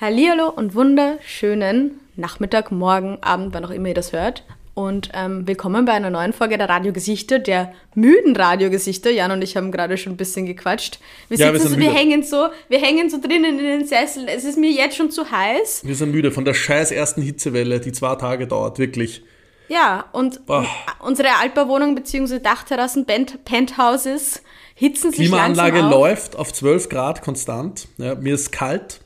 Hallihallo 0.00 0.48
und 0.48 0.74
wunderschönen 0.74 2.00
Nachmittag, 2.16 2.72
Morgen, 2.72 3.18
Abend, 3.20 3.52
wann 3.52 3.66
auch 3.66 3.70
immer 3.70 3.88
ihr 3.88 3.94
das 3.94 4.14
hört. 4.14 4.44
Und 4.72 5.10
ähm, 5.12 5.46
willkommen 5.46 5.84
bei 5.84 5.92
einer 5.92 6.08
neuen 6.08 6.32
Folge 6.32 6.56
der 6.56 6.70
Radiogesichter, 6.70 7.38
der 7.38 7.74
müden 7.94 8.34
Radiogesichter. 8.34 9.10
Jan 9.10 9.30
und 9.30 9.42
ich 9.42 9.58
haben 9.58 9.70
gerade 9.70 9.98
schon 9.98 10.14
ein 10.14 10.16
bisschen 10.16 10.46
gequatscht. 10.46 11.00
Wir, 11.28 11.36
Ja, 11.36 11.52
wir 11.52 11.60
so, 11.60 11.76
wir 11.76 11.92
hängen 11.92 12.22
so, 12.22 12.48
wir 12.70 12.80
hängen 12.80 13.10
so 13.10 13.20
drinnen 13.20 13.58
in 13.58 13.64
den 13.66 13.86
Sesseln. 13.86 14.26
Es 14.28 14.44
ist 14.44 14.56
mir 14.56 14.70
jetzt 14.70 14.96
schon 14.96 15.10
zu 15.10 15.30
heiß. 15.30 15.82
Wir 15.84 15.94
sind 15.94 16.12
müde 16.12 16.32
von 16.32 16.46
der 16.46 16.54
scheiß 16.54 16.92
ersten 16.92 17.20
Hitzewelle, 17.20 17.78
die 17.78 17.92
zwei 17.92 18.14
Tage 18.14 18.46
dauert, 18.46 18.78
wirklich. 18.78 19.22
Ja, 19.68 20.06
und 20.12 20.46
Boah. 20.46 20.66
unsere 21.00 21.28
Altbauwohnung 21.42 21.94
bzw. 21.94 22.38
Dachterrassen, 22.38 23.04
Pent 23.04 23.44
Penthouses 23.44 24.40
hitzen 24.74 25.10
sich 25.10 25.26
Klimaanlage 25.26 25.80
langsam 25.80 25.92
auf. 25.92 26.00
läuft 26.00 26.36
auf 26.36 26.54
12 26.54 26.88
Grad 26.88 27.20
konstant. 27.20 27.86
Ja, 27.98 28.14
mir 28.14 28.32
ist 28.32 28.50
kalt. 28.50 29.02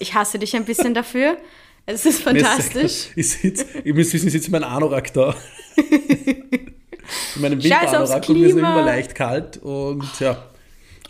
Ich 0.00 0.14
hasse 0.14 0.38
dich 0.38 0.56
ein 0.56 0.64
bisschen 0.64 0.94
dafür. 0.94 1.36
Es 1.86 2.06
ist 2.06 2.22
fantastisch. 2.22 3.08
Ich 3.16 3.30
sitze, 3.30 3.66
ihr 3.84 3.94
müsst 3.94 4.12
wissen, 4.12 4.26
ich 4.26 4.32
sitze 4.32 4.46
in 4.46 4.52
meinem 4.52 4.64
Anorak 4.64 5.12
da. 5.12 5.34
in 5.76 7.42
meinem 7.42 7.62
Winteranorak 7.62 8.28
und 8.28 8.38
mir 8.38 8.48
ist 8.48 8.56
immer 8.56 8.82
leicht 8.82 9.14
kalt. 9.14 9.58
Und 9.58 10.08
ja, 10.20 10.49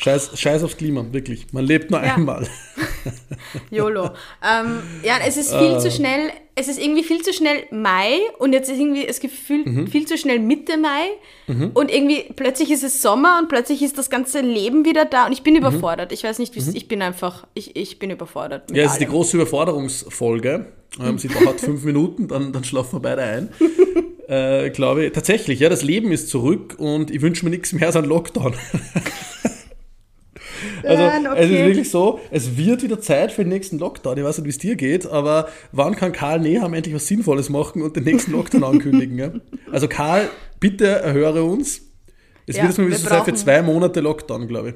scheiß, 0.03 0.31
scheiß 0.39 0.63
aufs 0.65 0.77
Klima, 0.77 1.05
wirklich. 1.13 1.47
Man 1.53 1.65
lebt 1.65 1.91
nur 1.91 2.03
Ja. 2.05 2.15
einmal. 2.17 2.47
YOLO. 3.71 4.05
ähm, 4.45 4.81
ja, 5.03 5.15
es 5.27 5.37
ist 5.37 5.51
viel 5.55 5.75
Ah. 5.75 5.79
zu 5.79 5.91
schnell, 5.91 6.31
es 6.55 6.69
ist 6.69 6.79
irgendwie 6.83 7.03
viel 7.03 7.23
zu 7.23 7.33
schnell 7.33 7.65
Mai 7.71 8.19
und 8.39 8.53
jetzt 8.53 8.69
ist 8.71 8.79
irgendwie 8.79 9.07
das 9.07 9.21
Gefühl 9.21 9.65
Mhm. 9.65 9.87
viel 9.87 10.07
zu 10.07 10.19
schnell 10.19 10.39
Mitte 10.39 10.77
Mai 10.77 11.09
und 11.75 11.91
irgendwie 11.91 12.25
plötzlich 12.37 12.71
ist 12.71 12.85
es 12.85 13.01
Sommer 13.03 13.39
und 13.41 13.49
plötzlich 13.49 13.83
ist 13.83 13.97
das 13.99 14.11
ganze 14.11 14.41
Leben 14.41 14.85
wieder 14.85 15.05
da 15.05 15.27
und 15.27 15.33
ich 15.33 15.43
bin 15.43 15.57
überfordert. 15.57 16.13
Ich 16.13 16.23
weiß 16.23 16.39
nicht, 16.39 16.55
wie 16.55 16.77
ich 16.77 16.87
bin 16.89 17.01
einfach, 17.03 17.47
ich, 17.55 17.75
ich 17.77 17.99
bin 17.99 18.11
überfordert. 18.11 18.71
Mhm. 18.71 18.77
Ja, 18.77 18.85
es 18.85 18.93
ist 18.93 19.01
die 19.01 19.07
große 19.07 19.37
Überforderungsfolge. 19.37 20.67
Ähm, 21.03 21.19
sie 21.19 21.29
dauert 21.29 21.61
fünf 21.61 21.83
Minuten, 21.85 22.29
dann, 22.29 22.53
dann 22.53 22.65
schlafen 22.65 22.97
wir 22.97 23.01
beide 23.01 23.23
ein. 23.23 23.49
Äh, 24.31 24.71
glaube 24.71 25.07
ich. 25.07 25.13
Tatsächlich, 25.13 25.59
ja, 25.59 25.69
das 25.69 25.83
Leben 25.83 26.13
ist 26.13 26.29
zurück 26.29 26.77
und 26.79 27.11
ich 27.11 27.21
wünsche 27.21 27.45
mir 27.45 27.51
nichts 27.51 27.73
mehr 27.73 27.89
als 27.89 27.97
einen 27.97 28.07
Lockdown. 28.07 28.55
Also, 30.83 31.03
Nein, 31.03 31.27
es 31.27 31.47
ist 31.47 31.53
okay. 31.53 31.67
wirklich 31.67 31.91
so, 31.91 32.21
es 32.31 32.57
wird 32.57 32.83
wieder 32.83 33.01
Zeit 33.01 33.33
für 33.33 33.43
den 33.45 33.51
nächsten 33.51 33.79
Lockdown. 33.79 34.19
Ich 34.19 34.25
weiß 34.25 34.39
nicht, 34.39 34.47
wie 34.47 34.51
es 34.51 34.59
dir 34.59 34.77
geht, 34.77 35.07
aber 35.07 35.49
wann 35.73 35.97
kann 35.97 36.13
Karl 36.13 36.41
Nehammer 36.41 36.77
endlich 36.77 36.95
was 36.95 37.07
Sinnvolles 37.07 37.49
machen 37.49 37.83
und 37.83 37.97
den 37.97 38.05
nächsten 38.05 38.33
Lockdown 38.33 38.65
ankündigen? 38.65 39.19
Ja? 39.19 39.33
Also 39.73 39.89
Karl, 39.89 40.29
bitte 40.59 40.87
erhöre 40.87 41.45
uns. 41.45 41.83
Es 42.47 42.57
Ja, 42.57 42.63
wird 42.63 42.73
jetzt 42.73 42.79
mal 42.79 42.87
wieder 42.89 42.97
so 42.99 43.09
sein 43.09 43.25
für 43.25 43.35
zwei 43.35 43.63
Monate 43.63 44.01
Lockdown, 44.01 44.49
glaube 44.49 44.71
ich. 44.71 44.75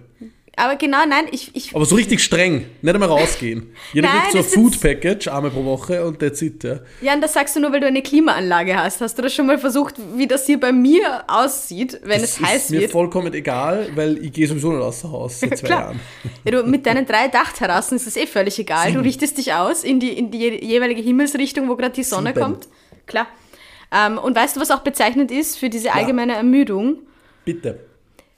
Aber 0.56 0.76
genau, 0.76 0.98
nein, 1.08 1.24
ich, 1.32 1.50
ich 1.54 1.74
Aber 1.74 1.84
so 1.84 1.96
richtig 1.96 2.22
streng, 2.22 2.66
nicht 2.80 2.94
einmal 2.94 3.08
rausgehen. 3.08 3.72
Jeder 3.92 4.08
Nein, 4.08 4.20
kriegt 4.20 4.32
so 4.32 4.38
ein 4.38 4.44
ist- 4.44 4.54
Food 4.54 4.80
Package, 4.80 5.28
einmal 5.28 5.50
pro 5.50 5.64
Woche 5.64 6.04
und 6.04 6.20
that's 6.20 6.40
it. 6.42 6.62
Ja. 6.62 6.78
Jan, 7.00 7.20
das 7.20 7.32
sagst 7.32 7.56
du 7.56 7.60
nur, 7.60 7.72
weil 7.72 7.80
du 7.80 7.86
eine 7.86 8.02
Klimaanlage 8.02 8.76
hast. 8.76 9.00
Hast 9.00 9.18
du 9.18 9.22
das 9.22 9.34
schon 9.34 9.46
mal 9.46 9.58
versucht, 9.58 9.96
wie 10.16 10.26
das 10.28 10.46
hier 10.46 10.60
bei 10.60 10.70
mir 10.72 11.24
aussieht, 11.26 11.98
wenn 12.04 12.20
Das 12.20 12.38
es 12.38 12.40
heiß 12.40 12.62
ist 12.64 12.70
mir 12.70 12.80
wird? 12.82 12.92
vollkommen 12.92 13.34
egal, 13.34 13.88
weil 13.96 14.18
ich 14.24 14.32
gehe 14.32 14.46
sowieso 14.46 14.70
nicht 14.72 14.82
außer 14.82 15.10
Haus 15.10 15.40
seit 15.40 15.58
zwei. 15.58 15.68
Jahren. 15.70 16.00
Ja, 16.44 16.50
du, 16.52 16.62
mit 16.64 16.86
deinen 16.86 17.04
drei 17.06 17.26
Dachterrassen 17.28 17.96
ist 17.96 18.06
es 18.06 18.16
eh 18.16 18.26
völlig 18.26 18.58
egal. 18.58 18.92
Du 18.92 19.00
richtest 19.00 19.38
dich 19.38 19.52
aus 19.54 19.82
in 19.82 19.98
die, 19.98 20.16
in 20.16 20.30
die 20.30 20.38
je- 20.38 20.64
jeweilige 20.64 21.02
Himmelsrichtung, 21.02 21.68
wo 21.68 21.74
gerade 21.76 21.94
die 21.94 22.04
Sonne 22.04 22.30
Sieben. 22.30 22.40
kommt. 22.40 22.68
Klar. 23.06 23.26
Ähm, 23.92 24.18
und 24.18 24.36
weißt 24.36 24.56
du, 24.56 24.60
was 24.60 24.70
auch 24.70 24.80
bezeichnend 24.80 25.30
ist 25.30 25.58
für 25.58 25.68
diese 25.68 25.92
allgemeine 25.92 26.34
Ermüdung? 26.36 26.98
Bitte. 27.44 27.80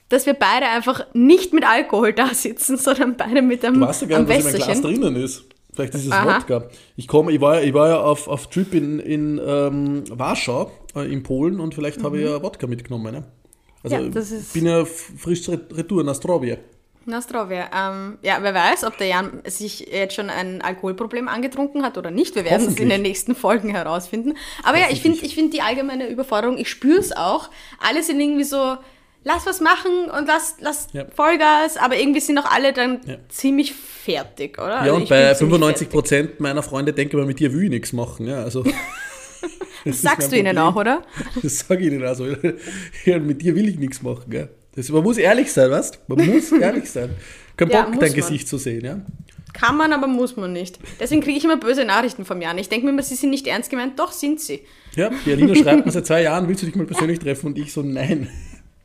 Dass 0.09 0.25
wir 0.25 0.33
beide 0.33 0.67
einfach 0.67 1.05
nicht 1.13 1.53
mit 1.53 1.65
Alkohol 1.67 2.13
da 2.13 2.27
sitzen, 2.33 2.77
sondern 2.77 3.17
beide 3.17 3.41
mit 3.41 3.63
einem 3.65 3.79
Du 3.81 3.87
weißt 3.87 4.03
ja 4.03 4.07
gar 4.07 4.19
nicht, 4.21 4.29
was 4.29 4.37
in 4.37 4.43
meinem 4.51 4.63
Glas 4.63 4.81
drinnen 4.81 5.15
ist. 5.17 5.43
Vielleicht 5.73 5.93
ist 5.95 6.05
es. 6.07 6.11
Wodka. 6.11 6.69
Ich, 6.95 7.07
komme, 7.07 7.31
ich, 7.31 7.39
war, 7.41 7.59
ja- 7.59 7.67
ich 7.67 7.73
war 7.73 7.89
ja 7.89 7.99
auf, 7.99 8.27
auf 8.27 8.47
Trip 8.49 8.73
in, 8.73 8.99
in 8.99 9.39
ähm, 9.45 10.03
Warschau, 10.09 10.71
äh, 10.95 11.11
in 11.11 11.21
Polen, 11.23 11.59
und 11.59 11.75
vielleicht 11.75 12.03
habe 12.03 12.17
ich 12.19 12.25
ja 12.27 12.41
Wodka 12.41 12.65
mitgenommen. 12.67 13.13
Ne? 13.13 13.23
Also 13.83 13.97
Mhm. 13.97 14.03
Ja, 14.05 14.09
das 14.09 14.31
ist- 14.31 14.53
bin 14.53 14.65
ja 14.65 14.85
frisch 14.85 15.47
re- 15.49 15.59
retour 15.71 16.03
nach 16.03 16.15
Strovje. 16.15 16.57
Na, 17.09 17.21
Strovia. 17.21 17.69
Ähm, 17.73 18.17
ja, 18.21 18.39
wer 18.41 18.53
weiß, 18.53 18.83
ob 18.85 18.97
der 18.97 19.07
Jan 19.07 19.41
sich 19.45 19.79
jetzt 19.91 20.15
schon 20.15 20.29
ein 20.29 20.61
Alkoholproblem 20.61 21.27
angetrunken 21.29 21.83
hat 21.83 21.97
oder 21.97 22.11
nicht. 22.11 22.35
Wir 22.35 22.43
werden 22.43 22.67
es 22.67 22.75
in 22.77 22.89
den 22.89 23.01
nächsten 23.01 23.33
Folgen 23.35 23.69
herausfinden. 23.69 24.33
Aber 24.63 24.77
ja, 24.77 24.87
ich 24.89 25.01
finde 25.01 25.19
ich 25.25 25.33
find 25.35 25.53
die 25.53 25.61
allgemeine 25.61 26.09
Überforderung, 26.09 26.57
ich 26.57 26.69
spüre 26.69 26.99
es 26.99 27.15
auch. 27.15 27.49
Alle 27.79 28.03
sind 28.03 28.19
irgendwie 28.19 28.43
so, 28.43 28.75
lass 29.27 29.45
was 29.45 29.59
machen 29.61 30.09
und 30.09 30.25
lass, 30.27 30.55
lass 30.61 30.87
Ja. 30.93 31.05
Vollgas, 31.15 31.77
aber 31.77 31.97
irgendwie 31.97 32.19
sind 32.21 32.37
auch 32.39 32.49
alle 32.49 32.73
dann 32.73 33.01
Ja. 33.05 33.17
ziemlich 33.29 33.73
fertig, 33.73 34.57
oder? 34.57 34.69
Ja, 34.69 34.77
Also 34.79 34.95
und 34.95 35.03
ich 35.03 35.09
bei 35.09 35.21
ziemlich 35.33 35.37
95 35.39 35.77
fertig. 35.87 35.89
Prozent 35.91 36.39
meiner 36.39 36.63
Freunde 36.63 36.93
denken, 36.93 37.17
aber 37.17 37.25
mit 37.25 37.39
dir 37.39 37.53
will 37.53 37.65
ich 37.65 37.69
nichts 37.69 37.93
machen. 37.93 38.25
Ja, 38.27 38.43
also, 38.43 38.63
Das 39.85 40.01
sagst 40.01 40.31
du 40.31 40.37
ihnen 40.37 40.57
auch, 40.57 40.75
oder? 40.75 41.03
Das 41.41 41.59
sage 41.59 41.81
ich 41.85 41.93
ihnen 41.93 42.03
also. 42.03 42.25
Ja, 43.05 43.19
mit 43.19 43.41
dir 43.41 43.55
will 43.55 43.69
ich 43.69 43.77
nichts 43.79 44.01
machen. 44.01 44.29
Gell? 44.29 44.49
Das, 44.75 44.89
man 44.89 45.03
muss 45.03 45.17
ehrlich 45.17 45.51
sein, 45.51 45.71
weißt 45.71 45.99
Man 46.09 46.25
muss 46.25 46.51
ehrlich 46.59 46.89
sein. 46.89 47.11
Kein 47.55 47.69
Bock, 47.69 47.85
dein 47.91 47.99
man. 47.99 48.13
Gesicht 48.13 48.47
zu 48.47 48.57
sehen. 48.57 48.83
Ja? 48.83 48.99
Kann 49.53 49.77
man, 49.77 49.93
aber 49.93 50.07
muss 50.07 50.35
man 50.35 50.51
nicht. 50.53 50.77
Deswegen 50.99 51.21
kriege 51.21 51.37
ich 51.37 51.43
immer 51.45 51.57
böse 51.57 51.85
Nachrichten 51.85 52.25
vom 52.25 52.41
Jan. 52.41 52.57
Ich 52.57 52.69
denke 52.69 52.85
mir 52.85 52.91
immer, 52.91 53.01
sie 53.01 53.15
sind 53.15 53.29
nicht 53.29 53.47
ernst 53.47 53.69
gemeint. 53.69 53.97
Doch, 53.97 54.11
sind 54.11 54.39
sie. 54.41 54.61
Ja, 54.95 55.09
die 55.25 55.31
Alina 55.31 55.55
schreibt 55.55 55.85
mir 55.85 55.91
seit 55.97 56.05
zwei 56.05 56.23
Jahren, 56.23 56.47
willst 56.49 56.63
du 56.63 56.65
dich 56.67 56.75
mal 56.75 56.85
persönlich 56.85 57.19
treffen? 57.19 57.47
Und 57.47 57.57
ich 57.57 57.71
so, 57.73 57.81
nein. 57.81 58.29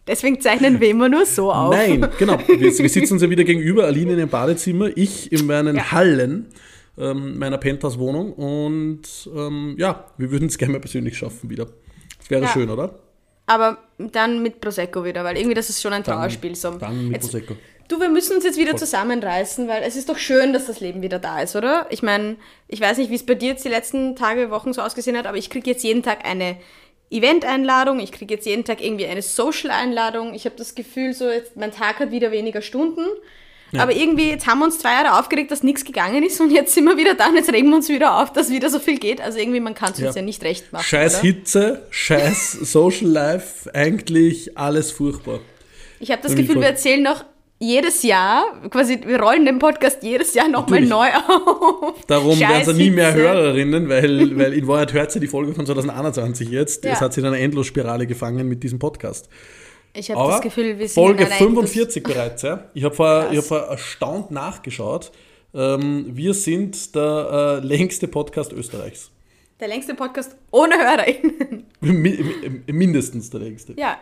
Deswegen 0.07 0.41
zeichnen 0.41 0.81
wir 0.81 0.89
immer 0.91 1.09
nur 1.09 1.25
so 1.27 1.53
auf. 1.53 1.75
Nein, 1.75 2.07
genau. 2.19 2.39
Wir, 2.47 2.61
wir 2.61 2.89
sitzen 2.89 3.13
uns 3.15 3.23
ja 3.23 3.31
wieder 3.31 3.45
gegenüber, 3.45 3.85
Aline 3.85 4.13
in 4.15 4.19
ihrem 4.19 4.29
Badezimmer, 4.29 4.89
ich 4.97 5.31
in 5.31 5.47
meinen 5.47 5.77
Ja. 5.77 5.93
Hallen 5.93 6.49
ähm, 6.99 7.39
meiner 7.39 7.59
Penthouse-Wohnung. 7.59 8.33
Und 8.33 9.03
ähm, 9.35 9.77
ja, 9.79 10.07
wir 10.19 10.31
würden 10.31 10.49
es 10.49 10.59
gerne 10.59 10.73
mal 10.73 10.81
persönlich 10.81 11.17
schaffen 11.17 11.49
wieder. 11.51 11.67
Das 12.19 12.29
wäre 12.31 12.43
Ja. 12.43 12.49
schön, 12.49 12.69
oder? 12.69 12.99
Aber 13.47 13.79
dann 13.99 14.43
mit 14.43 14.61
Prosecco 14.61 15.05
wieder, 15.05 15.25
weil 15.25 15.37
irgendwie 15.37 15.55
das 15.55 15.69
ist 15.71 15.81
schon 15.83 15.93
ein 15.93 16.03
Dann- 16.03 16.17
Trauerspiel. 16.17 16.55
So. 16.57 16.71
Dann 16.73 17.05
mit 17.09 17.23
Jetzt, 17.23 17.31
Prosecco. 17.31 17.55
du, 17.89 18.01
wir 18.01 18.09
müssen 18.09 18.35
uns 18.37 18.45
jetzt 18.45 18.59
wieder 18.59 18.77
zusammenreißen, 18.77 19.69
weil 19.69 19.83
es 19.85 19.95
ist 19.97 20.09
doch 20.09 20.19
schön, 20.19 20.53
dass 20.53 20.67
das 20.67 20.81
Leben 20.81 21.03
wieder 21.03 21.19
da 21.19 21.41
ist, 21.43 21.55
oder? 21.57 21.87
Ich 21.91 22.03
meine, 22.03 22.37
ich 22.69 22.81
weiß 22.81 22.99
nicht, 22.99 23.11
wie 23.11 23.15
es 23.17 23.25
bei 23.27 23.35
dir 23.35 23.51
jetzt 23.51 23.65
die 23.65 23.69
letzten 23.69 24.17
Tage, 24.17 24.51
Wochen 24.51 24.73
so 24.73 24.81
ausgesehen 24.83 25.17
hat, 25.17 25.27
aber 25.27 25.37
ich 25.37 25.49
kriege 25.51 25.71
jetzt 25.71 25.83
jeden 25.85 26.03
Tag 26.03 26.25
eine 26.25 26.57
Event-Einladung, 27.13 28.01
ich 28.01 28.13
kriege 28.13 28.35
jetzt 28.35 28.47
jeden 28.47 28.65
Tag 28.65 28.83
irgendwie 28.83 29.07
eine 29.07 29.23
Social-Einladung. 29.23 30.35
Ich 30.35 30.45
habe 30.45 30.57
das 30.57 30.75
Gefühl, 30.75 31.13
so 31.15 31.29
jetzt, 31.31 31.57
mein 31.57 31.73
Tag 31.73 32.01
hat 32.01 32.11
wieder 32.11 32.31
weniger 32.33 32.63
Stunden. 32.63 33.05
Aber 33.79 33.93
irgendwie, 33.93 34.29
jetzt 34.29 34.47
haben 34.47 34.59
wir 34.59 34.67
uns 34.67 34.79
zwei 34.79 34.93
Jahre 34.93 35.19
aufgeregt, 35.19 35.51
dass 35.51 35.63
nichts 35.63 35.85
gegangen 35.87 36.23
ist 36.23 36.39
und 36.43 36.51
jetzt 36.51 36.75
sind 36.75 36.85
wir 36.85 36.99
wieder 36.99 37.15
da 37.15 37.29
und 37.29 37.37
jetzt 37.37 37.51
regen 37.51 37.71
wir 37.71 37.77
uns 37.77 37.89
wieder 37.89 38.21
auf, 38.21 38.31
dass 38.31 38.51
wieder 38.51 38.69
so 38.69 38.79
viel 38.79 38.99
geht. 38.99 39.23
Also 39.23 39.39
irgendwie, 39.39 39.61
man 39.61 39.75
kann 39.75 39.93
es 39.93 39.99
uns 39.99 40.15
Ja. 40.15 40.21
ja 40.21 40.23
nicht 40.23 40.45
recht 40.45 40.73
machen. 40.75 40.85
Scheiß 40.85 41.15
oder? 41.15 41.23
Hitze, 41.23 41.87
scheiß 41.91 42.53
Social 42.53 43.09
Life, 43.09 43.75
eigentlich 43.75 44.59
alles 44.59 44.91
furchtbar. 44.91 45.41
Ich 46.01 46.11
habe 46.11 46.21
das 46.21 46.35
Gefühl, 46.35 46.57
wir 46.57 46.67
erzählen 46.67 47.03
noch 47.03 47.25
jedes 47.63 48.03
Jahr, 48.03 48.45
quasi, 48.71 49.01
wir 49.07 49.21
rollen 49.21 49.47
den 49.47 49.61
Podcast 49.61 50.03
jedes 50.03 50.35
Jahr 50.35 50.49
nochmal 50.49 50.81
neu 50.81 51.09
auf. 51.29 52.05
Darum 52.07 52.39
werden 52.39 52.75
sie 52.75 52.83
nie 52.83 52.91
mehr. 52.91 53.15
Hörerinnen, 53.15 53.89
weil, 53.89 54.37
weil 54.37 54.53
in 54.53 54.67
Wahrheit 54.67 54.93
hört 54.93 55.13
sie 55.13 55.21
die 55.21 55.29
Folge 55.29 55.55
von 55.55 55.65
2021 55.65 56.49
jetzt. 56.51 56.85
Ja. 56.85 56.93
Es 56.93 57.01
hat 57.01 57.13
sie 57.13 57.21
in 57.21 57.27
einer 57.27 57.39
Endlosspirale 57.39 58.07
gefangen 58.09 58.49
mit 58.49 58.65
diesem 58.65 58.81
Podcast. 58.81 59.29
Ich 59.95 60.11
habe 60.11 60.29
das 60.29 60.41
Gefühl, 60.41 60.79
wir 60.79 60.89
sind 60.89 60.95
Folge 60.95 61.23
in 61.23 61.29
einer 61.29 61.37
45 61.37 62.03
bereits, 62.03 62.43
ja. 62.43 62.65
Ich 62.75 62.83
habe 62.83 62.95
vor, 62.95 63.29
ich 63.31 63.39
hab 63.39 63.45
vor 63.45 63.59
erstaunt 63.61 64.31
nachgeschaut. 64.33 65.13
Ähm, 65.55 66.07
wir 66.09 66.35
sind 66.35 66.95
der 66.97 67.61
äh, 67.63 67.67
längste 67.67 68.09
Podcast 68.09 68.53
Österreichs. 68.53 69.11
der 69.61 69.69
längste 69.69 69.95
Podcast 69.95 70.35
ohne 70.51 70.75
HörerInnen. 70.77 71.67
Mi 71.81 71.93
mi 71.93 72.73
mindestens 72.73 73.31
der 73.31 73.41
längste. 73.41 73.75
ja, 73.77 73.99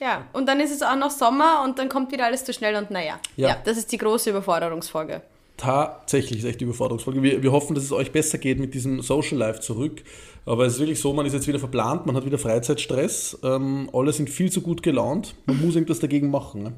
ja. 0.00 0.24
Und 0.32 0.46
dann 0.46 0.60
ist 0.60 0.70
es 0.70 0.82
auch 0.82 0.96
noch 0.96 1.10
Sommer 1.10 1.62
und 1.64 1.78
dann 1.78 1.88
kommt 1.88 2.12
wieder 2.12 2.24
alles 2.26 2.44
zu 2.44 2.52
schnell 2.52 2.76
und 2.76 2.90
naja. 2.90 3.18
Ja. 3.36 3.48
Ja. 3.48 3.56
das 3.64 3.76
ist 3.78 3.90
die 3.92 3.98
große 3.98 4.30
Überforderungsfolge. 4.30 5.22
Tatsächlich 5.56 6.38
ist 6.38 6.44
echt 6.44 6.60
die 6.60 6.64
Überforderungsfolge. 6.64 7.20
Wir, 7.22 7.42
wir 7.42 7.50
hoffen, 7.50 7.74
dass 7.74 7.82
es 7.84 7.90
euch 7.90 8.12
besser 8.12 8.38
geht 8.38 8.60
mit 8.60 8.74
diesem 8.74 9.02
Social 9.02 9.38
Life 9.38 9.58
zurück. 9.60 10.02
Aber 10.46 10.64
es 10.66 10.74
ist 10.74 10.78
wirklich 10.78 11.00
so, 11.00 11.12
man 11.12 11.26
ist 11.26 11.32
jetzt 11.32 11.48
wieder 11.48 11.58
verplant, 11.58 12.06
man 12.06 12.14
hat 12.16 12.24
wieder 12.24 12.38
Freizeitstress, 12.38 13.38
ähm, 13.42 13.90
alle 13.92 14.12
sind 14.12 14.30
viel 14.30 14.50
zu 14.52 14.62
gut 14.62 14.82
gelaunt. 14.82 15.34
Man 15.46 15.60
muss 15.60 15.74
irgendwas 15.74 15.98
dagegen 15.98 16.30
machen. 16.30 16.62
Ne? 16.62 16.72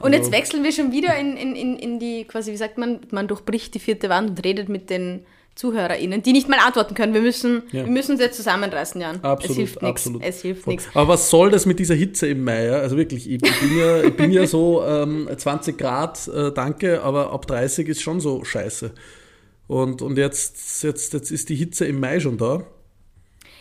Und 0.00 0.12
jetzt 0.12 0.22
Also- 0.26 0.32
wechseln 0.32 0.64
wir 0.64 0.72
schon 0.72 0.92
wieder 0.92 1.16
in, 1.16 1.36
in, 1.36 1.54
in, 1.56 1.76
in 1.78 1.98
die, 1.98 2.24
quasi, 2.24 2.50
wie 2.52 2.56
sagt 2.56 2.78
man, 2.78 3.00
man 3.12 3.28
durchbricht 3.28 3.72
die 3.74 3.78
vierte 3.78 4.08
Wand 4.08 4.30
und 4.30 4.44
redet 4.44 4.68
mit 4.68 4.90
den 4.90 5.24
ZuhörerInnen, 5.56 6.22
die 6.22 6.32
nicht 6.32 6.48
mal 6.48 6.58
antworten 6.58 6.94
können. 6.94 7.14
Wir 7.14 7.22
müssen, 7.22 7.62
Ja. 7.72 7.84
wir 7.84 7.90
müssen 7.90 8.12
uns 8.12 8.20
jetzt 8.20 8.36
zusammenreißen, 8.36 9.00
Jan. 9.00 9.24
Absolut, 9.24 9.50
es 9.50 9.56
hilft 9.56 9.82
nichts. 9.82 10.10
Es 10.20 10.42
hilft 10.42 10.66
nichts. 10.66 10.86
Aber 10.94 11.08
was 11.08 11.30
soll 11.30 11.50
das 11.50 11.64
mit 11.64 11.78
dieser 11.78 11.94
Hitze 11.94 12.28
im 12.28 12.44
Mai? 12.44 12.66
Ja? 12.66 12.74
Also 12.74 12.96
wirklich, 12.98 13.28
ich, 13.28 13.42
ich, 13.42 13.60
bin, 13.60 13.78
ja, 13.78 14.02
ich 14.02 14.14
bin 14.16 14.30
ja 14.30 14.46
so 14.46 14.84
ähm, 14.84 15.28
20 15.34 15.78
Grad, 15.78 16.28
äh, 16.28 16.52
danke, 16.52 17.02
aber 17.02 17.32
ab 17.32 17.46
30 17.46 17.88
ist 17.88 18.02
schon 18.02 18.20
so 18.20 18.44
scheiße. 18.44 18.92
Und, 19.66 20.02
und 20.02 20.18
jetzt, 20.18 20.82
jetzt, 20.84 21.14
jetzt 21.14 21.30
ist 21.30 21.48
die 21.48 21.56
Hitze 21.56 21.86
im 21.86 22.00
Mai 22.00 22.20
schon 22.20 22.36
da. 22.36 22.62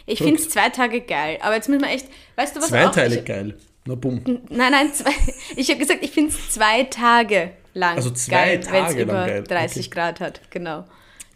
Ich 0.06 0.20
finde 0.20 0.36
es 0.36 0.50
zwei 0.50 0.70
Tage 0.70 1.02
geil, 1.02 1.40
aber 1.42 1.56
jetzt 1.56 1.70
müssen 1.70 1.82
wir 1.82 1.90
echt, 1.90 2.08
weißt 2.36 2.56
du 2.56 2.60
was 2.60 2.68
Zweiteilig 2.68 3.22
auch? 3.22 3.26
geil. 3.26 3.58
Na 3.86 3.96
bumm. 3.96 4.18
Ich, 4.18 4.26
nein, 4.56 4.72
nein, 4.72 4.94
zwei, 4.94 5.12
ich 5.56 5.70
habe 5.70 5.80
gesagt, 5.80 6.04
ich 6.04 6.12
finde 6.12 6.32
es 6.32 6.50
zwei 6.50 6.84
Tage 6.84 7.52
lang 7.74 7.96
Also 7.96 8.12
zwei 8.12 8.58
geil, 8.58 8.60
wenn 8.70 8.84
es 8.84 8.90
Tage 8.90 9.04
lang 9.04 9.04
über 9.04 9.26
geil, 9.26 9.44
30 9.48 9.88
okay. 9.88 9.96
Grad 9.96 10.20
hat, 10.20 10.42
genau. 10.52 10.84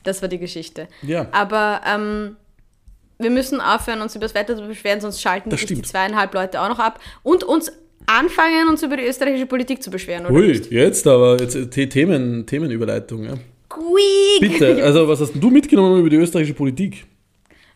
Das 0.03 0.21
war 0.21 0.29
die 0.29 0.39
Geschichte. 0.39 0.87
Ja. 1.01 1.27
Aber 1.31 1.81
ähm, 1.85 2.35
wir 3.17 3.29
müssen 3.29 3.59
aufhören, 3.59 4.01
uns 4.01 4.15
über 4.15 4.25
das 4.25 4.33
Wetter 4.33 4.55
zu 4.55 4.65
beschweren, 4.67 5.01
sonst 5.01 5.21
schalten 5.21 5.49
Das 5.49 5.59
sich 5.59 5.67
die 5.67 5.81
zweieinhalb 5.81 6.33
Leute 6.33 6.61
auch 6.61 6.69
noch 6.69 6.79
ab. 6.79 6.99
Und 7.23 7.43
uns 7.43 7.71
anfangen, 8.05 8.69
uns 8.69 8.81
über 8.81 8.95
die 8.97 9.03
österreichische 9.03 9.45
Politik 9.45 9.83
zu 9.83 9.91
beschweren, 9.91 10.25
oder 10.25 10.33
Ui, 10.35 10.47
nicht? 10.47 10.71
jetzt 10.71 11.05
aber, 11.05 11.37
jetzt 11.39 11.55
äh, 11.55 11.67
The- 11.71 11.89
Themen, 11.89 12.45
Themenüberleitung. 12.45 13.23
Ja. 13.25 13.33
Quiek! 13.67 14.39
Bitte, 14.39 14.83
also 14.83 15.07
was 15.07 15.19
hast 15.19 15.33
du 15.35 15.49
mitgenommen 15.51 15.99
über 15.99 16.09
die 16.09 16.15
österreichische 16.15 16.55
Politik? 16.55 17.05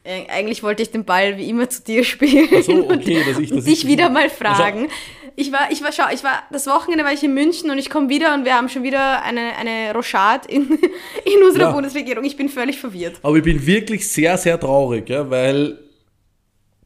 Äh, 0.04 0.24
Eigentlich 0.30 0.64
wollte 0.64 0.82
ich 0.82 0.92
den 0.92 1.06
Ball 1.06 1.38
wie 1.38 1.50
immer 1.50 1.70
zu 1.70 1.84
dir 1.84 2.04
spielen. 2.06 2.48
So, 2.64 2.90
okay, 2.90 3.22
dass 3.28 3.38
ich- 3.40 3.52
und 3.52 3.58
dass 3.58 3.66
dich 3.66 3.84
ich- 3.84 3.88
wieder 3.88 4.10
mal 4.10 4.30
fragen. 4.30 4.88
Ich 5.36 5.52
war, 5.52 5.72
ich 5.72 5.82
war, 5.84 5.92
schau, 5.92 6.04
ich 6.14 6.24
war, 6.24 6.44
das 6.52 6.68
Wochenende 6.68 7.04
war 7.04 7.12
ich 7.14 7.24
in 7.24 7.34
München 7.34 7.72
und 7.72 7.78
ich 7.78 7.90
komme 7.90 8.10
wieder 8.10 8.34
und 8.36 8.46
wir 8.46 8.54
haben 8.56 8.70
schon 8.70 8.84
wieder 8.84 9.24
eine, 9.24 9.56
eine 9.58 9.94
Rochade 9.94 10.48
in, 10.50 10.62
in 11.26 11.44
unserer 11.46 11.64
Ja. 11.66 11.72
Bundesregierung. 11.72 12.24
Ich 12.24 12.38
bin 12.38 12.50
völlig 12.50 12.78
verwirrt. 12.80 13.20
Aber 13.24 13.38
ich 13.38 13.44
bin 13.44 13.66
wirklich 13.66 14.08
sehr, 14.08 14.38
sehr 14.38 14.60
traurig, 14.60 15.10
ja, 15.10 15.30
weil 15.30 15.80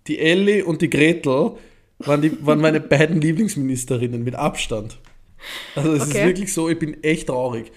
die 0.08 0.20
Elli 0.20 0.62
und 0.62 0.82
die 0.82 0.90
Gretel 0.90 1.52
waren, 2.00 2.22
die, 2.22 2.46
waren 2.46 2.62
meine 2.62 2.80
beiden 2.96 3.20
Lieblingsministerinnen 3.20 4.24
mit 4.24 4.36
Abstand. 4.36 4.98
Also 5.76 5.94
es 5.94 6.04
ist 6.04 6.16
Okay. 6.16 6.26
wirklich 6.26 6.54
so, 6.54 6.70
ich 6.70 6.80
bin 6.80 7.04
echt 7.04 7.28
traurig. 7.28 7.72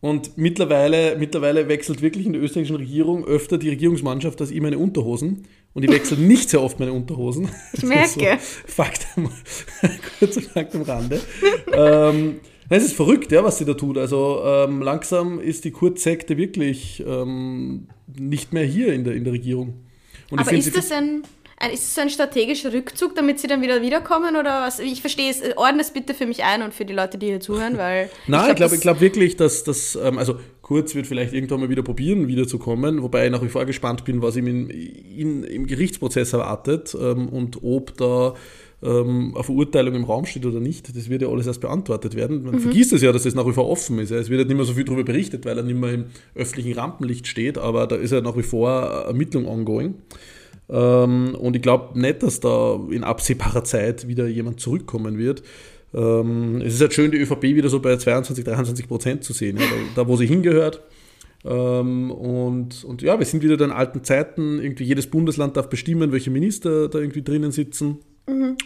Und 0.00 0.38
mittlerweile, 0.38 1.16
mittlerweile 1.18 1.68
wechselt 1.68 2.00
wirklich 2.00 2.24
in 2.24 2.32
der 2.32 2.40
österreichischen 2.42 2.76
Regierung 2.76 3.24
öfter 3.26 3.58
die 3.58 3.68
Regierungsmannschaft 3.68 4.40
als 4.40 4.50
ich 4.50 4.60
meine 4.60 4.78
Unterhosen. 4.78 5.46
Und 5.72 5.84
ich 5.84 5.90
wechsle 5.90 6.16
nicht 6.16 6.50
sehr 6.50 6.62
oft 6.62 6.80
meine 6.80 6.92
Unterhosen. 6.92 7.48
Ich 7.72 7.82
merke. 7.84 8.38
So, 8.40 8.66
Fakt 8.66 9.06
am, 9.16 9.30
kurzer 10.18 10.42
Fakt 10.42 10.74
am 10.74 10.82
Rande. 10.82 11.20
ähm, 11.72 12.40
es 12.68 12.84
ist 12.84 12.94
verrückt, 12.94 13.32
ja, 13.32 13.42
was 13.42 13.58
sie 13.58 13.64
da 13.64 13.74
tut. 13.74 13.98
Also 13.98 14.42
ähm, 14.44 14.82
langsam 14.82 15.40
ist 15.40 15.64
die 15.64 15.72
Kurzsekte 15.72 16.36
wirklich 16.36 17.04
ähm, 17.06 17.88
nicht 18.06 18.52
mehr 18.52 18.64
hier 18.64 18.92
in 18.92 19.04
der, 19.04 19.14
in 19.14 19.24
der 19.24 19.32
Regierung. 19.32 19.74
Und 20.30 20.38
Aber 20.38 20.52
ist 20.52 20.76
das 20.76 20.92
ein, 20.92 21.24
ein, 21.56 21.72
ist 21.72 21.96
das 21.96 21.98
ein 22.02 22.10
strategischer 22.10 22.72
Rückzug, 22.72 23.14
damit 23.16 23.40
sie 23.40 23.48
dann 23.48 23.60
wieder 23.60 23.82
wiederkommen 23.82 24.36
oder 24.36 24.62
was? 24.62 24.78
Ich 24.78 25.00
verstehe 25.00 25.30
es. 25.30 25.42
Ordne 25.56 25.82
es 25.82 25.90
bitte 25.90 26.14
für 26.14 26.26
mich 26.26 26.44
ein 26.44 26.62
und 26.62 26.72
für 26.72 26.84
die 26.84 26.94
Leute, 26.94 27.18
die 27.18 27.26
hier 27.26 27.40
zuhören, 27.40 27.76
weil. 27.76 28.08
Nein, 28.28 28.50
ich 28.50 28.56
glaube 28.56 28.74
ich 28.76 28.80
glaub 28.80 29.00
wirklich, 29.00 29.36
dass 29.36 29.64
das, 29.64 29.96
ähm, 29.96 30.18
also 30.18 30.38
Kurz 30.70 30.94
wird 30.94 31.08
vielleicht 31.08 31.32
irgendwann 31.32 31.58
mal 31.58 31.68
wieder 31.68 31.82
probieren, 31.82 32.28
wiederzukommen, 32.28 33.02
wobei 33.02 33.26
ich 33.26 33.32
nach 33.32 33.42
wie 33.42 33.48
vor 33.48 33.64
gespannt 33.64 34.04
bin, 34.04 34.22
was 34.22 34.36
ihm 34.36 34.46
in, 34.46 34.70
in, 34.70 35.42
im 35.42 35.66
Gerichtsprozess 35.66 36.32
erwartet 36.32 36.96
ähm, 36.96 37.28
und 37.28 37.64
ob 37.64 37.96
da 37.96 38.34
ähm, 38.80 39.32
eine 39.34 39.42
Verurteilung 39.42 39.96
im 39.96 40.04
Raum 40.04 40.26
steht 40.26 40.46
oder 40.46 40.60
nicht. 40.60 40.96
Das 40.96 41.10
wird 41.10 41.22
ja 41.22 41.28
alles 41.28 41.48
erst 41.48 41.60
beantwortet 41.60 42.14
werden. 42.14 42.44
Man 42.44 42.60
vergisst 42.60 42.92
es 42.92 43.02
ja, 43.02 43.10
dass 43.10 43.24
das 43.24 43.34
nach 43.34 43.48
wie 43.48 43.52
vor 43.52 43.68
offen 43.68 43.98
ist. 43.98 44.10
Ja. 44.10 44.18
Es 44.18 44.30
wird 44.30 44.38
halt 44.38 44.46
nicht 44.46 44.56
mehr 44.56 44.64
so 44.64 44.74
viel 44.74 44.84
darüber 44.84 45.02
berichtet, 45.02 45.44
weil 45.44 45.58
er 45.58 45.64
nicht 45.64 45.76
mehr 45.76 45.92
im 45.92 46.04
öffentlichen 46.36 46.78
Rampenlicht 46.78 47.26
steht, 47.26 47.58
aber 47.58 47.88
da 47.88 47.96
ist 47.96 48.12
ja 48.12 48.20
nach 48.20 48.36
wie 48.36 48.44
vor 48.44 48.70
eine 48.70 49.06
Ermittlung 49.08 49.48
ongoing. 49.48 49.96
Ähm, 50.68 51.34
und 51.34 51.56
ich 51.56 51.62
glaube 51.62 51.98
nicht, 51.98 52.22
dass 52.22 52.38
da 52.38 52.78
in 52.92 53.02
absehbarer 53.02 53.64
Zeit 53.64 54.06
wieder 54.06 54.28
jemand 54.28 54.60
zurückkommen 54.60 55.18
wird. 55.18 55.42
Ähm, 55.92 56.62
es 56.64 56.74
ist 56.74 56.80
halt 56.80 56.94
schön, 56.94 57.10
die 57.10 57.18
ÖVP 57.18 57.42
wieder 57.42 57.68
so 57.68 57.80
bei 57.80 57.96
22, 57.96 58.44
23 58.44 58.86
Prozent 58.88 59.24
zu 59.24 59.32
sehen, 59.32 59.56
ja, 59.56 59.64
da, 59.64 60.02
da 60.02 60.08
wo 60.08 60.16
sie 60.16 60.26
hingehört. 60.26 60.82
Ähm, 61.44 62.10
und, 62.10 62.84
und 62.84 63.02
ja, 63.02 63.18
wir 63.18 63.26
sind 63.26 63.42
wieder 63.42 63.62
in 63.64 63.70
alten 63.70 64.04
Zeiten. 64.04 64.60
Irgendwie 64.60 64.84
jedes 64.84 65.06
Bundesland 65.06 65.56
darf 65.56 65.68
bestimmen, 65.68 66.12
welche 66.12 66.30
Minister 66.30 66.88
da 66.88 66.98
irgendwie 66.98 67.22
drinnen 67.22 67.50
sitzen. 67.50 67.98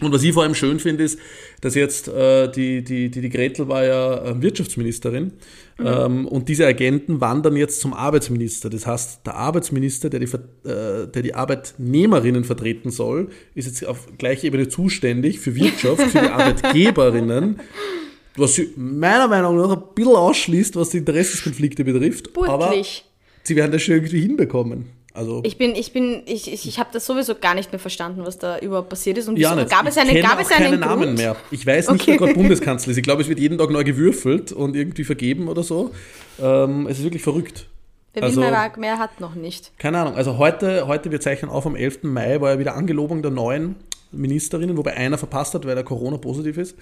Und 0.01 0.11
was 0.11 0.23
ich 0.23 0.33
vor 0.33 0.43
allem 0.43 0.55
schön 0.55 0.79
finde, 0.79 1.03
ist, 1.03 1.19
dass 1.61 1.75
jetzt 1.75 2.07
äh, 2.07 2.51
die, 2.51 2.83
die, 2.83 3.09
die, 3.09 3.21
die 3.21 3.29
Gretel 3.29 3.67
war 3.67 3.85
ja 3.85 4.25
äh, 4.25 4.41
Wirtschaftsministerin 4.41 5.33
ähm, 5.77 6.25
und 6.27 6.47
diese 6.47 6.65
Agenten 6.65 7.19
wandern 7.19 7.57
jetzt 7.57 7.81
zum 7.81 7.93
Arbeitsminister. 7.93 8.69
Das 8.69 8.87
heißt, 8.87 9.25
der 9.25 9.35
Arbeitsminister, 9.35 10.09
der 10.09 10.21
die, 10.21 10.25
äh, 10.67 11.07
der 11.07 11.21
die 11.21 11.33
Arbeitnehmerinnen 11.33 12.43
vertreten 12.43 12.91
soll, 12.91 13.29
ist 13.55 13.65
jetzt 13.65 13.85
auf 13.85 14.07
gleicher 14.17 14.45
Ebene 14.45 14.69
zuständig 14.69 15.39
für 15.39 15.55
Wirtschaft, 15.55 16.01
für 16.01 16.19
die 16.19 16.29
Arbeitgeberinnen, 16.29 17.59
was 18.37 18.55
sie 18.55 18.71
meiner 18.77 19.27
Meinung 19.27 19.57
nach 19.57 19.71
ein 19.71 19.83
bisschen 19.93 20.15
ausschließt, 20.15 20.75
was 20.75 20.89
die 20.89 20.99
Interessenskonflikte 20.99 21.83
betrifft. 21.83 22.29
Aber 22.37 22.67
Burtlich. 22.67 23.05
sie 23.43 23.55
werden 23.55 23.71
das 23.71 23.81
schon 23.81 23.95
irgendwie 23.95 24.21
hinbekommen. 24.21 24.85
Also 25.15 25.41
Ich 25.45 25.57
bin, 25.57 25.75
ich 25.75 25.93
bin, 25.93 26.23
ich, 26.25 26.51
ich, 26.51 26.67
ich 26.67 26.77
habe 26.79 26.89
das 26.91 27.05
sowieso 27.05 27.35
gar 27.35 27.55
nicht 27.55 27.71
mehr 27.71 27.79
verstanden, 27.79 28.21
was 28.25 28.37
da 28.37 28.59
überhaupt 28.59 28.89
passiert 28.89 29.17
ist. 29.17 29.27
Und 29.29 29.37
Ja, 29.37 29.55
wieso- 29.55 29.67
gab 29.69 29.87
es 29.87 29.97
einen, 29.97 30.21
gab 30.21 30.39
es 30.39 30.51
einen 30.51 30.57
keinen 30.63 30.81
Grund? 30.81 30.81
Namen 30.81 31.13
mehr. 31.15 31.35
Ich 31.51 31.65
weiß 31.65 31.89
nicht, 31.91 32.01
Okay. 32.01 32.11
wer 32.11 32.17
gerade 32.27 32.33
Bundeskanzler 32.39 32.91
ist. 32.91 32.97
Ich 32.97 33.03
glaube, 33.03 33.21
es 33.21 33.29
wird 33.29 33.39
jeden 33.39 33.57
Tag 33.57 33.69
neu 33.69 33.83
gewürfelt 33.83 34.51
und 34.51 34.75
irgendwie 34.75 35.03
vergeben 35.05 35.47
oder 35.47 35.63
so. 35.63 35.91
Ähm, 36.41 36.87
es 36.87 36.97
ist 36.97 37.03
wirklich 37.05 37.23
verrückt. 37.23 37.67
Wer 38.13 38.23
Also- 38.23 38.41
will 38.41 38.51
mehr, 38.51 38.71
mehr 38.77 38.99
hat 38.99 39.19
noch 39.21 39.35
nicht. 39.35 39.71
Keine 39.79 39.99
Ahnung. 39.99 40.15
Also 40.15 40.37
heute, 40.37 40.87
heute 40.87 41.11
wir 41.11 41.19
zeichnen 41.21 41.49
auf 41.49 41.65
am 41.65 41.75
11. 41.75 41.99
Mai, 42.03 42.39
war 42.41 42.51
ja 42.51 42.59
wieder 42.59 42.75
Angelobung 42.75 43.21
der 43.21 43.31
neuen 43.31 43.75
Ministerinnen, 44.15 44.77
wobei 44.77 44.95
einer 44.95 45.17
verpasst 45.17 45.53
hat, 45.53 45.65
weil 45.65 45.77
er 45.77 45.83
Corona-positiv 45.83 46.57
ist, 46.57 46.75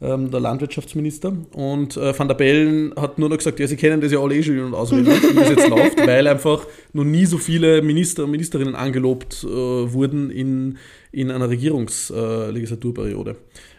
ähm, 0.00 0.30
der 0.30 0.40
Landwirtschaftsminister. 0.40 1.32
Und 1.52 1.96
äh, 1.96 2.18
Van 2.18 2.28
der 2.28 2.34
Bellen 2.34 2.92
hat 2.96 3.18
nur 3.18 3.28
noch 3.28 3.36
gesagt, 3.38 3.58
ja, 3.60 3.66
sie 3.66 3.76
kennen 3.76 4.00
das 4.00 4.12
ja 4.12 4.18
alle 4.20 4.34
eh 4.36 4.42
schon 4.42 4.58
und 4.60 4.74
auswendig, 4.74 5.14
wie 5.22 5.34
das 5.34 5.48
jetzt 5.50 5.68
läuft, 5.68 5.98
weil 6.06 6.26
einfach 6.26 6.66
noch 6.92 7.04
nie 7.04 7.26
so 7.26 7.38
viele 7.38 7.82
Minister 7.82 8.24
und 8.24 8.30
Ministerinnen 8.30 8.74
angelobt 8.74 9.44
äh, 9.44 9.46
wurden 9.48 10.30
in, 10.30 10.78
in 11.12 11.30
einer 11.30 11.48
Regierungslegislaturperiode. 11.48 13.36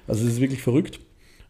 also 0.07 0.25
es 0.25 0.33
ist 0.33 0.41
wirklich 0.41 0.61
verrückt. 0.61 0.99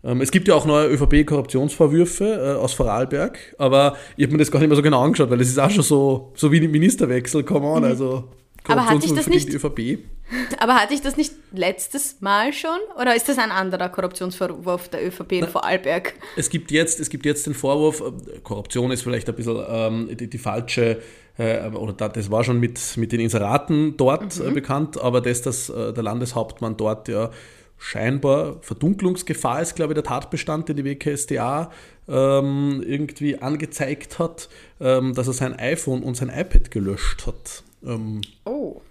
Ähm, 0.03 0.21
Es 0.21 0.31
gibt 0.31 0.47
ja 0.47 0.55
auch 0.55 0.65
neue 0.65 0.87
ÖVP-Korruptionsvorwürfe 0.89 2.25
äh, 2.25 2.59
aus 2.61 2.73
Vorarlberg, 2.73 3.55
aber 3.57 3.95
ich 4.15 4.23
habe 4.23 4.33
mir 4.33 4.39
das 4.39 4.51
gar 4.51 4.59
nicht 4.59 4.69
mehr 4.69 4.75
so 4.75 4.83
genau 4.83 5.01
angeschaut, 5.03 5.29
weil 5.29 5.39
das 5.39 5.47
ist 5.47 5.57
auch 5.59 5.71
schon 5.71 5.83
so, 5.83 6.31
so 6.35 6.51
wie 6.51 6.59
ein 6.59 6.69
Ministerwechsel, 6.71 7.43
come 7.43 7.65
on, 7.67 7.83
also 7.83 8.23
Mhm. 8.67 8.73
Aber 8.73 8.85
hatte 8.85 9.05
ich 9.05 9.13
das 9.13 9.27
nicht- 9.27 9.47
Die 9.47 9.55
ÖVP. 9.55 9.99
Aber 10.59 10.75
hatte 10.75 10.93
ich 10.93 11.01
das 11.01 11.17
nicht 11.17 11.33
letztes 11.51 12.21
Mal 12.21 12.53
schon? 12.53 12.77
Oder 12.99 13.15
ist 13.15 13.29
das 13.29 13.37
ein 13.37 13.51
anderer 13.51 13.89
Korruptionsvorwurf 13.89 14.89
der 14.89 15.05
ÖVP 15.05 15.31
in 15.33 15.47
Vorarlberg? 15.47 16.13
Es 16.35 16.49
gibt 16.49 16.71
jetzt, 16.71 16.99
es 16.99 17.09
gibt 17.09 17.25
jetzt 17.25 17.45
den 17.45 17.53
Vorwurf, 17.53 18.01
äh, 18.01 18.39
Korruption 18.39 18.91
ist 18.91 19.03
vielleicht 19.03 19.29
ein 19.29 19.35
bisschen 19.35 19.63
ähm, 19.67 20.17
die, 20.17 20.29
die 20.29 20.37
falsche, 20.37 21.01
äh, 21.37 21.67
oder 21.69 21.93
da, 21.93 22.09
das 22.09 22.29
war 22.29 22.43
schon 22.43 22.59
mit, 22.59 22.97
mit 22.97 23.11
den 23.11 23.19
Inseraten 23.19 23.95
dort 23.97 24.39
äh, 24.39 24.51
bekannt, 24.51 24.99
aber 24.99 25.21
das, 25.21 25.41
dass 25.41 25.69
äh, 25.69 25.93
der 25.93 26.03
Landeshauptmann 26.03 26.77
dort 26.77 27.07
ja 27.07 27.31
scheinbar 27.77 28.57
Verdunklungsgefahr 28.61 29.61
ist, 29.61 29.75
glaube 29.75 29.93
ich, 29.93 29.95
der 29.95 30.03
Tatbestand, 30.03 30.67
den 30.67 30.77
die 30.77 30.85
WKSDA 30.85 31.71
ähm, 32.07 32.83
irgendwie 32.85 33.37
angezeigt 33.39 34.19
hat, 34.19 34.49
ähm, 34.79 35.13
dass 35.13 35.27
er 35.27 35.33
sein 35.33 35.57
iPhone 35.57 36.03
und 36.03 36.15
sein 36.15 36.29
iPad 36.29 36.71
gelöscht 36.71 37.27
hat. 37.27 37.63
Ähm, 37.85 38.21
Oh. 38.45 38.81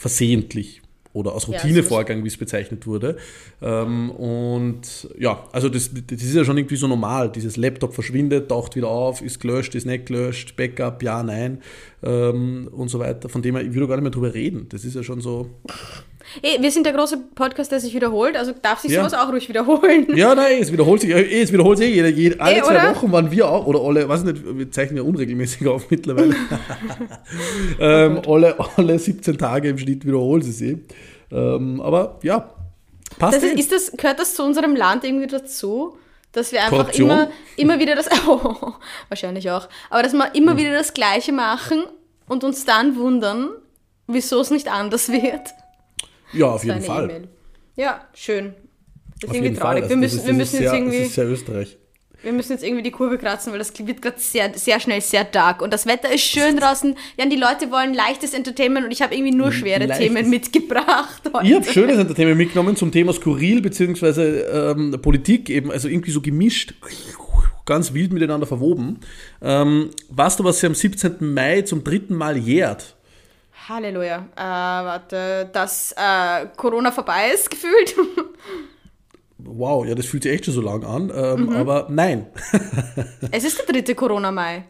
Versehentlich 0.00 0.80
oder 1.12 1.34
aus 1.34 1.46
Ja, 1.46 1.58
Routinevorgang, 1.58 2.24
wie 2.24 2.28
es 2.28 2.36
bezeichnet 2.36 2.86
wurde. 2.86 3.16
Ähm, 3.60 4.10
und 4.10 5.08
ja, 5.18 5.44
also 5.52 5.68
das, 5.68 5.90
das 5.92 6.22
ist 6.22 6.34
ja 6.34 6.44
schon 6.44 6.56
irgendwie 6.56 6.76
so 6.76 6.86
normal. 6.86 7.30
Dieses 7.30 7.56
Laptop 7.56 7.92
verschwindet, 7.92 8.48
taucht 8.48 8.76
wieder 8.76 8.88
auf, 8.88 9.20
ist 9.20 9.40
gelöscht, 9.40 9.74
ist 9.74 9.86
nicht 9.86 10.06
gelöscht, 10.06 10.56
Backup, 10.56 11.02
ja, 11.02 11.22
nein 11.22 11.60
ähm, 12.02 12.68
und 12.72 12.88
so 12.88 12.98
weiter. 12.98 13.28
Von 13.28 13.42
dem 13.42 13.56
her, 13.56 13.64
ich 13.64 13.74
würde 13.74 13.88
gar 13.88 13.96
nicht 13.96 14.04
mehr 14.04 14.12
drüber 14.12 14.32
reden. 14.32 14.66
Das 14.70 14.84
ist 14.84 14.94
ja 14.94 15.02
schon 15.02 15.20
so. 15.20 15.50
Hey, 16.42 16.58
wir 16.60 16.70
sind 16.70 16.84
der 16.86 16.92
große 16.92 17.16
Podcast, 17.34 17.72
der 17.72 17.80
sich 17.80 17.94
wiederholt, 17.94 18.36
also 18.36 18.52
darf 18.60 18.80
sich 18.80 18.92
Ja. 18.92 19.00
sowas 19.00 19.14
auch 19.14 19.32
ruhig 19.32 19.48
wiederholen. 19.48 20.06
Ja, 20.16 20.34
nein, 20.34 20.58
es 20.60 20.70
wiederholt 20.72 21.00
sich, 21.00 21.10
eh, 21.10 21.40
es 21.42 21.52
wiederholt 21.52 21.78
sich 21.78 21.96
eh 21.96 22.08
jede, 22.08 22.40
alle 22.40 22.58
Eh, 22.58 22.62
zwei 22.62 22.76
oder? 22.76 22.94
Wochen 22.94 23.10
waren 23.12 23.30
wir 23.30 23.48
auch, 23.48 23.66
oder 23.66 23.80
alle, 23.80 24.08
weiß 24.08 24.24
nicht, 24.24 24.42
wir 24.44 24.70
zeichnen 24.70 24.98
ja 24.98 25.02
unregelmäßig 25.02 25.66
auf 25.66 25.90
mittlerweile. 25.90 26.34
ähm, 27.80 28.20
alle, 28.26 28.56
alle 28.76 28.98
17 28.98 29.38
Tage 29.38 29.68
im 29.70 29.78
Schnitt 29.78 30.04
wiederholen 30.06 30.42
sie 30.42 30.52
sich. 30.52 30.76
Ähm, 31.32 31.80
aber 31.80 32.18
ja, 32.22 32.52
passt 33.18 33.36
Das 33.36 33.42
ist, 33.42 33.54
eh. 33.56 33.60
ist 33.60 33.72
das, 33.72 33.92
gehört 33.92 34.18
das 34.20 34.34
zu 34.34 34.44
unserem 34.44 34.76
Land 34.76 35.04
irgendwie 35.04 35.26
dazu, 35.26 35.96
dass 36.32 36.52
wir 36.52 36.60
einfach 36.60 36.78
Korruption? 36.78 37.10
immer, 37.10 37.30
immer 37.56 37.78
wieder 37.80 37.94
das, 37.96 38.08
oh, 38.28 38.72
wahrscheinlich 39.08 39.50
auch, 39.50 39.68
aber 39.90 40.02
dass 40.02 40.12
wir 40.12 40.34
immer 40.34 40.56
wieder 40.56 40.72
das 40.72 40.94
Gleiche 40.94 41.32
machen 41.32 41.82
und 42.28 42.44
uns 42.44 42.64
dann 42.64 42.96
wundern, 42.96 43.48
wieso 44.06 44.40
es 44.40 44.50
nicht 44.50 44.70
anders 44.70 45.10
wird. 45.10 45.40
Ja, 46.32 46.46
auf 46.46 46.64
jeden 46.64 46.82
Fall. 46.82 47.04
E-Mail. 47.04 47.28
Ja, 47.76 48.08
schön. 48.14 48.54
Das 49.20 49.24
ist 49.24 49.28
Auf 49.30 49.34
irgendwie 49.36 49.54
traurig. 49.54 49.80
Fall. 49.80 49.90
wir 49.90 49.96
müssen, 49.96 50.16
das 50.16 50.24
ist, 50.24 50.26
wir 50.26 50.34
müssen 50.34 50.56
jetzt 50.56 50.70
sehr, 50.70 50.74
irgendwie. 50.74 50.98
Das 50.98 51.06
ist 51.08 51.14
sehr 51.14 51.26
Österreich. 51.26 51.78
Wir 52.22 52.32
müssen 52.32 52.52
jetzt 52.52 52.62
irgendwie 52.62 52.82
die 52.82 52.90
Kurve 52.90 53.16
kratzen, 53.16 53.50
weil 53.50 53.58
das 53.58 53.72
wird 53.78 54.02
gerade 54.02 54.18
sehr, 54.18 54.52
sehr 54.54 54.78
schnell 54.78 55.00
sehr 55.00 55.24
dark. 55.24 55.62
Und 55.62 55.72
das 55.72 55.86
Wetter 55.86 56.12
ist 56.12 56.22
schön 56.22 56.56
draußen. 56.58 56.94
Ja, 57.16 57.24
und 57.24 57.30
die 57.30 57.36
Leute 57.36 57.70
wollen 57.70 57.94
leichtes 57.94 58.34
Entertainment 58.34 58.84
und 58.84 58.92
ich 58.92 59.00
habe 59.00 59.14
irgendwie 59.14 59.34
nur 59.34 59.52
schwere 59.52 59.86
Leichtes. 59.86 59.98
Themen 59.98 60.28
mitgebracht. 60.28 61.22
Heute. 61.32 61.46
Ich 61.46 61.54
habe 61.54 61.64
schönes 61.64 61.96
Entertainment 61.96 62.36
mitgenommen 62.36 62.76
zum 62.76 62.92
Thema 62.92 63.14
Skurril 63.14 63.62
bzw. 63.62 64.40
Ähm, 64.40 64.98
Politik 65.00 65.48
eben, 65.48 65.70
also 65.70 65.88
irgendwie 65.88 66.10
so 66.10 66.20
gemischt, 66.20 66.74
ganz 67.64 67.94
wild 67.94 68.12
miteinander 68.12 68.46
verwoben. 68.46 69.00
Ähm, 69.40 69.90
weißt 70.10 70.40
du, 70.40 70.44
was 70.44 70.60
sie 70.60 70.66
am 70.66 70.74
17. 70.74 71.32
Mai 71.32 71.62
zum 71.62 71.84
dritten 71.84 72.14
Mal 72.14 72.36
jährt? 72.36 72.96
Halleluja. 73.68 74.26
Äh, 74.36 74.40
warte, 74.40 75.50
dass 75.52 75.92
äh, 75.96 76.46
Corona 76.56 76.90
vorbei 76.92 77.30
ist, 77.34 77.50
gefühlt. 77.50 77.94
Wow, 79.42 79.86
ja, 79.86 79.94
das 79.94 80.04
fühlt 80.04 80.22
sich 80.24 80.32
echt 80.32 80.44
schon 80.44 80.52
so 80.54 80.60
lang 80.60 80.84
an, 80.84 81.10
ähm, 81.14 81.46
Mhm. 81.46 81.56
aber 81.56 81.86
nein. 81.88 82.26
es 83.30 83.42
ist 83.44 83.58
der 83.58 83.64
dritte 83.66 83.94
Corona-Mai. 83.94 84.64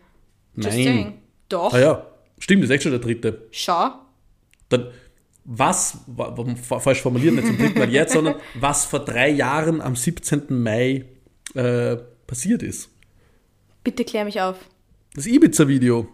Nein. 0.55 0.73
saying. 0.73 1.19
Doch. 1.49 1.73
Ah 1.75 1.79
ja, 1.81 2.07
stimmt, 2.39 2.63
das 2.63 2.71
ist 2.71 2.75
echt 2.75 2.83
schon 2.85 2.93
der 2.93 3.01
dritte. 3.01 3.49
Schau. 3.51 3.91
Dann, 4.69 4.93
was, 5.45 5.99
wa- 6.07 6.37
wa- 6.37 6.55
fa- 6.55 6.79
falsch 6.79 7.01
formuliert, 7.03 7.35
nicht 7.35 7.49
zum 7.49 7.59
dritten 7.59 7.81
Mal 7.81 7.91
jetzt, 7.91 8.13
sondern 8.13 8.37
was 8.61 8.85
vor 8.87 9.01
drei 9.01 9.29
Jahren 9.31 9.81
am 9.81 9.97
17. 9.97 10.45
Mai 10.51 11.05
äh, 11.55 11.97
passiert 12.29 12.63
ist. 12.63 12.91
Bitte 13.83 14.05
klär 14.05 14.25
mich 14.25 14.41
auf. 14.41 14.57
Das 15.15 15.27
Ibiza-Video. 15.27 16.07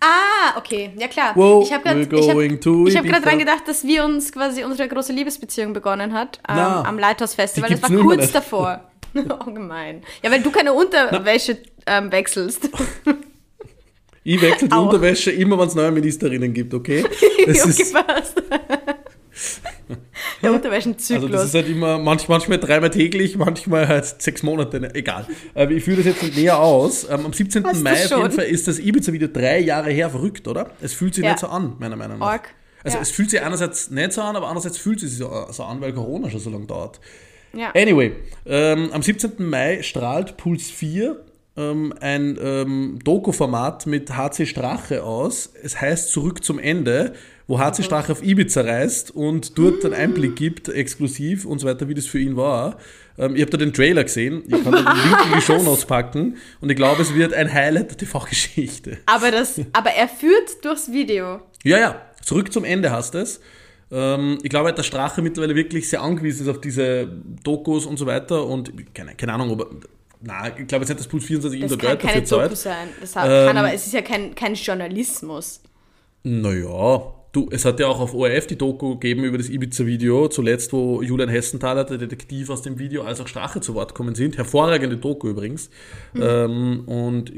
Ah, 0.00 0.58
okay, 0.58 0.92
ja 0.96 1.08
klar. 1.08 1.32
Wow, 1.34 1.64
ich 1.64 1.72
habe 1.72 1.82
gerade 1.82 2.00
hab 2.02 3.04
Ibiza. 3.04 3.20
dran 3.20 3.38
gedacht, 3.38 3.66
dass 3.66 3.84
wir 3.84 4.04
uns 4.04 4.32
quasi 4.32 4.64
unsere 4.64 4.88
große 4.88 5.12
Liebesbeziehung 5.12 5.72
begonnen 5.72 6.12
hat 6.12 6.38
ähm, 6.48 6.56
Na, 6.56 6.84
am 6.84 6.98
Lighthouse-Festival. 6.98 7.68
die 7.70 7.80
Das 7.80 7.90
war 7.90 7.98
kurz 7.98 8.20
nicht. 8.20 8.34
davor. 8.34 8.90
oh, 9.14 9.50
gemein. 9.50 10.02
Ja, 10.22 10.30
weil 10.30 10.42
du 10.42 10.50
keine 10.50 10.72
Unterwäsche 10.72 11.58
ähm, 11.86 12.10
wechselst. 12.10 12.68
Ich 14.24 14.40
wechsle 14.40 14.68
die 14.68 14.74
Auch. 14.74 14.86
Unterwäsche 14.86 15.30
immer, 15.30 15.58
wenn 15.58 15.68
es 15.68 15.74
neue 15.74 15.90
Ministerinnen 15.92 16.52
gibt, 16.52 16.74
okay? 16.74 17.04
Das 17.46 17.60
okay, 17.60 17.82
ist, 17.82 17.92
passt. 17.92 18.42
Der 20.42 20.52
Unterwäschenzyklus. 20.52 21.24
also 21.24 21.28
das 21.36 21.44
ist 21.46 21.54
halt 21.54 21.68
immer 21.68 21.98
manch, 21.98 22.28
manchmal 22.28 22.58
dreimal 22.58 22.90
täglich, 22.90 23.36
manchmal 23.36 23.88
halt 23.88 24.04
sechs 24.22 24.42
Monate, 24.42 24.80
ne? 24.80 24.94
egal. 24.94 25.26
Aber 25.54 25.70
ich 25.70 25.84
führe 25.84 25.98
das 25.98 26.06
jetzt 26.06 26.22
nicht 26.22 26.36
näher 26.36 26.58
aus. 26.58 27.04
Ähm, 27.10 27.26
am 27.26 27.32
17. 27.32 27.64
Hast 27.64 27.82
Mai 27.82 28.04
auf 28.04 28.10
jeden 28.22 28.32
Fall 28.32 28.44
ist 28.46 28.68
das 28.68 28.78
Ibiza-Video 28.78 29.28
drei 29.28 29.58
Jahre 29.60 29.90
her, 29.90 30.10
verrückt, 30.10 30.46
oder? 30.48 30.70
Es 30.80 30.92
fühlt 30.94 31.14
sich 31.14 31.24
Ja. 31.24 31.30
nicht 31.30 31.40
so 31.40 31.48
an, 31.48 31.74
meiner 31.78 31.96
Meinung 31.96 32.18
nach. 32.18 32.26
Org. 32.26 32.54
Also 32.82 32.96
Ja. 32.98 33.02
es 33.02 33.10
fühlt 33.10 33.30
sich 33.30 33.40
einerseits 33.42 33.90
nicht 33.90 34.12
so 34.12 34.20
an, 34.22 34.36
aber 34.36 34.46
andererseits 34.48 34.78
fühlt 34.78 35.02
es 35.02 35.10
sich 35.10 35.18
so, 35.18 35.46
so 35.50 35.62
an, 35.64 35.80
weil 35.80 35.92
Corona 35.92 36.30
schon 36.30 36.40
so 36.40 36.50
lange 36.50 36.66
dauert. 36.66 37.00
ja. 37.54 37.70
Anyway, 37.74 38.12
ähm, 38.46 38.90
am 38.92 39.02
17. 39.02 39.32
Mai 39.38 39.82
strahlt 39.82 40.36
Puls 40.36 40.70
4 40.70 41.16
ähm, 41.56 41.94
ein 42.00 42.36
ähm, 42.42 42.98
Doku-Format 43.04 43.86
mit 43.86 44.10
HC 44.16 44.44
Strache 44.46 45.02
aus. 45.04 45.52
Es 45.62 45.80
heißt 45.80 46.10
Zurück 46.10 46.42
zum 46.44 46.58
Ende, 46.58 47.14
wo 47.46 47.58
HC 47.58 47.82
Strache 47.82 48.12
auf 48.12 48.22
Ibiza 48.22 48.62
reist 48.62 49.10
und 49.10 49.58
dort 49.58 49.84
einen 49.84 49.94
Einblick 49.94 50.36
gibt, 50.36 50.68
exklusiv 50.68 51.44
und 51.44 51.58
so 51.58 51.66
weiter, 51.66 51.88
wie 51.88 51.94
das 51.94 52.06
für 52.06 52.18
ihn 52.18 52.36
war. 52.36 52.78
Ähm, 53.18 53.36
ich 53.36 53.42
habe 53.42 53.50
da 53.50 53.58
den 53.58 53.72
Trailer 53.72 54.04
gesehen, 54.04 54.42
ich 54.46 54.62
kann 54.64 54.72
da 54.72 54.82
den 54.82 54.86
Link 55.02 55.26
in 55.26 55.32
die 55.36 55.40
Show 55.44 55.62
Notes 55.62 55.84
packen 55.84 56.36
und 56.60 56.70
ich 56.70 56.76
glaube, 56.76 57.02
es 57.02 57.14
wird 57.14 57.32
ein 57.34 57.52
Highlight 57.52 57.90
der 57.90 57.98
TV-Geschichte. 57.98 58.98
Aber, 59.06 59.30
das, 59.30 59.60
aber 59.72 59.90
er 59.90 60.08
führt 60.08 60.64
durchs 60.64 60.90
Video. 60.90 61.40
Ja, 61.64 61.78
ja, 61.78 62.02
zurück 62.22 62.52
zum 62.52 62.64
Ende 62.64 62.90
hast 62.90 63.14
es. 63.14 63.40
Ähm, 63.92 64.38
ich 64.42 64.48
glaube, 64.48 64.72
dass 64.72 64.86
Strache 64.86 65.20
mittlerweile 65.20 65.54
wirklich 65.54 65.88
sehr 65.88 66.00
angewiesen 66.02 66.42
ist 66.44 66.48
auf 66.48 66.60
diese 66.60 67.06
Dokus 67.44 67.84
und 67.86 67.98
so 67.98 68.06
weiter 68.06 68.46
und 68.46 68.72
keine, 68.94 69.14
keine 69.14 69.34
Ahnung, 69.34 69.50
ob 69.50 69.60
er, 69.60 69.66
na, 70.22 70.48
ich 70.58 70.66
glaube 70.66 70.82
jetzt 70.84 70.88
nicht, 70.88 71.00
dass 71.00 71.06
Puls 71.06 71.24
24 71.26 71.60
ihm 71.60 71.68
Das 71.68 71.72
da 71.72 71.76
kann 71.76 71.88
Geld 71.98 72.00
keine 72.00 72.22
dafür 72.22 72.38
Doku 72.48 72.54
zahlt. 72.54 72.58
sein. 72.78 72.88
Das 73.02 73.14
hat, 73.14 73.28
Ähm, 73.28 73.46
kann, 73.48 73.56
aber 73.58 73.74
es 73.74 73.86
ist 73.86 73.92
ja 73.92 74.00
kein, 74.00 74.34
kein 74.34 74.54
Journalismus. 74.54 75.60
Naja, 76.22 77.12
du, 77.34 77.48
es 77.50 77.64
hat 77.64 77.80
ja 77.80 77.88
auch 77.88 78.00
auf 78.00 78.14
ORF 78.14 78.46
die 78.46 78.56
Doku 78.56 78.94
gegeben 78.98 79.24
über 79.24 79.36
das 79.36 79.48
Ibiza-Video, 79.48 80.28
zuletzt, 80.28 80.72
wo 80.72 81.02
Julian 81.02 81.28
Hessenthaler, 81.28 81.84
der 81.84 81.98
Detektiv 81.98 82.48
aus 82.50 82.62
dem 82.62 82.78
Video, 82.78 83.02
als 83.02 83.20
auch 83.20 83.28
Strache 83.28 83.60
zu 83.60 83.74
Wort 83.74 83.94
kommen 83.94 84.14
sind. 84.14 84.36
Hervorragende 84.36 84.96
Doku 84.96 85.28
übrigens. 85.28 85.70
Ähm, 86.14 86.84
und 86.86 87.32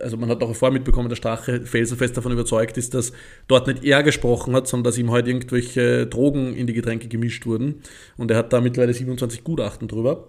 also 0.00 0.16
man 0.16 0.30
hat 0.30 0.42
auch 0.42 0.54
vorher 0.54 0.72
mitbekommen, 0.72 1.08
dass 1.08 1.18
Strache 1.18 1.62
felsenfest 1.66 2.16
davon 2.16 2.32
überzeugt 2.32 2.78
ist, 2.78 2.94
dass 2.94 3.12
dort 3.46 3.66
nicht 3.66 3.84
er 3.84 4.02
gesprochen 4.02 4.54
hat, 4.54 4.66
sondern 4.66 4.84
dass 4.84 4.98
ihm 4.98 5.10
halt 5.10 5.28
irgendwelche 5.28 6.06
Drogen 6.06 6.54
in 6.54 6.66
die 6.66 6.72
Getränke 6.72 7.08
gemischt 7.08 7.46
wurden. 7.46 7.82
Und 8.16 8.30
er 8.30 8.38
hat 8.38 8.52
da 8.52 8.60
mittlerweile 8.60 8.94
27 8.94 9.44
Gutachten 9.44 9.86
drüber. 9.86 10.28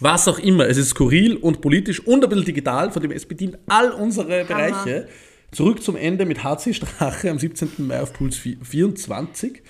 Was 0.00 0.26
auch 0.26 0.40
immer, 0.40 0.68
es 0.68 0.76
ist 0.76 0.90
skurril 0.90 1.36
und 1.36 1.60
politisch 1.60 2.04
und 2.04 2.24
ein 2.24 2.28
bisschen 2.28 2.46
digital, 2.46 2.90
von 2.90 3.00
dem 3.00 3.12
es 3.12 3.26
bedient 3.26 3.58
all 3.66 3.92
unsere 3.92 4.44
Bereiche. 4.44 5.06
Zurück 5.54 5.84
zum 5.84 5.94
Ende 5.94 6.26
mit 6.26 6.42
HC 6.42 6.74
Strache 6.74 7.30
am 7.30 7.38
17. 7.38 7.70
Mai 7.78 8.00
auf 8.00 8.12
Puls 8.12 8.36
24. 8.36 9.62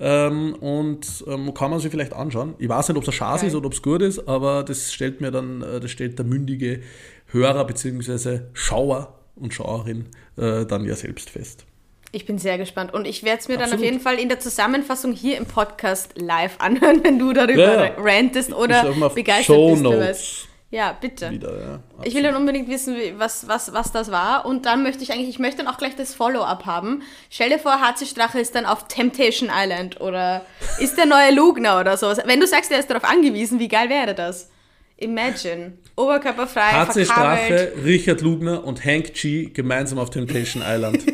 Ähm, 0.00 0.54
und 0.54 1.24
ähm, 1.28 1.54
kann 1.54 1.70
man 1.70 1.78
sich 1.78 1.92
vielleicht 1.92 2.12
anschauen. 2.12 2.54
Ich 2.58 2.68
weiß 2.68 2.88
nicht, 2.88 2.96
ob 2.96 3.04
es 3.04 3.08
ein 3.08 3.12
Schatz 3.12 3.44
ist 3.44 3.54
oder 3.54 3.66
ob 3.66 3.72
es 3.72 3.80
gut 3.80 4.02
ist, 4.02 4.26
aber 4.28 4.64
das 4.64 4.92
stellt 4.92 5.20
mir 5.20 5.30
dann, 5.30 5.62
äh, 5.62 5.78
das 5.78 5.92
stellt 5.92 6.18
der 6.18 6.26
mündige 6.26 6.80
Hörer 7.26 7.64
bzw. 7.66 8.40
Schauer 8.52 9.14
und 9.36 9.54
Schauerin 9.54 10.06
äh, 10.36 10.66
dann 10.66 10.84
ja 10.84 10.96
selbst 10.96 11.30
fest. 11.30 11.64
Ich 12.10 12.26
bin 12.26 12.38
sehr 12.38 12.58
gespannt. 12.58 12.92
Und 12.92 13.06
ich 13.06 13.22
werde 13.22 13.38
es 13.38 13.48
mir 13.48 13.54
dann 13.54 13.64
Absolut. 13.64 13.84
auf 13.84 13.84
jeden 13.84 14.00
Fall 14.00 14.18
in 14.18 14.28
der 14.28 14.40
Zusammenfassung 14.40 15.12
hier 15.12 15.36
im 15.36 15.46
Podcast 15.46 16.14
live 16.16 16.56
anhören, 16.58 17.04
wenn 17.04 17.18
du 17.18 17.32
darüber 17.32 17.86
Ja, 17.86 17.94
rantest 17.98 18.52
oder 18.52 18.92
begeistert 19.10 19.44
Show 19.44 19.70
bist. 19.70 19.84
Du 19.84 19.90
Notes 19.90 20.08
weißt. 20.08 20.47
Ja, 20.70 20.92
bitte. 20.92 21.30
wieder. 21.30 21.60
Ja. 21.60 21.80
Ich 22.02 22.14
will 22.14 22.22
dann 22.22 22.36
unbedingt 22.36 22.68
wissen, 22.68 22.94
was, 23.16 23.48
was, 23.48 23.72
was 23.72 23.90
das 23.90 24.10
war. 24.10 24.44
Und 24.44 24.66
dann 24.66 24.82
möchte 24.82 25.02
ich 25.02 25.12
eigentlich, 25.12 25.30
ich 25.30 25.38
möchte 25.38 25.64
dann 25.64 25.72
auch 25.72 25.78
gleich 25.78 25.96
das 25.96 26.14
Follow-up 26.14 26.66
haben. 26.66 27.02
Stell 27.30 27.48
dir 27.48 27.58
vor, 27.58 27.80
HC 27.80 28.04
Strache 28.04 28.38
ist 28.38 28.54
dann 28.54 28.66
auf 28.66 28.86
Temptation 28.86 29.50
Island 29.50 30.00
oder 30.00 30.44
ist 30.78 30.98
der 30.98 31.06
neue 31.06 31.34
Lugner 31.34 31.80
oder 31.80 31.96
so. 31.96 32.08
Wenn 32.24 32.40
du 32.40 32.46
sagst, 32.46 32.70
er 32.70 32.78
ist 32.78 32.90
darauf 32.90 33.04
angewiesen, 33.04 33.58
wie 33.58 33.68
geil 33.68 33.88
wäre 33.88 34.14
das? 34.14 34.50
Imagine. 34.98 35.78
Oberkörperfrei, 35.96 36.72
HC. 36.72 37.04
Strache, 37.06 37.72
Richard 37.84 38.20
Lugner 38.20 38.64
und 38.64 38.84
Hank 38.84 39.14
G 39.14 39.46
gemeinsam 39.46 39.98
auf 39.98 40.10
Temptation 40.10 40.62
Island. 40.66 41.02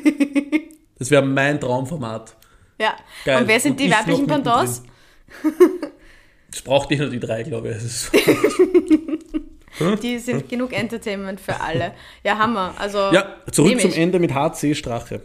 Das 0.96 1.10
wäre 1.10 1.22
mein 1.22 1.60
Traumformat. 1.60 2.36
Ja. 2.78 2.94
Geil. 3.24 3.42
Und 3.42 3.48
wer 3.48 3.58
sind 3.58 3.72
Und 3.72 3.80
die 3.80 3.90
weiblichen. 3.90 4.28
Pendants? 4.28 4.84
Das 6.50 6.62
braucht 6.62 6.88
nicht 6.88 7.00
nur 7.00 7.10
die 7.10 7.18
drei, 7.18 7.42
glaube 7.42 7.76
ich. 7.76 8.22
Ist 9.78 10.02
Die 10.02 10.18
sind 10.18 10.48
genug 10.48 10.72
Entertainment 10.72 11.40
für 11.40 11.60
alle. 11.60 11.92
Ja, 12.22 12.38
Hammer. 12.38 12.74
Also, 12.78 12.98
ja, 13.12 13.36
zurück 13.50 13.80
zum 13.80 13.90
ich. 13.90 13.98
Ende 13.98 14.18
mit 14.18 14.32
HC 14.34 14.74
Strache. 14.74 15.20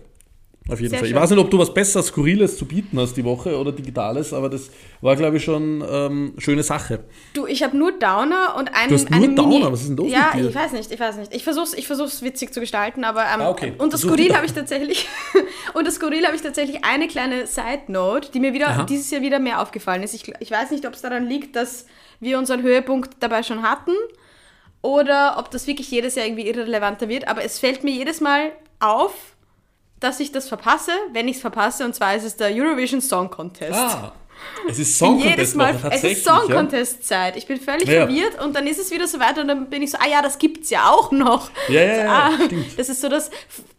Auf 0.71 0.79
jeden 0.79 0.91
Sehr 0.91 0.99
Fall. 0.99 1.07
Ich 1.07 1.13
schön. 1.13 1.21
weiß 1.23 1.29
nicht, 1.31 1.39
ob 1.39 1.49
du 1.49 1.57
was 1.57 1.73
Besseres, 1.73 2.07
Skurriles 2.07 2.55
zu 2.55 2.63
bieten 2.63 2.99
hast 2.99 3.17
die 3.17 3.23
Woche 3.25 3.57
oder 3.57 3.71
Digitales, 3.71 4.33
aber 4.33 4.49
das 4.49 4.69
war, 5.01 5.15
glaube 5.15 5.37
ich, 5.37 5.43
schon 5.43 5.83
ähm, 5.89 6.33
schöne 6.37 6.61
Sache. 6.61 6.99
Du, 7.33 7.47
ich 7.47 7.63
habe 7.63 7.75
nur 7.75 7.91
Downer 7.93 8.53
und 8.55 8.75
einen. 8.75 8.89
Du 8.89 8.93
hast 8.93 9.09
nur 9.09 9.17
eine 9.17 9.29
Mini 9.29 9.35
Downer? 9.35 9.71
Was 9.71 9.81
ist 9.81 9.89
denn 9.89 9.97
los 9.97 10.11
Ja, 10.11 10.29
mit 10.35 10.43
dir? 10.43 10.49
ich 10.49 10.55
weiß 10.55 10.73
nicht, 10.73 10.91
ich 10.91 10.99
weiß 10.99 11.17
nicht. 11.17 11.33
Ich 11.33 11.43
versuch's, 11.43 11.73
ich 11.73 11.87
versuch's 11.87 12.21
witzig 12.21 12.53
zu 12.53 12.59
gestalten, 12.59 13.03
aber 13.03 13.21
ähm, 13.21 13.41
Ah, 13.41 13.49
okay. 13.49 13.73
und 13.79 13.93
das 13.93 14.01
Skurril 14.01 14.35
habe 14.35 14.45
ich 14.45 14.53
tatsächlich 14.53 15.07
und 15.73 15.87
das 15.87 15.95
Skurril 15.95 16.23
habe 16.23 16.35
ich 16.35 16.43
tatsächlich 16.43 16.85
eine 16.85 17.07
kleine 17.07 17.47
Side 17.47 17.83
Note, 17.87 18.29
die 18.31 18.39
mir 18.39 18.53
wieder 18.53 18.67
Aha. 18.67 18.83
dieses 18.83 19.09
Jahr 19.09 19.23
wieder 19.23 19.39
mehr 19.39 19.63
aufgefallen 19.63 20.03
ist. 20.03 20.13
Ich, 20.13 20.31
ich 20.39 20.51
weiß 20.51 20.69
nicht, 20.69 20.85
ob 20.85 20.93
es 20.93 21.01
daran 21.01 21.27
liegt, 21.27 21.55
dass 21.55 21.87
wir 22.19 22.37
unseren 22.37 22.61
Höhepunkt 22.61 23.15
dabei 23.21 23.41
schon 23.41 23.63
hatten 23.63 23.93
oder 24.81 25.35
ob 25.37 25.51
das 25.51 25.67
wirklich 25.67 25.89
jedes 25.91 26.15
Jahr 26.15 26.25
irgendwie 26.25 26.47
irrelevanter 26.47 27.09
wird, 27.09 27.27
aber 27.27 27.43
es 27.43 27.59
fällt 27.59 27.83
mir 27.83 27.91
jedes 27.91 28.21
Mal 28.21 28.51
auf, 28.79 29.13
dass 29.99 30.19
ich 30.21 30.31
das 30.31 30.47
verpasse, 30.47 30.91
wenn 31.11 31.27
ich 31.27 31.35
es 31.35 31.41
verpasse, 31.41 31.83
und 31.83 31.93
zwar 31.93 32.15
ist 32.15 32.23
es 32.23 32.37
der 32.37 32.49
Eurovision 32.53 33.01
Song 33.01 33.29
Contest. 33.29 33.73
Ah, 33.77 34.13
es 34.69 34.79
ist 34.79 34.97
Song 34.97 35.19
jedes 35.19 35.53
Contest 35.53 35.55
Mal, 35.57 35.83
Woche, 35.83 35.91
es 35.93 36.03
ist 36.05 36.23
Song. 36.23 36.47
Contest 36.49 37.05
Zeit. 37.05 37.35
Ich 37.35 37.45
bin 37.45 37.59
völlig 37.59 37.89
Ja. 37.89 38.05
verwirrt 38.05 38.41
und 38.41 38.55
dann 38.55 38.65
ist 38.67 38.79
es 38.79 38.89
wieder 38.91 39.05
so 39.05 39.19
weiter 39.19 39.41
und 39.41 39.49
dann 39.49 39.69
bin 39.69 39.81
ich 39.81 39.91
so, 39.91 39.97
ah 39.99 40.07
ja, 40.09 40.21
das 40.21 40.37
gibt's 40.39 40.69
ja 40.69 40.89
auch 40.89 41.11
noch. 41.11 41.51
Ja, 41.67 41.81
ja, 41.81 41.95
so, 41.95 42.01
ja, 42.01 42.09
ah. 42.09 42.31
Das 42.77 42.87
ist 42.87 43.01
so 43.01 43.09
das, 43.09 43.29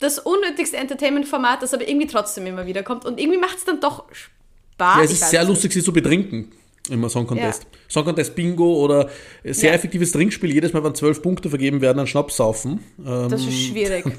das 0.00 0.18
unnötigste 0.18 0.76
Entertainment-Format, 0.76 1.62
das 1.62 1.72
aber 1.72 1.88
irgendwie 1.88 2.06
trotzdem 2.08 2.46
immer 2.46 2.66
wieder 2.66 2.82
kommt 2.82 3.06
und 3.06 3.18
irgendwie 3.18 3.38
macht 3.38 3.56
es 3.56 3.64
dann 3.64 3.80
doch 3.80 4.04
Spaß. 4.12 4.96
Ja, 4.98 5.02
es 5.02 5.12
ist 5.12 5.30
sehr 5.30 5.44
lustig, 5.44 5.72
sie 5.72 5.82
zu 5.82 5.94
betrinken. 5.94 6.52
Immer 6.90 7.08
Song 7.08 7.26
Contest. 7.26 7.62
Ja. 7.64 7.68
Song 7.88 8.04
Contest 8.04 8.34
Bingo 8.34 8.74
oder 8.84 9.08
sehr 9.44 9.70
Ja. 9.70 9.76
effektives 9.76 10.12
Trinkspiel. 10.12 10.52
Jedes 10.52 10.72
Mal, 10.72 10.82
wenn 10.84 10.94
zwölf 10.94 11.22
Punkte 11.22 11.48
vergeben 11.48 11.80
werden, 11.80 11.98
an 12.00 12.06
Schnaps 12.06 12.36
saufen. 12.36 12.80
Ähm, 13.06 13.28
Das 13.28 13.40
ist 13.42 13.58
schwierig. 13.68 14.04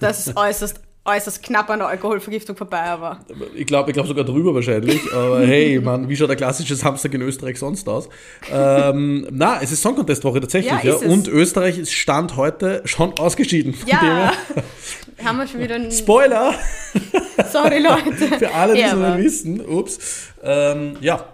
Das 0.00 0.26
ist 0.26 0.36
äußerst, 0.36 0.80
äußerst 1.04 1.42
knapp 1.42 1.70
an 1.70 1.78
der 1.78 1.88
Alkoholvergiftung 1.88 2.56
vorbei, 2.56 2.80
aber 2.80 3.20
Ich 3.54 3.66
glaube 3.66 3.90
ich 3.90 3.94
glaub 3.94 4.06
sogar 4.08 4.24
drüber 4.24 4.52
wahrscheinlich. 4.54 5.00
Aber 5.12 5.46
hey, 5.46 5.78
Mann, 5.82 6.08
wie 6.08 6.16
schaut 6.16 6.28
der 6.28 6.36
klassische 6.36 6.74
Samstag 6.74 7.14
in 7.14 7.22
Österreich 7.22 7.58
sonst 7.58 7.88
aus? 7.88 8.08
Ähm, 8.52 9.26
na, 9.30 9.60
es 9.62 9.70
ist 9.70 9.82
Song 9.82 9.94
Contest 9.94 10.24
Woche 10.24 10.40
tatsächlich. 10.40 10.72
Ja, 10.82 10.98
Ja. 11.00 11.08
Und 11.08 11.28
Österreich 11.28 11.78
ist 11.78 11.92
Stand 11.92 12.36
heute 12.36 12.82
schon 12.84 13.16
ausgeschieden. 13.18 13.74
Ja, 13.86 14.32
haben 15.24 15.38
wir 15.38 15.46
schon 15.46 15.60
wieder 15.60 15.76
einen... 15.76 15.92
Spoiler! 15.92 16.54
Sorry, 17.52 17.78
Leute. 17.78 18.38
Für 18.38 18.52
alle, 18.54 18.74
die 18.74 18.80
es 18.80 18.92
noch 18.92 19.14
nicht 19.16 19.24
wissen. 19.24 19.60
Ups. 19.66 20.30
Ähm, 20.42 20.96
ja, 21.00 21.24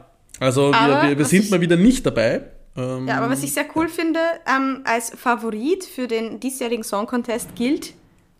also 0.41 0.71
wir, 0.73 0.77
Aber 0.81 1.09
wir, 1.09 1.19
wir 1.19 1.25
sind 1.25 1.45
ich- 1.45 1.51
mal 1.51 1.61
wieder 1.61 1.77
nicht 1.77 2.05
dabei. 2.05 2.43
Ähm, 2.77 3.07
Ja, 3.09 3.19
aber 3.19 3.31
was 3.31 3.43
ich 3.43 3.53
sehr 3.53 3.67
cool 3.77 3.89
finde, 3.89 4.19
ähm, 4.47 4.81
als 4.85 5.11
Favorit 5.11 5.85
für 5.85 6.07
den 6.07 6.41
diesjährigen 6.41 6.85
Song 6.85 7.07
Contest 7.07 7.55
gilt 7.55 7.95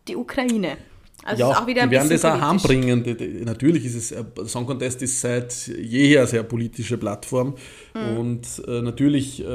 die 0.07 0.15
Ukraine. 0.15 0.77
Also 1.23 1.41
ja, 1.41 1.51
ist 1.51 1.57
auch 1.59 1.67
wieder 1.67 1.83
ein 1.83 1.89
die 1.89 1.95
werden 1.97 2.09
das 2.09 2.25
auch 2.25 2.41
heimbringen. 2.41 3.03
Natürlich 3.45 3.85
ist 3.85 3.93
es, 3.95 4.11
äh, 4.11 4.23
Song 4.47 4.65
Contest 4.65 5.03
ist 5.03 5.21
seit 5.21 5.53
jeher 5.67 6.21
eine 6.21 6.27
sehr 6.27 6.41
politische 6.41 6.97
Plattform 6.97 7.53
Mhm. 7.93 8.17
und 8.17 8.47
äh, 8.67 8.81
natürlich 8.81 9.39
äh, 9.43 9.45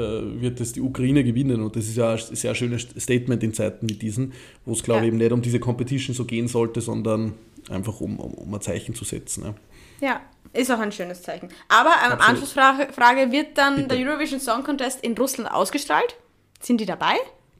wird 0.41 0.61
es 0.61 0.71
die 0.71 0.79
Ukraine 0.81 1.25
gewinnen 1.25 1.59
und 1.61 1.75
das 1.75 1.85
ist 1.87 1.97
ja 1.97 2.11
ein 2.13 2.19
sehr 2.35 2.55
schönes 2.55 2.87
Statement 2.97 3.43
in 3.43 3.53
Zeiten 3.53 3.89
wie 3.89 3.95
diesen, 3.95 4.31
wo 4.63 4.71
es 4.73 4.83
glaube 4.83 4.99
ich 5.01 5.05
Ja. 5.05 5.07
eben 5.09 5.17
nicht 5.17 5.31
um 5.33 5.41
diese 5.41 5.59
Competition 5.59 6.15
so 6.15 6.23
gehen 6.23 6.47
sollte, 6.47 6.79
sondern 6.79 7.33
einfach 7.69 7.99
um, 7.99 8.17
um, 8.17 8.33
um 8.35 8.53
ein 8.53 8.61
Zeichen 8.61 8.95
zu 8.95 9.03
setzen. 9.03 9.43
Ja. 9.43 9.53
Ja, 10.01 10.21
ist 10.53 10.71
auch 10.71 10.79
ein 10.79 10.91
schönes 10.91 11.21
Zeichen. 11.21 11.49
Aber 11.67 11.93
ähm. 12.05 12.19
Anschlussfrage, 12.19 12.91
Frage, 12.93 13.31
wird 13.31 13.57
dann 13.57 13.75
Bitte. 13.75 13.95
der 13.95 14.07
Eurovision 14.07 14.39
Song 14.39 14.63
Contest 14.63 15.03
in 15.03 15.17
Russland 15.17 15.51
ausgestrahlt? 15.51 16.15
Sind 16.59 16.81
die 16.81 16.85
dabei? 16.85 17.15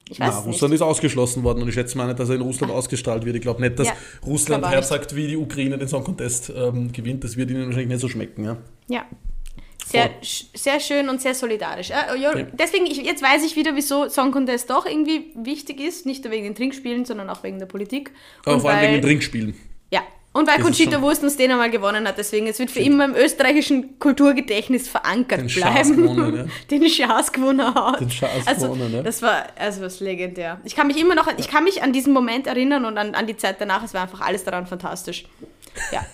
Ich 0.10 0.20
weiß 0.20 0.28
Na, 0.32 0.40
es 0.40 0.46
nicht. 0.46 0.54
Russland 0.54 0.74
ist 0.74 0.82
ausgeschlossen 0.82 1.44
worden 1.44 1.62
und 1.62 1.68
ich 1.68 1.74
schätze 1.74 1.98
mal 1.98 2.08
nicht, 2.08 2.20
dass 2.20 2.30
er 2.30 2.36
in 2.36 2.42
Russland 2.42 2.72
ausgestrahlt 2.72 3.26
wird. 3.26 3.36
Ich 3.36 3.42
glaube 3.42 3.62
nicht, 3.62 3.78
dass 3.78 3.88
Ja, 3.88 3.94
Russland 4.26 4.66
herzagt, 4.68 5.16
wie 5.16 5.28
die 5.28 5.38
Ukraine 5.38 5.78
den 5.78 5.88
Song 5.88 6.04
Contest 6.04 6.52
ähm, 6.56 6.92
gewinnt. 6.92 7.24
Das 7.24 7.36
wird 7.36 7.52
ihnen 7.52 7.66
wahrscheinlich 7.66 7.90
nicht 7.90 8.00
so 8.00 8.08
schmecken. 8.08 8.46
Ja. 8.46 8.58
Ja. 8.88 9.06
Sehr, 9.86 10.10
sehr 10.22 10.82
schön 10.82 11.08
und 11.08 11.22
sehr 11.22 11.34
solidarisch. 11.34 11.92
Äh. 11.92 12.46
Deswegen, 12.54 12.88
ich, 12.88 12.98
jetzt 12.98 13.24
weiß 13.24 13.46
ich 13.46 13.56
wieder, 13.56 13.74
wieso 13.74 14.10
Song 14.10 14.32
Contest 14.32 14.70
doch 14.70 14.86
irgendwie 14.86 15.32
wichtig 15.36 15.80
ist. 15.80 16.06
Nicht 16.06 16.26
nur 16.26 16.34
wegen 16.34 16.44
den 16.44 16.56
Trinkspielen, 16.56 17.06
sondern 17.06 17.30
auch 17.30 17.44
wegen 17.44 17.58
der 17.58 17.68
Politik. 17.68 18.12
Aber 18.44 18.56
und 18.56 18.62
vor 18.62 18.72
allem 18.72 18.82
wegen 18.82 18.94
den 18.94 19.02
Trinkspielen. 19.02 19.56
Und 20.38 20.48
weil 20.48 20.58
Das 20.58 20.66
Conchita 20.66 21.02
Wurst 21.02 21.24
uns 21.24 21.36
den 21.36 21.52
einmal 21.52 21.72
gewonnen 21.72 22.08
hat. 22.08 22.18
Deswegen, 22.20 22.46
es 22.46 22.60
wird 22.60 22.70
für 22.70 22.80
immer 22.80 23.06
im 23.06 23.16
österreichischen 23.16 23.98
Kulturgedächtnis 23.98 24.88
verankert 24.88 25.42
Den 25.42 25.48
bleiben. 25.48 25.96
Gewonnen, 25.98 26.36
ja. 26.38 26.46
Den 26.70 26.88
Schaas 26.90 27.32
gewonnen 27.32 27.74
hat. 27.74 28.00
Den 28.00 28.12
Schaas 28.12 28.46
also, 28.46 28.68
gewonnen, 28.68 28.94
ja. 28.94 29.02
Das 29.02 29.24
war 29.24 29.48
also 29.58 29.82
was 29.82 30.00
legendär. 30.00 30.60
Ich 30.64 30.76
kann 30.76 30.86
mich 30.86 31.02
immer 31.02 31.16
noch, 31.16 31.28
ich 31.38 31.48
kann 31.48 31.64
mich 31.64 31.82
an 31.82 31.92
diesen 31.92 32.14
Moment 32.14 32.46
erinnern 32.46 32.86
und 32.86 33.00
an, 33.00 33.16
an 33.16 33.26
die 33.26 33.36
Zeit 33.36 33.60
danach. 33.60 33.84
Es 33.84 33.96
war 33.96 34.04
einfach 34.04 34.22
alles 34.22 34.44
daran 34.44 34.68
fantastisch. 34.68 35.26
Ja. 35.92 36.06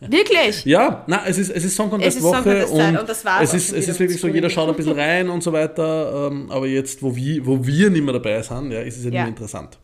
Wirklich. 0.00 0.64
Ja, 0.64 1.04
na, 1.06 1.24
es 1.26 1.38
ist, 1.38 1.50
es 1.50 1.64
ist 1.64 1.76
Song 1.76 1.88
Contest 1.88 2.08
Es 2.08 2.16
ist 2.16 2.22
Song 2.22 2.32
Woche 2.32 2.42
Contest 2.42 2.76
Zeit 2.76 2.92
und, 2.92 3.00
und 3.00 3.08
das 3.08 3.24
war's 3.24 3.42
es 3.42 3.54
ist, 3.54 3.72
es 3.72 3.88
ist 3.88 4.00
wirklich 4.00 4.20
so, 4.20 4.26
jeder 4.26 4.50
schaut 4.50 4.68
ein 4.68 4.74
bisschen 4.74 4.98
rein 4.98 5.28
und 5.28 5.42
so 5.42 5.52
weiter, 5.52 6.28
ähm, 6.30 6.50
aber 6.50 6.66
jetzt, 6.66 7.02
wo 7.02 7.14
wir, 7.14 7.46
wo 7.46 7.64
wir 7.64 7.88
nicht 7.88 8.02
mehr 8.02 8.12
dabei 8.14 8.42
sind, 8.42 8.72
ja, 8.72 8.80
ist 8.80 8.96
es 8.96 9.04
ja 9.04 9.10
nicht 9.10 9.16
Ja. 9.16 9.22
mehr 9.22 9.28
interessant. 9.28 9.78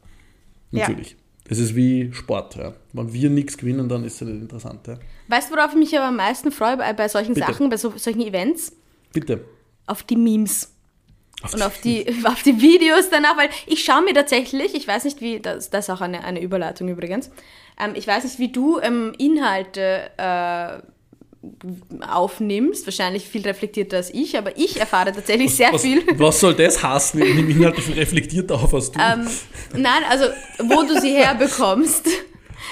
Ja. 0.73 0.89
Es 1.49 1.59
ist 1.59 1.75
wie 1.75 2.13
Sport, 2.13 2.57
ja. 2.57 2.75
Wenn 2.93 3.13
wir 3.13 3.31
nichts 3.31 3.57
gewinnen, 3.57 3.89
dann 3.89 4.05
ist 4.05 4.21
es 4.21 4.29
nicht 4.29 4.43
interessant, 4.43 4.87
ja. 4.87 4.99
Weißt 5.29 5.51
du, 5.51 5.57
worauf 5.57 5.73
ich 5.73 5.79
mich 5.79 5.97
aber 5.97 6.09
am 6.09 6.17
meisten 6.17 6.53
freue 6.53 6.77
bei, 6.77 6.93
bei 6.93 7.09
solchen 7.09 7.35
Bitte. 7.35 7.47
Sachen, 7.47 7.71
bei 7.71 7.77
so, 7.77 7.93
solchen 7.97 8.21
Events? 8.21 8.73
Bitte. 9.13 9.45
Auf 9.87 10.03
die 10.03 10.17
Memes. 10.17 10.75
Auf 11.43 11.55
Und 11.55 11.63
auf 11.63 11.81
die, 11.81 12.07
auf 12.25 12.43
die 12.43 12.61
Videos 12.61 13.09
danach, 13.11 13.37
weil 13.37 13.49
ich 13.67 13.83
schaue 13.83 14.03
mir 14.03 14.13
tatsächlich, 14.13 14.75
ich 14.75 14.87
weiß 14.87 15.05
nicht 15.05 15.21
wie, 15.21 15.41
das, 15.41 15.71
das 15.71 15.89
ist 15.89 15.95
auch 15.95 16.03
eine, 16.03 16.25
eine 16.25 16.43
Überleitung 16.43 16.89
übrigens, 16.89 17.31
ähm, 17.81 17.93
ich 17.95 18.07
weiß 18.07 18.25
nicht, 18.25 18.39
wie 18.39 18.53
du 18.53 18.79
ähm, 18.81 19.15
Inhalte 19.19 20.11
äh, 20.17 20.83
aufnimmst, 22.01 22.87
wahrscheinlich 22.87 23.29
viel 23.29 23.43
reflektierter 23.43 23.99
als 23.99 24.13
ich, 24.13 24.37
aber 24.37 24.57
ich 24.57 24.81
erfahre 24.81 25.13
tatsächlich 25.13 25.55
sehr 25.55 25.73
was, 25.73 25.83
viel. 25.83 26.03
was 26.19 26.41
soll 26.41 26.55
das 26.55 26.83
hassen? 26.83 27.23
Ich 27.23 27.35
nehme 27.35 27.51
Inhalte 27.51 27.81
viel 27.81 27.95
reflektierter 27.95 28.57
auf 28.57 28.75
als 28.75 28.91
du. 28.91 28.99
Ähm, 28.99 29.29
nein, 29.75 30.03
also 30.09 30.27
wo 30.59 30.83
du 30.83 31.01
sie 31.01 31.15
herbekommst. 31.15 32.09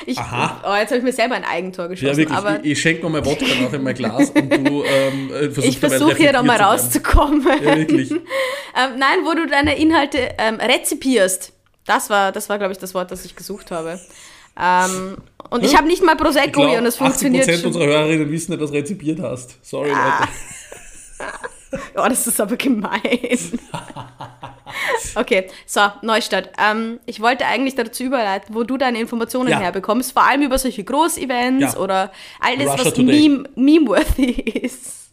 Ich, 0.04 0.18
Aha. 0.18 0.62
oh, 0.64 0.75
jetzt 0.75 0.90
habe 0.90 0.99
ich 0.99 1.04
mir 1.04 1.12
selber 1.12 1.37
ein 1.37 1.44
Eigentor 1.44 1.88
geschossen, 1.88 2.08
ja, 2.08 2.16
wirklich. 2.16 2.37
aber 2.37 2.61
ich, 2.62 2.73
ich 2.73 2.80
schenke 2.80 3.08
mal 3.08 3.25
Wodka 3.25 3.46
nach 3.62 3.73
in 3.73 3.82
mein 3.82 3.94
Glas 3.94 4.30
und 4.30 4.52
du 4.52 4.85
ähm, 4.85 5.30
äh, 5.32 5.44
versuchst 5.44 5.68
ich 5.68 5.78
versuche 5.78 6.16
hier 6.16 6.32
noch 6.32 6.42
mal 6.42 6.61
rauszukommen. 6.61 7.46
Ja, 7.64 7.76
wirklich. 7.76 8.12
Ähm, 8.78 8.99
nein, 8.99 9.20
wo 9.25 9.32
du 9.32 9.46
deine 9.46 9.78
Inhalte 9.78 10.35
ähm, 10.37 10.56
rezipierst. 10.56 11.54
Das 11.87 12.11
war, 12.11 12.30
das 12.30 12.50
war 12.50 12.58
glaube 12.58 12.73
ich, 12.73 12.78
das 12.78 12.92
Wort, 12.92 13.11
das 13.11 13.25
ich 13.25 13.35
gesucht 13.35 13.70
habe. 13.70 13.99
Ähm, 14.58 15.18
und 15.50 15.64
ich 15.64 15.76
habe 15.76 15.86
nicht 15.86 16.02
mal 16.02 16.16
Prosecco 16.16 16.50
glaube, 16.52 16.70
hier 16.70 16.78
und 16.78 16.86
es 16.86 16.96
80% 16.96 16.98
funktioniert 16.98 17.50
schon. 17.54 17.66
unserer 17.66 17.86
Hörerinnen 17.86 18.30
wissen 18.30 18.52
nicht, 18.52 18.62
dass 18.62 18.70
du 18.70 18.76
rezipiert 18.76 19.20
hast. 19.20 19.58
Sorry, 19.64 19.90
Ah. 19.92 20.20
Leute. 20.20 20.32
Oh, 21.96 22.06
das 22.08 22.26
ist 22.26 22.40
aber 22.40 22.56
gemein. 22.56 23.00
okay, 25.14 25.48
so, 25.66 25.80
Neustart. 26.02 26.50
Ähm, 26.58 27.00
ich 27.06 27.20
wollte 27.20 27.46
eigentlich 27.46 27.75
dazu 27.75 28.04
überleiten, 28.04 28.54
wo 28.54 28.62
du 28.64 28.76
deine 28.76 29.00
Informationen 29.00 29.48
Ja. 29.50 29.60
herbekommst, 29.60 30.12
vor 30.12 30.25
allem 30.26 30.42
über 30.42 30.58
solche 30.58 30.84
Groß-Events 30.84 31.75
Ja. 31.75 31.80
oder 31.80 32.12
alles, 32.40 32.68
Russia 32.70 32.84
was 32.86 32.96
meme- 32.98 33.48
meme-worthy 33.56 34.30
ist. 34.62 35.10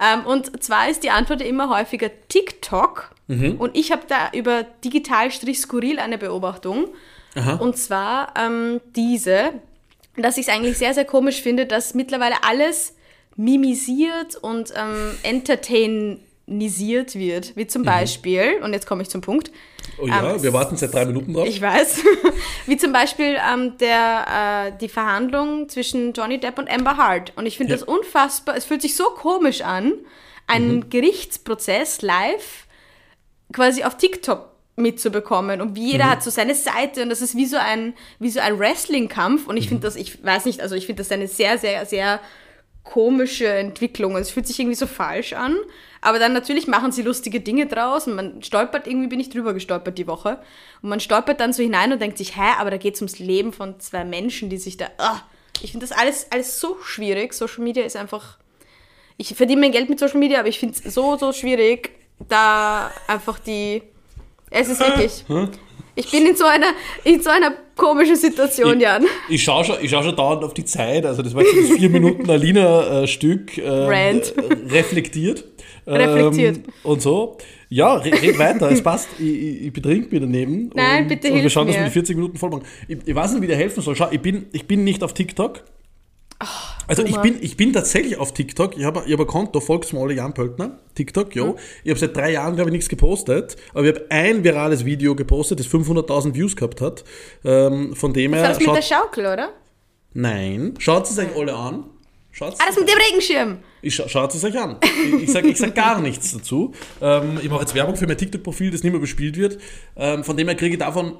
Ähm, 0.00 0.24
und 0.26 0.62
zwar 0.62 0.88
ist 0.88 1.02
die 1.02 1.10
Antwort 1.10 1.42
immer 1.42 1.68
häufiger 1.68 2.10
TikTok. 2.28 3.10
Mhm. 3.28 3.56
Und 3.58 3.76
ich 3.76 3.92
habe 3.92 4.02
da 4.08 4.30
über 4.32 4.64
digital-skurril 4.84 5.98
eine 5.98 6.18
Beobachtung. 6.18 6.88
Aha. 7.34 7.54
Und 7.54 7.76
zwar 7.78 8.34
ähm, 8.36 8.80
diese, 8.94 9.52
dass 10.16 10.36
ich 10.36 10.46
es 10.48 10.52
eigentlich 10.52 10.76
sehr, 10.78 10.92
sehr 10.94 11.04
komisch 11.04 11.40
finde, 11.42 11.66
dass 11.66 11.94
mittlerweile 11.94 12.36
alles 12.46 12.94
mimisiert 13.36 14.36
und 14.36 14.72
ähm, 14.76 15.14
entertainisiert 15.22 17.14
wird. 17.14 17.56
Wie 17.56 17.64
Mhm. 17.64 17.68
zum 17.68 17.82
Beispiel, 17.84 18.60
und 18.62 18.72
jetzt 18.72 18.86
komme 18.86 19.02
ich 19.02 19.08
zum 19.08 19.20
Punkt, 19.20 19.50
Oh 19.98 20.06
ja, 20.06 20.34
Ähm, 20.34 20.42
wir 20.42 20.52
warten 20.54 20.76
seit 20.76 20.94
drei 20.94 21.04
Minuten 21.04 21.34
drauf. 21.34 21.46
ich 21.46 21.60
weiß, 21.60 22.02
wie 22.66 22.76
zum 22.78 22.92
Beispiel 22.92 23.36
ähm, 23.52 23.76
der, 23.78 24.72
äh, 24.74 24.78
die 24.80 24.88
Verhandlung 24.88 25.68
zwischen 25.68 26.12
Johnny 26.14 26.38
Depp 26.40 26.58
und 26.58 26.70
Amber 26.70 26.96
Hart. 26.96 27.32
Und 27.36 27.44
ich 27.46 27.56
finde 27.58 27.74
Ja. 27.74 27.78
das 27.78 27.86
unfassbar, 27.86 28.56
es 28.56 28.64
fühlt 28.64 28.80
sich 28.80 28.96
so 28.96 29.04
komisch 29.10 29.60
an, 29.60 29.92
einen 30.46 30.76
Mhm. 30.76 30.90
Gerichtsprozess 30.90 32.00
live 32.02 32.66
quasi 33.52 33.84
auf 33.84 33.96
TikTok 33.98 34.48
mitzubekommen 34.76 35.60
und 35.60 35.76
wie 35.76 35.80
Mhm. 35.86 35.90
jeder 35.92 36.10
hat 36.10 36.22
so 36.22 36.30
seine 36.30 36.54
Seite 36.54 37.02
und 37.02 37.10
das 37.10 37.20
ist 37.20 37.36
wie 37.36 37.46
so 37.46 37.56
ein 37.58 37.94
wie 38.18 38.30
so 38.30 38.40
ein 38.40 38.58
Wrestling-Kampf 38.58 39.46
und 39.46 39.56
ich 39.56 39.66
Mhm. 39.66 39.68
finde 39.70 39.86
das 39.86 39.96
ich 39.96 40.24
weiß 40.24 40.46
nicht 40.46 40.60
also 40.60 40.74
ich 40.74 40.86
finde 40.86 41.02
das 41.02 41.12
eine 41.12 41.28
sehr 41.28 41.58
sehr 41.58 41.84
sehr 41.86 42.20
komische 42.84 43.46
Entwicklung 43.46 44.14
und 44.14 44.20
es 44.22 44.30
fühlt 44.30 44.46
sich 44.46 44.58
irgendwie 44.58 44.76
so 44.76 44.86
falsch 44.86 45.34
an 45.34 45.56
aber 46.00 46.18
dann 46.18 46.32
natürlich 46.32 46.66
machen 46.66 46.90
sie 46.90 47.02
lustige 47.02 47.40
Dinge 47.40 47.66
draus 47.66 48.06
und 48.08 48.14
man 48.16 48.42
stolpert 48.42 48.86
irgendwie 48.88 49.06
bin 49.06 49.20
ich 49.20 49.30
drüber 49.30 49.54
gestolpert 49.54 49.98
die 49.98 50.06
Woche 50.08 50.38
und 50.82 50.88
man 50.88 50.98
stolpert 51.00 51.38
dann 51.38 51.52
so 51.52 51.62
hinein 51.62 51.92
und 51.92 52.00
denkt 52.02 52.18
sich 52.18 52.36
hä 52.36 52.54
aber 52.58 52.70
da 52.72 52.78
geht 52.78 52.94
es 52.94 53.00
ums 53.00 53.18
Leben 53.20 53.52
von 53.52 53.78
zwei 53.78 54.04
Menschen 54.04 54.48
die 54.50 54.56
sich 54.58 54.78
da 54.78 54.86
ah, 54.98 55.20
ich 55.62 55.70
finde 55.72 55.86
das 55.86 55.96
alles 55.96 56.26
alles 56.32 56.58
so 56.58 56.78
schwierig 56.82 57.34
Social 57.34 57.62
Media 57.62 57.84
ist 57.84 57.94
einfach 57.96 58.38
ich 59.18 59.34
verdiene 59.36 59.60
mein 59.60 59.72
Geld 59.72 59.88
mit 59.90 60.00
Social 60.00 60.18
Media, 60.18 60.40
aber 60.40 60.48
ich 60.48 60.58
finde 60.58 60.74
es 60.82 60.94
so, 60.94 61.16
so 61.18 61.32
schwierig, 61.32 61.90
da 62.28 62.90
einfach 63.06 63.38
die. 63.38 63.82
Es 64.52 64.68
ist 64.68 64.80
wirklich. 64.80 65.24
Ich 65.94 66.10
bin 66.10 66.26
in 66.26 66.36
so 66.36 66.44
einer, 66.44 66.68
in 67.04 67.20
so 67.20 67.28
einer 67.28 67.52
komischen 67.76 68.16
Situation, 68.16 68.80
Jan. 68.80 69.04
Ich 69.28 69.42
schaue 69.42 69.64
schon, 69.64 69.76
ich 69.82 69.90
schau 69.90 70.02
schon 70.02 70.16
dauernd 70.16 70.42
auf 70.42 70.54
die 70.54 70.64
Zeit. 70.64 71.04
Also 71.04 71.22
das 71.22 71.34
war 71.34 71.42
jetzt 71.42 71.54
das 71.54 71.76
vier 71.76 71.90
Minuten 71.90 72.30
Alina-Stück 72.30 73.58
ähm, 73.58 73.64
Rant. 73.64 74.34
äh, 74.36 74.72
reflektiert. 74.74 75.44
Reflektiert. 75.86 76.56
Ähm, 76.56 76.64
und 76.82 77.02
so. 77.02 77.36
Ja, 77.68 77.94
red, 77.94 78.38
weiter, 78.38 78.70
es 78.70 78.82
passt. 78.82 79.08
Ich, 79.18 79.26
ich, 79.26 79.62
ich 79.64 79.72
betrink 79.72 80.12
mich 80.12 80.20
daneben. 80.20 80.70
Nein, 80.74 81.02
und, 81.02 81.08
bitte 81.08 81.28
und 81.28 81.34
wir 81.34 81.40
hilf 81.40 81.52
schauen, 81.52 81.66
dass 81.66 81.76
wir 81.76 81.84
die 81.84 81.90
40 81.90 82.16
Minuten 82.16 82.38
voll 82.38 82.50
machen. 82.50 82.64
Ich, 82.88 82.98
ich 83.04 83.14
weiß 83.14 83.32
nicht, 83.32 83.42
wie 83.42 83.46
der 83.46 83.56
helfen 83.56 83.82
soll. 83.82 83.96
Schau, 83.96 84.08
ich 84.10 84.20
bin, 84.20 84.46
ich 84.52 84.66
bin 84.66 84.84
nicht 84.84 85.02
auf 85.02 85.12
TikTok. 85.14 85.62
Also 86.86 87.04
ich 87.04 87.16
bin, 87.18 87.38
ich 87.40 87.56
bin 87.56 87.72
tatsächlich 87.72 88.18
auf 88.18 88.32
TikTok. 88.34 88.76
Ich 88.76 88.84
habe 88.84 89.02
ich 89.06 89.12
hab 89.12 89.20
ein 89.20 89.26
Konto, 89.26 89.60
Volksmole 89.60 90.14
Jan 90.14 90.34
Pöltner. 90.34 90.78
TikTok, 90.94 91.34
jo. 91.34 91.56
Ich 91.84 91.90
habe 91.90 91.98
seit 92.00 92.16
drei 92.16 92.32
Jahren, 92.32 92.54
glaube 92.56 92.70
ich, 92.70 92.72
nichts 92.72 92.88
gepostet. 92.88 93.56
Aber 93.72 93.84
ich 93.84 93.94
habe 93.94 94.06
ein 94.10 94.44
virales 94.44 94.84
Video 94.84 95.14
gepostet, 95.14 95.60
das 95.60 95.68
500.000 95.68 96.34
Views 96.34 96.56
gehabt 96.56 96.80
hat. 96.80 97.04
Ähm, 97.44 97.94
von 97.94 98.12
dem 98.12 98.32
Das 98.32 98.40
her... 98.40 98.48
das 98.50 98.58
mit 98.58 98.76
der 98.76 98.82
Schaukel, 98.82 99.26
oder? 99.26 99.50
Nein. 100.14 100.74
Schaut 100.78 101.08
es 101.08 101.18
euch 101.18 101.34
alle 101.36 101.54
an. 101.54 101.84
Schaut 102.30 102.54
Ah, 102.54 102.64
das 102.66 102.78
mit 102.78 102.88
dem 102.88 102.98
Regenschirm. 102.98 103.58
Ich 103.82 103.96
scha 103.96 104.08
schaut 104.08 104.34
es 104.34 104.44
euch 104.44 104.58
an. 104.58 104.76
Ich, 104.82 105.24
ich 105.24 105.32
sage 105.32 105.48
ich 105.48 105.58
sag 105.58 105.74
gar 105.74 106.00
nichts 106.00 106.32
dazu. 106.32 106.72
Ähm, 107.00 107.38
ich 107.42 107.50
mache 107.50 107.62
jetzt 107.62 107.74
Werbung 107.74 107.96
für 107.96 108.06
mein 108.06 108.16
TikTok-Profil, 108.16 108.70
das 108.70 108.82
nicht 108.82 108.92
mehr 108.92 109.00
bespielt 109.00 109.36
wird. 109.36 109.58
Ähm, 109.96 110.22
von 110.24 110.36
dem 110.36 110.46
her 110.46 110.56
kriege 110.56 110.74
ich 110.74 110.78
davon 110.78 111.16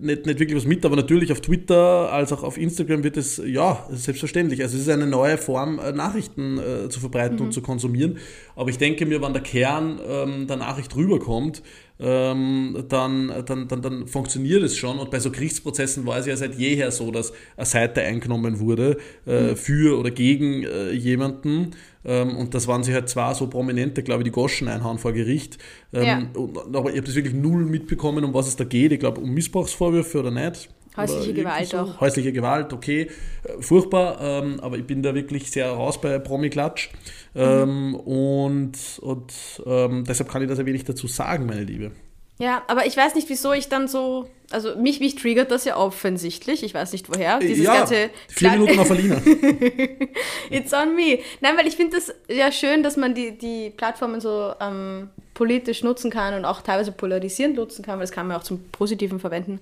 nicht, 0.00 0.26
nicht 0.26 0.38
wirklich 0.38 0.56
was 0.56 0.64
mit, 0.64 0.84
aber 0.84 0.96
natürlich 0.96 1.30
auf 1.30 1.40
Twitter 1.42 2.10
als 2.10 2.32
auch 2.32 2.42
auf 2.42 2.56
Instagram 2.56 3.04
wird 3.04 3.18
es, 3.18 3.40
ja, 3.44 3.86
selbstverständlich. 3.90 4.62
Also 4.62 4.76
es 4.76 4.82
ist 4.82 4.88
eine 4.88 5.06
neue 5.06 5.36
Form, 5.36 5.78
äh, 5.78 5.92
Nachrichten 5.92 6.58
äh, 6.58 6.88
zu 6.88 7.00
verbreiten 7.00 7.38
und 7.40 7.52
zu 7.52 7.60
konsumieren. 7.60 8.18
Aber 8.54 8.70
ich 8.70 8.78
denke 8.78 9.04
mir, 9.04 9.20
wenn 9.20 9.34
der 9.34 9.42
Kern 9.42 10.00
ähm, 10.08 10.46
der 10.46 10.56
Nachricht 10.56 10.96
rüberkommt, 10.96 11.62
ähm, 11.98 12.84
dann, 12.88 13.32
dann, 13.46 13.68
dann, 13.68 13.82
dann 13.82 14.06
funktioniert 14.06 14.62
es 14.62 14.76
schon. 14.76 14.98
Und 14.98 15.10
bei 15.10 15.18
so 15.18 15.30
Gerichtsprozessen 15.30 16.06
war 16.06 16.18
es 16.18 16.26
ja 16.26 16.36
seit 16.36 16.56
jeher 16.56 16.90
so, 16.90 17.10
dass 17.10 17.32
eine 17.56 17.66
Seite 17.66 18.02
eingenommen 18.02 18.60
wurde 18.60 18.98
äh, 19.24 19.54
für 19.54 19.98
oder 19.98 20.10
gegen 20.10 20.64
äh, 20.64 20.92
jemanden. 20.92 21.72
Ähm, 22.06 22.36
und 22.36 22.54
das 22.54 22.68
waren 22.68 22.84
sie 22.84 22.94
halt 22.94 23.08
zwar 23.08 23.34
so 23.34 23.48
prominente, 23.48 24.02
glaube 24.02 24.22
ich, 24.22 24.26
die 24.26 24.30
Goschen 24.32 24.68
einhauen 24.68 24.98
vor 24.98 25.12
Gericht. 25.12 25.58
Ähm, 25.92 26.02
Ja. 26.04 26.18
aber 26.72 26.90
ich 26.90 26.96
habe 26.96 27.06
das 27.06 27.16
wirklich 27.16 27.34
null 27.34 27.64
mitbekommen, 27.64 28.24
um 28.24 28.32
was 28.32 28.46
es 28.46 28.56
da 28.56 28.64
geht. 28.64 28.92
Ich 28.92 29.00
glaube, 29.00 29.20
um 29.20 29.30
Missbrauchsvorwürfe 29.34 30.20
oder 30.20 30.30
nicht. 30.30 30.70
Häusliche 30.96 31.34
Gewalt 31.34 31.72
irgendwie 31.74 31.92
auch. 31.92 32.00
Häusliche 32.00 32.32
Gewalt, 32.32 32.72
okay. 32.72 33.10
Äh, 33.42 33.60
Furchtbar, 33.60 34.18
ähm, 34.20 34.60
aber 34.60 34.78
ich 34.78 34.86
bin 34.86 35.02
da 35.02 35.14
wirklich 35.14 35.50
sehr 35.50 35.70
raus 35.70 36.00
bei 36.00 36.18
Promi-Klatsch. 36.18 36.88
Ähm, 37.34 37.94
und 37.94 38.78
und 39.02 39.32
ähm, 39.66 40.04
deshalb 40.08 40.30
kann 40.30 40.40
ich 40.42 40.48
da 40.48 40.56
sehr 40.56 40.64
wenig 40.64 40.84
dazu 40.84 41.06
sagen, 41.06 41.44
meine 41.44 41.64
Liebe. 41.64 41.90
Ja, 42.38 42.62
aber 42.66 42.86
ich 42.86 42.96
weiß 42.96 43.14
nicht, 43.14 43.28
wieso 43.28 43.52
ich 43.52 43.68
dann 43.68 43.88
so. 43.88 44.28
Also 44.50 44.76
mich, 44.76 45.00
mich 45.00 45.16
triggert 45.16 45.50
das 45.50 45.64
ja 45.64 45.76
offensichtlich. 45.76 46.62
Ich 46.62 46.72
weiß 46.72 46.92
nicht 46.92 47.08
woher. 47.08 47.38
Dieses 47.40 47.64
ja, 47.64 47.78
ganze. 47.78 48.10
vier 48.28 48.50
Minuten 48.52 48.78
auf 48.78 48.90
Alina. 48.90 49.16
It's 50.50 50.72
on 50.72 50.94
me. 50.94 51.18
Nein, 51.40 51.56
weil 51.56 51.66
ich 51.66 51.74
finde 51.74 51.96
das 51.96 52.14
ja 52.28 52.52
schön, 52.52 52.82
dass 52.82 52.96
man 52.96 53.14
die, 53.14 53.36
die 53.36 53.70
Plattformen 53.70 54.20
so 54.20 54.52
ähm, 54.60 55.08
politisch 55.34 55.82
nutzen 55.82 56.10
kann 56.10 56.34
und 56.34 56.44
auch 56.44 56.62
teilweise 56.62 56.92
polarisierend 56.92 57.56
nutzen 57.56 57.84
kann, 57.84 57.94
weil 57.94 58.04
das 58.04 58.12
kann 58.12 58.28
man 58.28 58.36
auch 58.36 58.44
zum 58.44 58.62
Positiven 58.70 59.18
verwenden. 59.18 59.60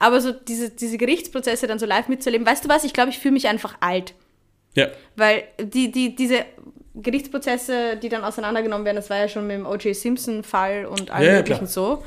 Aber 0.00 0.20
so 0.20 0.32
diese, 0.32 0.70
diese 0.70 0.98
Gerichtsprozesse 0.98 1.68
dann 1.68 1.78
so 1.78 1.86
live 1.86 2.08
mitzuleben, 2.08 2.46
weißt 2.46 2.64
du 2.64 2.68
was? 2.68 2.84
Ich 2.84 2.92
glaube, 2.92 3.10
ich 3.10 3.18
fühle 3.18 3.34
mich 3.34 3.46
einfach 3.46 3.76
alt. 3.80 4.14
Ja. 4.74 4.88
Weil 5.14 5.44
die, 5.60 5.92
die, 5.92 6.16
diese 6.16 6.44
Gerichtsprozesse, 6.94 7.96
die 7.96 8.08
dann 8.08 8.24
auseinandergenommen 8.24 8.84
werden, 8.84 8.96
das 8.96 9.10
war 9.10 9.18
ja 9.18 9.28
schon 9.28 9.46
mit 9.46 9.56
dem 9.56 9.66
O.J. 9.66 9.94
Simpson-Fall 9.94 10.86
und 10.86 11.10
allem 11.10 11.24
Ja, 11.26 11.32
ja, 11.32 11.38
möglichen 11.38 11.58
klar. 11.66 11.70
so. 11.70 12.04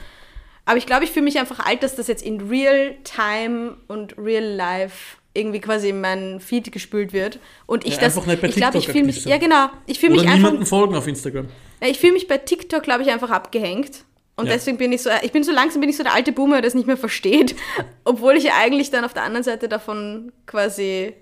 Aber 0.65 0.77
ich 0.77 0.85
glaube, 0.85 1.03
ich 1.05 1.11
fühle 1.11 1.23
mich 1.25 1.39
einfach 1.39 1.65
alt, 1.65 1.83
dass 1.83 1.95
das 1.95 2.07
jetzt 2.07 2.23
in 2.23 2.41
real 2.49 2.95
time 3.03 3.77
und 3.87 4.17
real 4.17 4.43
life 4.43 5.17
irgendwie 5.33 5.61
quasi 5.61 5.89
in 5.89 6.01
meinen 6.01 6.39
Feed 6.39 6.71
gespült 6.71 7.13
wird. 7.13 7.39
Und 7.67 7.85
ich 7.85 7.93
Ja, 7.95 8.01
das, 8.01 8.15
einfach 8.17 8.27
nicht 8.27 8.41
bei 8.41 8.47
ich 8.49 8.55
glaube, 8.55 8.73
TikTok 8.73 8.89
ich 8.89 8.91
fühle 8.93 9.05
mich, 9.05 9.21
sein. 9.21 9.31
ja 9.31 9.37
genau, 9.37 9.67
ich 9.85 9.99
fühle 9.99 10.13
mich 10.13 10.21
einfach, 10.23 10.35
niemanden 10.37 10.65
folgen 10.65 10.95
auf 10.95 11.07
Instagram. 11.07 11.47
Ich 11.81 11.99
fühle 11.99 12.13
mich 12.13 12.27
bei 12.27 12.37
TikTok, 12.37 12.81
glaube 12.83 13.03
ich, 13.03 13.09
einfach 13.11 13.29
abgehängt. 13.29 14.03
Und 14.35 14.47
Ja. 14.47 14.53
deswegen 14.53 14.77
bin 14.77 14.91
ich 14.91 15.03
so, 15.03 15.09
ich 15.21 15.31
bin 15.31 15.43
so 15.43 15.51
langsam 15.51 15.79
bin 15.81 15.89
ich 15.89 15.97
so 15.97 16.03
der 16.03 16.13
alte 16.13 16.31
Boomer, 16.31 16.55
der 16.55 16.63
das 16.63 16.73
nicht 16.75 16.87
mehr 16.87 16.97
versteht. 16.97 17.55
Obwohl 18.03 18.35
ich 18.35 18.43
ja 18.45 18.53
eigentlich 18.59 18.89
dann 18.91 19.05
auf 19.05 19.13
der 19.13 19.23
anderen 19.23 19.43
Seite 19.43 19.67
davon 19.69 20.31
quasi, 20.47 21.13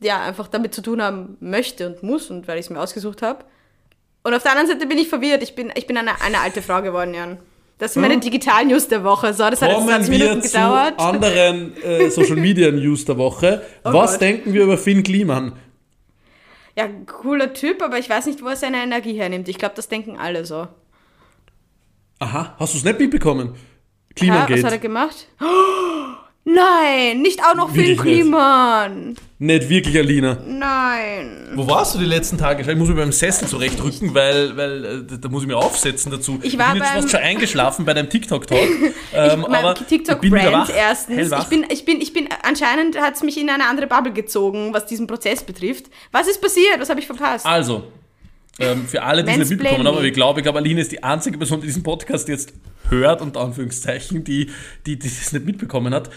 ja, 0.00 0.22
einfach 0.22 0.48
damit 0.48 0.74
zu 0.74 0.82
tun 0.82 1.00
haben 1.02 1.36
möchte 1.40 1.86
und 1.86 2.02
muss 2.02 2.30
und 2.30 2.46
weil 2.48 2.58
ich 2.58 2.66
es 2.66 2.70
mir 2.70 2.80
ausgesucht 2.80 3.22
habe. 3.22 3.44
Und 4.22 4.34
auf 4.34 4.42
der 4.42 4.52
anderen 4.52 4.70
Seite 4.70 4.86
bin 4.86 4.98
ich 4.98 5.08
verwirrt. 5.08 5.42
Ich 5.42 5.54
bin, 5.54 5.70
ich 5.74 5.86
bin 5.86 5.96
eine, 5.96 6.20
eine 6.22 6.40
alte 6.40 6.62
Frau 6.62 6.80
geworden, 6.82 7.14
Jan. 7.14 7.38
Das 7.78 7.94
sind 7.94 8.02
meine 8.02 8.18
Digital-News 8.20 8.88
der 8.88 9.02
Woche. 9.04 9.34
So, 9.34 9.50
das 9.50 9.60
hat 9.60 9.68
jetzt 9.68 9.78
Kommen 9.78 9.88
20 9.88 10.10
wir 10.10 10.18
Minuten 10.18 10.42
zu 10.42 10.48
gedauert. 10.52 10.98
anderen 10.98 11.76
äh, 11.82 12.08
Social 12.08 12.36
Media 12.36 12.70
News 12.70 13.04
der 13.04 13.18
Woche. 13.18 13.62
Oh 13.84 13.92
Was 13.92 14.12
Gott. 14.12 14.20
denken 14.22 14.52
wir 14.52 14.62
über 14.62 14.78
Finn 14.78 15.02
Kliman? 15.02 15.52
Ja, 16.76 16.88
cooler 17.06 17.52
Typ, 17.52 17.82
aber 17.82 17.98
ich 17.98 18.08
weiß 18.08 18.26
nicht, 18.26 18.42
wo 18.42 18.48
er 18.48 18.56
seine 18.56 18.82
Energie 18.82 19.14
hernimmt. 19.18 19.48
Ich 19.48 19.58
glaube, 19.58 19.74
das 19.74 19.88
denken 19.88 20.16
alle 20.18 20.44
so. 20.44 20.68
Aha, 22.20 22.54
hast 22.58 22.74
du 22.74 22.78
es 22.78 22.84
nicht 22.84 22.98
mitbekommen? 22.98 23.54
Ja, 23.54 24.14
Klimagate. 24.14 24.54
was 24.54 24.64
hat 24.64 24.72
er 24.72 24.78
gemacht? 24.78 25.26
Oh, 25.40 26.14
nein, 26.44 27.22
nicht 27.22 27.40
auch 27.44 27.54
noch 27.54 27.74
Wirklich 27.74 27.88
nicht. 27.88 28.00
Kliman. 28.02 29.16
Nicht 29.38 29.68
wirklich, 29.68 29.96
Alina. 29.98 30.38
Nein. 30.46 31.52
Wo 31.54 31.66
warst 31.68 31.94
du 31.94 31.98
die 31.98 32.04
letzten 32.04 32.38
Tage? 32.38 32.62
Ich 32.62 32.78
muss 32.78 32.88
mich 32.88 32.96
beim 32.96 33.12
Sessel 33.12 33.46
zurechtrücken, 33.48 34.14
weil, 34.14 34.56
weil 34.56 34.84
äh, 34.84 35.18
da 35.18 35.28
muss 35.28 35.42
ich 35.42 35.48
mich 35.48 35.56
aufsetzen 35.56 36.10
dazu. 36.10 36.38
Ich 36.42 36.56
war 36.56 36.72
bin 36.72 36.82
jetzt 36.82 36.92
fast 36.92 37.10
schon 37.10 37.20
eingeschlafen 37.20 37.84
bei 37.84 37.94
deinem 37.94 38.08
TikTok-Talk. 38.08 38.68
ähm, 39.12 39.44
aber 39.44 39.74
TikTok 39.74 40.16
ich 40.16 40.30
bin 40.30 40.40
Brand 40.40 40.52
wach, 40.52 40.70
erstens. 40.74 41.16
hellwach. 41.16 41.42
Ich 41.42 41.48
bin, 41.48 41.66
ich 41.68 41.84
bin, 41.84 42.00
ich 42.00 42.12
bin, 42.12 42.28
anscheinend 42.42 42.98
hat 42.98 43.16
es 43.16 43.22
mich 43.22 43.38
in 43.38 43.50
eine 43.50 43.66
andere 43.66 43.86
Bubble 43.86 44.12
gezogen, 44.12 44.72
was 44.72 44.86
diesen 44.86 45.06
Prozess 45.06 45.42
betrifft. 45.42 45.86
Was 46.12 46.28
ist 46.28 46.40
passiert? 46.40 46.78
Was 46.78 46.88
habe 46.88 47.00
ich 47.00 47.06
verpasst? 47.06 47.44
Also, 47.44 47.84
ähm, 48.60 48.86
für 48.86 49.02
alle, 49.02 49.24
die 49.24 49.32
es 49.32 49.38
nicht 49.38 49.50
mitbekommen 49.50 49.86
haben, 49.86 49.96
aber 49.96 50.04
ich 50.04 50.14
glaube, 50.14 50.40
ich 50.40 50.44
glaube, 50.44 50.58
Aline 50.58 50.80
ist 50.80 50.92
die 50.92 51.02
einzige 51.02 51.38
Person, 51.38 51.60
die 51.60 51.66
diesen 51.66 51.82
Podcast 51.82 52.28
jetzt 52.28 52.52
hört, 52.88 53.20
unter 53.20 53.40
Anführungszeichen, 53.40 54.22
die, 54.22 54.50
die, 54.86 54.98
die 54.98 55.08
das 55.08 55.32
nicht 55.32 55.44
mitbekommen 55.44 55.92
hat. 55.92 56.10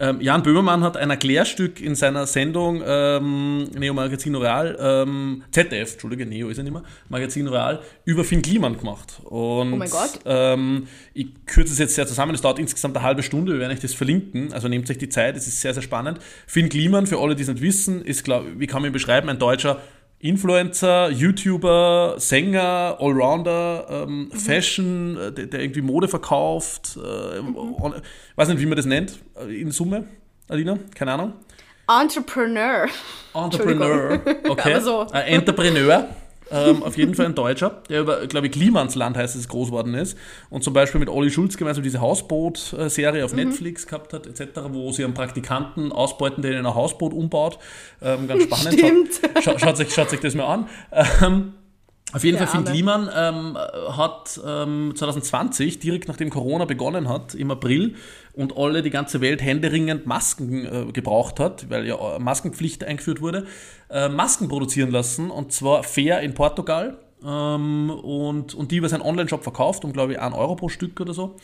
Ähm, 0.00 0.20
Jan 0.20 0.42
Böhmermann 0.42 0.82
hat 0.84 0.96
ein 0.96 1.10
Erklärstück 1.10 1.80
in 1.80 1.94
seiner 1.94 2.26
Sendung 2.26 2.82
ähm, 2.86 3.64
Neo 3.76 3.94
Magazin 3.94 4.34
Royal, 4.34 4.76
ähm, 4.80 5.42
ZDF, 5.50 5.92
Entschuldige, 5.92 6.24
Neo 6.24 6.48
ist 6.48 6.58
er 6.58 6.64
nicht 6.64 6.72
mehr, 6.72 6.84
Magazin 7.08 7.48
Royal, 7.48 7.80
über 8.04 8.24
Finn 8.24 8.42
Kliman 8.42 8.78
gemacht. 8.78 9.20
Und, 9.24 9.72
Oh 9.72 9.76
mein 9.76 9.90
Gott. 9.90 10.20
Ähm, 10.24 10.86
ich 11.14 11.28
kürze 11.46 11.72
es 11.72 11.78
jetzt 11.78 11.94
sehr 11.96 12.06
zusammen, 12.06 12.34
es 12.34 12.40
dauert 12.40 12.58
insgesamt 12.58 12.96
eine 12.96 13.04
halbe 13.04 13.22
Stunde, 13.22 13.52
wir 13.52 13.60
werden 13.60 13.72
euch 13.72 13.80
das 13.80 13.94
verlinken, 13.94 14.52
also 14.52 14.68
nehmt 14.68 14.88
euch 14.88 14.98
die 14.98 15.08
Zeit, 15.08 15.36
es 15.36 15.48
ist 15.48 15.60
sehr, 15.60 15.74
sehr 15.74 15.82
spannend. 15.82 16.20
Finn 16.46 16.68
Kliman, 16.68 17.06
für 17.06 17.18
alle, 17.18 17.34
die 17.34 17.42
es 17.42 17.48
nicht 17.48 17.62
wissen, 17.62 18.04
ist, 18.04 18.24
glaub, 18.24 18.44
wie 18.56 18.66
kann 18.66 18.82
man 18.82 18.90
ihn 18.90 18.92
beschreiben, 18.92 19.28
ein 19.28 19.38
deutscher 19.38 19.80
Influencer, 20.20 21.10
YouTuber, 21.10 22.14
Sänger, 22.18 22.96
Allrounder, 23.00 23.86
ähm, 23.88 24.30
Fashion, 24.32 25.16
äh, 25.16 25.32
der, 25.32 25.46
der 25.46 25.60
irgendwie 25.60 25.80
Mode 25.80 26.08
verkauft, 26.08 26.96
äh, 26.96 27.38
on, 27.38 27.94
weiß 28.34 28.48
nicht, 28.48 28.60
wie 28.60 28.66
man 28.66 28.76
das 28.76 28.86
nennt, 28.86 29.20
äh, 29.40 29.60
in 29.60 29.70
Summe, 29.70 30.08
Alina, 30.48 30.78
keine 30.94 31.12
Ahnung. 31.12 31.34
Entrepreneur. 31.88 32.88
Entrepreneur, 33.32 34.20
okay. 34.48 34.80
So. 34.82 35.06
Ein 35.12 35.26
Entrepreneur, 35.26 36.08
ähm, 36.50 36.82
auf 36.82 36.96
jeden 36.96 37.14
Fall 37.14 37.26
ein 37.26 37.34
Deutscher, 37.34 37.82
der 37.88 38.00
über, 38.00 38.26
glaube 38.26 38.46
ich, 38.46 38.52
Klimansland 38.52 39.16
heißt 39.16 39.36
es, 39.36 39.48
groß 39.48 39.68
geworden 39.68 39.94
ist 39.94 40.16
und 40.50 40.64
zum 40.64 40.72
Beispiel 40.72 40.98
mit 40.98 41.08
Olli 41.08 41.30
Schulz 41.30 41.56
gemeinsam 41.56 41.82
diese 41.84 42.00
Hausboot-Serie 42.00 43.20
Mhm. 43.20 43.24
auf 43.24 43.34
Netflix 43.34 43.86
gehabt 43.86 44.12
hat, 44.12 44.26
etc., 44.26 44.60
wo 44.70 44.92
sie 44.92 45.04
einen 45.04 45.14
Praktikanten 45.14 45.92
ausbeuten, 45.92 46.42
der 46.42 46.52
in 46.58 46.64
ein 46.66 46.74
Hausboot 46.74 47.12
umbaut. 47.12 47.58
Ähm, 48.02 48.26
ganz 48.28 48.44
spannend. 48.44 48.72
Stimmt. 48.78 49.10
Schaut, 49.42 49.60
schaut, 49.60 49.76
sich, 49.76 49.92
schaut 49.92 50.10
sich 50.10 50.20
das 50.20 50.34
mal 50.34 50.46
an. 50.46 50.68
Ähm, 51.22 51.52
auf 52.12 52.24
jeden 52.24 52.38
Der 52.38 52.46
Fall, 52.46 52.62
Finn. 52.64 52.72
Kliman 52.72 53.10
ähm, 53.14 53.58
hat 53.96 54.40
ähm, 54.46 54.92
2020, 54.96 55.78
direkt 55.78 56.08
nachdem 56.08 56.30
Corona 56.30 56.64
begonnen 56.64 57.08
hat, 57.08 57.34
im 57.34 57.50
April, 57.50 57.94
und 58.34 58.56
alle, 58.56 58.82
die 58.82 58.90
ganze 58.90 59.20
Welt 59.20 59.42
händeringend 59.42 60.06
Masken 60.06 60.64
äh, 60.64 60.92
gebraucht 60.92 61.38
hat, 61.40 61.68
weil 61.70 61.86
ja 61.86 61.96
äh, 62.16 62.18
Maskenpflicht 62.18 62.84
eingeführt 62.84 63.20
wurde, 63.20 63.46
äh, 63.90 64.08
Masken 64.08 64.48
produzieren 64.48 64.90
lassen, 64.90 65.30
und 65.30 65.52
zwar 65.52 65.82
fair 65.82 66.20
in 66.20 66.34
Portugal. 66.34 66.98
Ähm, 67.24 67.90
und, 67.90 68.54
und 68.54 68.70
die 68.70 68.76
über 68.76 68.88
seinen 68.88 69.02
Online-Shop 69.02 69.42
verkauft, 69.42 69.84
um 69.84 69.92
glaube 69.92 70.12
ich 70.12 70.20
1 70.20 70.34
Euro 70.36 70.54
pro 70.54 70.68
Stück 70.68 71.00
oder 71.00 71.12
so. 71.12 71.34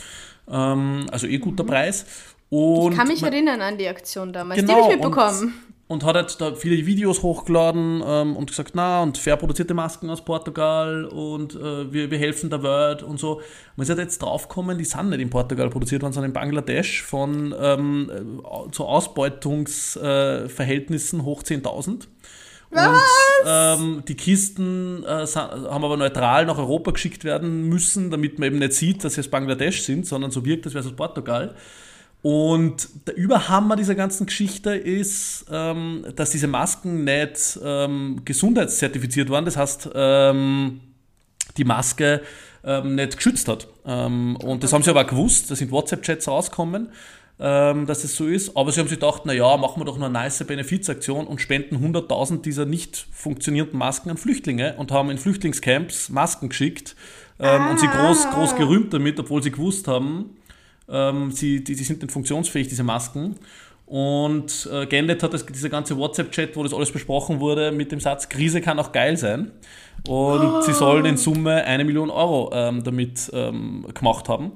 Ähm, 0.48 1.06
also 1.10 1.26
eh 1.26 1.38
guter 1.38 1.64
Preis. 1.64 2.06
Und 2.48 2.84
Mhm. 2.84 2.90
Ich 2.92 2.96
kann 2.98 3.08
mich 3.08 3.22
man- 3.22 3.32
erinnern 3.32 3.60
an 3.60 3.76
die 3.76 3.88
Aktion 3.88 4.32
damals. 4.32 4.60
Genau, 4.60 4.72
die 4.74 4.80
habe 4.82 4.92
ich 4.92 4.96
mitbekommen. 5.00 5.54
Und, 5.86 6.02
hat 6.04 6.16
halt 6.16 6.40
da 6.40 6.54
viele 6.54 6.86
Videos 6.86 7.22
hochgeladen 7.22 8.02
ähm, 8.06 8.36
und 8.36 8.46
gesagt, 8.48 8.72
na, 8.74 9.02
und 9.02 9.18
fair 9.18 9.36
produzierte 9.36 9.74
Masken 9.74 10.08
aus 10.10 10.24
Portugal 10.24 11.04
und 11.04 11.54
äh, 11.54 11.92
wir, 11.92 12.10
wir 12.10 12.18
helfen 12.18 12.48
der 12.50 12.62
Welt 12.62 13.02
und 13.02 13.18
so. 13.18 13.40
Man 13.76 13.82
ist 13.84 13.90
halt 13.90 13.98
jetzt 13.98 14.22
draufgekommen, 14.22 14.78
die 14.78 14.84
sind 14.84 15.10
nicht 15.10 15.20
in 15.20 15.30
Portugal 15.30 15.68
produziert 15.70 16.02
worden, 16.02 16.12
sondern 16.12 16.30
in 16.30 16.34
Bangladesch 16.34 17.02
von 17.02 17.54
ähm, 17.58 18.10
äh, 18.10 18.22
zu 18.70 18.84
Ausbeutungsverhältnissen 18.84 21.20
äh, 21.20 21.22
hoch 21.22 21.42
10.000. 21.42 22.06
Und 22.74 23.00
ähm, 23.46 24.02
die 24.08 24.16
Kisten 24.16 25.04
äh, 25.04 25.26
haben 25.26 25.84
aber 25.84 25.96
neutral 25.96 26.46
nach 26.46 26.58
Europa 26.58 26.90
geschickt 26.90 27.24
werden 27.24 27.68
müssen, 27.68 28.10
damit 28.10 28.38
man 28.38 28.48
eben 28.48 28.58
nicht 28.58 28.72
sieht, 28.72 29.04
dass 29.04 29.14
sie 29.14 29.20
aus 29.20 29.28
Bangladesch 29.28 29.82
sind, 29.82 30.06
sondern 30.06 30.32
so 30.32 30.44
wirkt, 30.44 30.66
als 30.66 30.74
wäre 30.74 30.84
es 30.84 30.90
aus 30.90 30.96
Portugal. 30.96 31.54
Und 32.24 32.88
der 33.06 33.18
Überhammer 33.18 33.76
dieser 33.76 33.94
ganzen 33.94 34.24
Geschichte 34.24 34.74
ist, 34.74 35.44
ähm, 35.52 36.06
dass 36.16 36.30
diese 36.30 36.46
Masken 36.46 37.04
nicht 37.04 37.60
ähm, 37.62 38.22
gesundheitszertifiziert 38.24 39.28
waren. 39.28 39.44
Das 39.44 39.58
heißt, 39.58 39.90
ähm, 39.94 40.80
die 41.58 41.64
Maske 41.64 42.22
ähm, 42.64 42.94
nicht 42.94 43.18
geschützt 43.18 43.46
hat. 43.46 43.68
Ähm, 43.84 44.36
und 44.36 44.64
das 44.64 44.72
haben 44.72 44.82
sie 44.82 44.88
aber 44.88 45.02
auch 45.02 45.06
gewusst, 45.06 45.50
da 45.50 45.54
sind 45.54 45.70
WhatsApp-Chats 45.70 46.26
rausgekommen, 46.26 46.88
ähm, 47.38 47.84
dass 47.84 48.04
es 48.04 48.16
so 48.16 48.26
ist. 48.26 48.56
Aber 48.56 48.72
sie 48.72 48.80
haben 48.80 48.88
sich 48.88 48.98
gedacht, 48.98 49.26
naja, 49.26 49.58
machen 49.58 49.82
wir 49.82 49.84
doch 49.84 49.96
eine 49.96 50.08
nice 50.08 50.42
Benefizaktion 50.46 51.26
und 51.26 51.42
spenden 51.42 51.76
100.000 51.76 52.40
dieser 52.40 52.64
nicht 52.64 53.06
funktionierenden 53.12 53.78
Masken 53.78 54.08
an 54.08 54.16
Flüchtlinge 54.16 54.76
und 54.78 54.92
haben 54.92 55.10
in 55.10 55.18
Flüchtlingscamps 55.18 56.08
Masken 56.08 56.48
geschickt 56.48 56.96
ähm, 57.38 57.68
und 57.68 57.80
sie 57.80 57.86
groß, 57.86 58.30
groß 58.30 58.56
gerühmt 58.56 58.94
damit, 58.94 59.20
obwohl 59.20 59.42
sie 59.42 59.50
gewusst 59.50 59.88
haben, 59.88 60.38
ähm, 60.88 61.30
sie, 61.30 61.62
die, 61.62 61.74
die 61.74 61.84
sind 61.84 62.02
nicht 62.02 62.12
funktionsfähig, 62.12 62.68
diese 62.68 62.84
Masken. 62.84 63.36
Und 63.86 64.68
äh, 64.72 64.86
geendet 64.86 65.22
hat 65.22 65.34
das, 65.34 65.44
dieser 65.44 65.68
ganze 65.68 65.96
WhatsApp-Chat, 65.96 66.56
wo 66.56 66.62
das 66.62 66.72
alles 66.72 66.90
besprochen 66.90 67.40
wurde, 67.40 67.70
mit 67.70 67.92
dem 67.92 68.00
Satz, 68.00 68.28
Krise 68.28 68.60
kann 68.60 68.78
auch 68.78 68.92
geil 68.92 69.16
sein. 69.16 69.50
Und 70.08 70.64
sie 70.64 70.72
sollen 70.72 71.04
in 71.04 71.16
Summe 71.16 71.64
eine 71.64 71.84
Million 71.84 72.10
Euro 72.10 72.50
ähm, 72.54 72.82
damit 72.82 73.30
ähm, 73.34 73.86
gemacht 73.94 74.28
haben. 74.28 74.52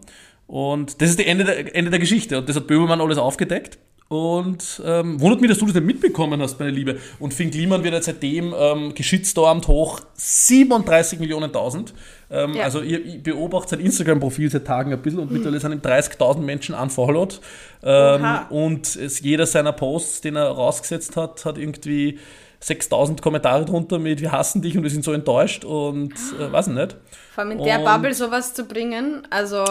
Und 0.46 1.00
das 1.02 1.10
ist 1.10 1.18
die 1.18 1.26
Ende 1.26 1.44
der, 1.44 1.74
Ende 1.76 1.90
der 1.90 2.00
Geschichte. 2.00 2.38
Und 2.38 2.48
das 2.48 2.56
hat 2.56 2.66
Böhmermann 2.66 3.00
alles 3.00 3.18
aufgedeckt. 3.18 3.78
Und 4.08 4.82
ähm, 4.86 5.20
wundert 5.20 5.42
mich, 5.42 5.50
dass 5.50 5.58
du 5.58 5.66
das 5.66 5.74
nicht 5.74 5.84
mitbekommen 5.84 6.40
hast, 6.40 6.58
meine 6.58 6.70
Liebe. 6.70 6.98
Und 7.18 7.34
Finn 7.34 7.50
Kliman 7.50 7.84
wird 7.84 7.92
jetzt 7.92 8.06
seitdem 8.06 8.54
ähm, 8.58 8.94
geschitstormt 8.94 9.68
hoch 9.68 10.00
37 10.14 11.20
Millionen 11.20 11.52
tausend. 11.52 11.92
Ähm, 12.30 12.54
Ja. 12.54 12.64
Also 12.64 12.82
ich, 12.82 12.92
ich 12.92 13.22
beobachte 13.22 13.70
sein 13.70 13.80
Instagram-Profil 13.80 14.50
seit 14.50 14.66
Tagen 14.66 14.92
ein 14.92 15.00
bisschen 15.00 15.20
und 15.20 15.30
mittlerweile 15.30 15.60
sind 15.60 15.72
ihm 15.72 15.80
30.000 15.80 16.40
Menschen 16.40 16.74
unfollowed. 16.74 17.40
Ähm, 17.82 18.26
und 18.50 18.96
es, 18.96 19.20
jeder 19.20 19.46
seiner 19.46 19.72
Posts, 19.72 20.20
den 20.22 20.36
er 20.36 20.48
rausgesetzt 20.48 21.16
hat, 21.16 21.44
hat 21.44 21.56
irgendwie 21.58 22.18
6000 22.60 23.22
Kommentare 23.22 23.64
drunter 23.64 23.98
mit 24.00 24.20
wir 24.20 24.32
hassen 24.32 24.62
dich 24.62 24.76
und 24.76 24.82
wir 24.82 24.90
sind 24.90 25.04
so 25.04 25.12
enttäuscht 25.12 25.64
und 25.64 26.12
äh, 26.40 26.50
weiß 26.52 26.66
ich 26.68 26.74
nicht. 26.74 26.96
Vor 27.34 27.44
allem 27.44 27.52
in 27.52 27.64
der 27.64 27.78
Und- 27.78 27.84
Bubble 27.84 28.12
sowas 28.14 28.52
zu 28.54 28.64
bringen, 28.64 29.26
also 29.30 29.64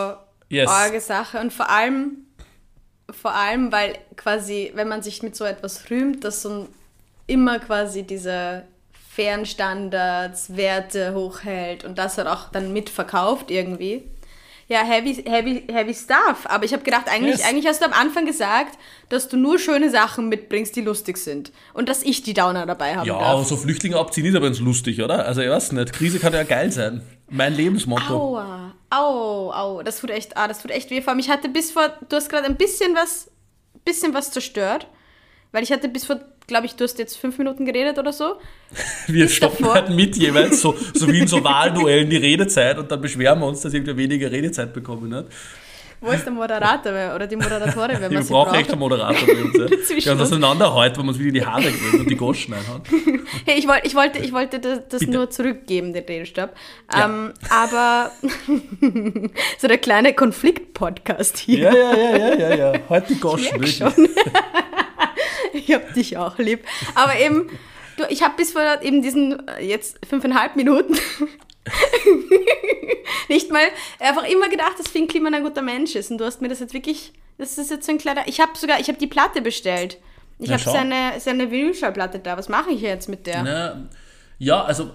Yes. 0.49 0.69
arge 0.69 1.01
Sache. 1.01 1.39
Und 1.41 1.51
vor 1.51 1.69
allem, 1.69 2.19
vor 3.11 3.33
allem, 3.35 3.71
weil 3.73 3.95
quasi, 4.15 4.71
wenn 4.75 4.87
man 4.87 5.01
sich 5.01 5.21
mit 5.21 5.35
so 5.35 5.43
etwas 5.43 5.89
rühmt, 5.91 6.23
dass 6.23 6.41
so 6.41 6.69
immer 7.27 7.59
quasi 7.59 8.03
diese 8.03 8.63
fairen 9.17 9.45
Standards, 9.47 10.55
Werte 10.55 11.13
hochhält 11.15 11.83
und 11.83 11.97
das 11.97 12.17
hat 12.19 12.27
auch 12.27 12.51
dann 12.51 12.71
mitverkauft 12.71 13.49
irgendwie. 13.51 14.03
Ja, 14.69 14.83
heavy, 14.83 15.13
heavy, 15.25 15.63
heavy 15.71 15.93
stuff. 15.93 16.45
Aber 16.45 16.65
ich 16.65 16.73
habe 16.73 16.83
gedacht, 16.83 17.05
eigentlich, 17.09 17.37
Yes. 17.37 17.47
eigentlich 17.47 17.65
hast 17.67 17.81
du 17.81 17.85
am 17.85 17.93
Anfang 17.93 18.25
gesagt, 18.25 18.77
dass 19.07 19.29
du 19.29 19.37
nur 19.37 19.57
schöne 19.59 19.89
Sachen 19.89 20.27
mitbringst, 20.27 20.75
die 20.75 20.81
lustig 20.81 21.17
sind. 21.17 21.53
Und 21.73 21.87
dass 21.87 22.03
ich 22.03 22.21
die 22.21 22.33
Downer 22.33 22.65
dabei 22.65 22.95
haben 22.97 23.07
Ja, 23.07 23.13
darf. 23.17 23.27
aber 23.29 23.43
so 23.45 23.55
Flüchtlinge 23.55 23.95
abziehen 23.97 24.25
ist 24.25 24.35
aber 24.35 24.47
ganz 24.47 24.59
lustig, 24.59 25.01
oder? 25.01 25.25
Also 25.25 25.41
ich 25.41 25.49
weiß 25.49 25.71
nicht, 25.71 25.93
Krise 25.93 26.19
kann 26.19 26.33
ja 26.33 26.43
geil 26.43 26.69
sein. 26.73 27.01
Mein 27.29 27.53
Lebensmotto. 27.55 28.13
Aua, 28.13 28.73
au, 28.89 29.51
au, 29.53 29.81
das 29.83 29.99
tut 30.01 30.09
echt, 30.11 30.35
ah, 30.35 30.47
das 30.49 30.61
tut 30.61 30.71
echt 30.71 30.89
weh. 30.91 31.01
Vor 31.01 31.11
allem, 31.11 31.19
ich 31.19 31.29
hatte 31.29 31.47
bis 31.49 31.71
vor, 31.71 31.89
du 32.09 32.15
hast 32.17 32.27
gerade 32.29 32.45
ein 32.45 32.57
bisschen 32.57 32.93
was, 32.93 33.31
bisschen 33.85 34.13
was 34.13 34.31
zerstört, 34.31 34.87
weil 35.53 35.63
ich 35.63 35.71
hatte 35.71 35.87
bis 35.87 36.05
vor, 36.05 36.19
glaube 36.47 36.65
ich, 36.65 36.75
du 36.75 36.85
hast 36.85 36.97
jetzt 36.97 37.17
fünf 37.17 37.37
Minuten 37.37 37.65
geredet 37.65 37.99
oder 37.99 38.13
so. 38.13 38.35
Wir 39.07 39.25
bis 39.25 39.35
stoppen 39.35 39.57
davor. 39.65 39.75
halt 39.75 39.89
mit 39.89 40.15
jeweils, 40.15 40.61
so, 40.61 40.75
so 40.93 41.07
wie 41.11 41.19
in 41.19 41.27
so 41.27 41.43
Wahlduellen 41.43 42.09
die 42.09 42.17
Redezeit 42.17 42.77
und 42.77 42.89
dann 42.91 43.01
beschweren 43.01 43.39
wir 43.39 43.45
uns, 43.47 43.61
dass 43.61 43.73
irgendwer 43.73 43.97
weniger 43.97 44.31
Redezeit 44.31 44.73
bekommen 44.73 45.13
hat. 45.13 45.27
Wo 45.99 46.11
ist 46.11 46.25
der 46.25 46.31
Moderator 46.31 47.15
oder 47.15 47.25
die 47.25 47.35
Moderatorin, 47.35 47.95
wenn 47.95 48.01
man 48.01 48.11
Wir 48.11 48.21
sie 48.21 48.31
brauchen 48.31 48.49
braucht? 48.51 48.59
echt 48.61 48.69
einen 48.69 48.79
Moderator 48.79 49.27
bei 49.27 49.43
uns. 49.43 49.57
Ja. 49.57 49.65
Dazwischen 49.77 50.03
Der 50.03 50.13
uns 50.13 50.21
uns. 50.21 50.31
auseinanderhält, 50.31 50.95
wo 50.95 51.01
man 51.01 51.09
uns 51.09 51.17
wieder 51.19 51.31
die 51.31 51.43
Haare 51.45 51.71
grillt 51.71 51.93
und 52.01 52.09
die 52.09 52.15
Goschen 52.15 52.53
einhaut. 52.53 52.81
Hey, 53.45 53.57
ich, 53.57 53.67
wollt, 53.67 53.83
ich 53.83 53.95
wollte, 53.95 54.19
ich 54.19 54.31
wollte 54.31 54.59
das, 54.59 54.81
das 54.89 55.01
nur 55.01 55.31
zurückgeben, 55.31 55.93
den 55.93 56.03
Redestab. 56.05 56.55
Ja. 56.93 57.05
Ähm, 57.05 57.33
aber 57.49 58.11
so 59.57 59.67
der 59.67 59.79
kleine 59.79 60.13
Konflikt-Podcast 60.13 61.39
hier. 61.39 61.71
Ja, 61.71 61.75
ja, 61.75 61.95
ja, 61.95 62.17
ja, 62.17 62.35
ja, 62.35 62.55
ja. 62.73 62.79
Heute 62.89 63.13
die 63.15 63.19
Goschen, 63.19 63.65
schon. 63.65 63.91
Ich 65.57 65.73
hab 65.73 65.93
dich 65.93 66.17
auch 66.17 66.37
lieb. 66.37 66.65
Aber 66.95 67.17
eben, 67.19 67.49
du, 67.97 68.03
ich 68.09 68.23
habe 68.23 68.35
bis 68.37 68.51
vor 68.51 68.61
eben 68.81 69.01
diesen 69.01 69.47
äh, 69.47 69.65
jetzt 69.65 69.99
fünfeinhalb 70.07 70.55
Minuten 70.55 70.93
nicht 73.29 73.51
mal 73.51 73.67
einfach 73.99 74.23
immer 74.23 74.49
gedacht, 74.49 74.79
dass 74.79 74.87
Finn 74.87 75.07
Kliman 75.07 75.33
ein 75.33 75.43
guter 75.43 75.61
Mensch 75.61 75.95
ist. 75.95 76.11
Und 76.11 76.19
du 76.19 76.25
hast 76.25 76.41
mir 76.41 76.49
das 76.49 76.59
jetzt 76.59 76.73
wirklich, 76.73 77.13
das 77.37 77.57
ist 77.57 77.71
jetzt 77.71 77.85
so 77.85 77.91
ein 77.91 77.97
kleiner, 77.97 78.27
ich 78.27 78.39
habe 78.39 78.57
sogar, 78.57 78.79
ich 78.79 78.87
habe 78.87 78.97
die 78.97 79.07
Platte 79.07 79.41
bestellt. 79.41 79.97
Ich 80.39 80.51
habe 80.51 80.61
seine, 80.61 81.19
seine 81.19 81.49
Vinylschallplatte 81.49 82.19
da. 82.19 82.37
Was 82.37 82.47
mache 82.47 82.69
ich 82.69 82.81
jetzt 82.81 83.09
mit 83.09 83.25
der? 83.25 83.43
Na, 83.43 83.89
ja, 84.39 84.63
also 84.63 84.91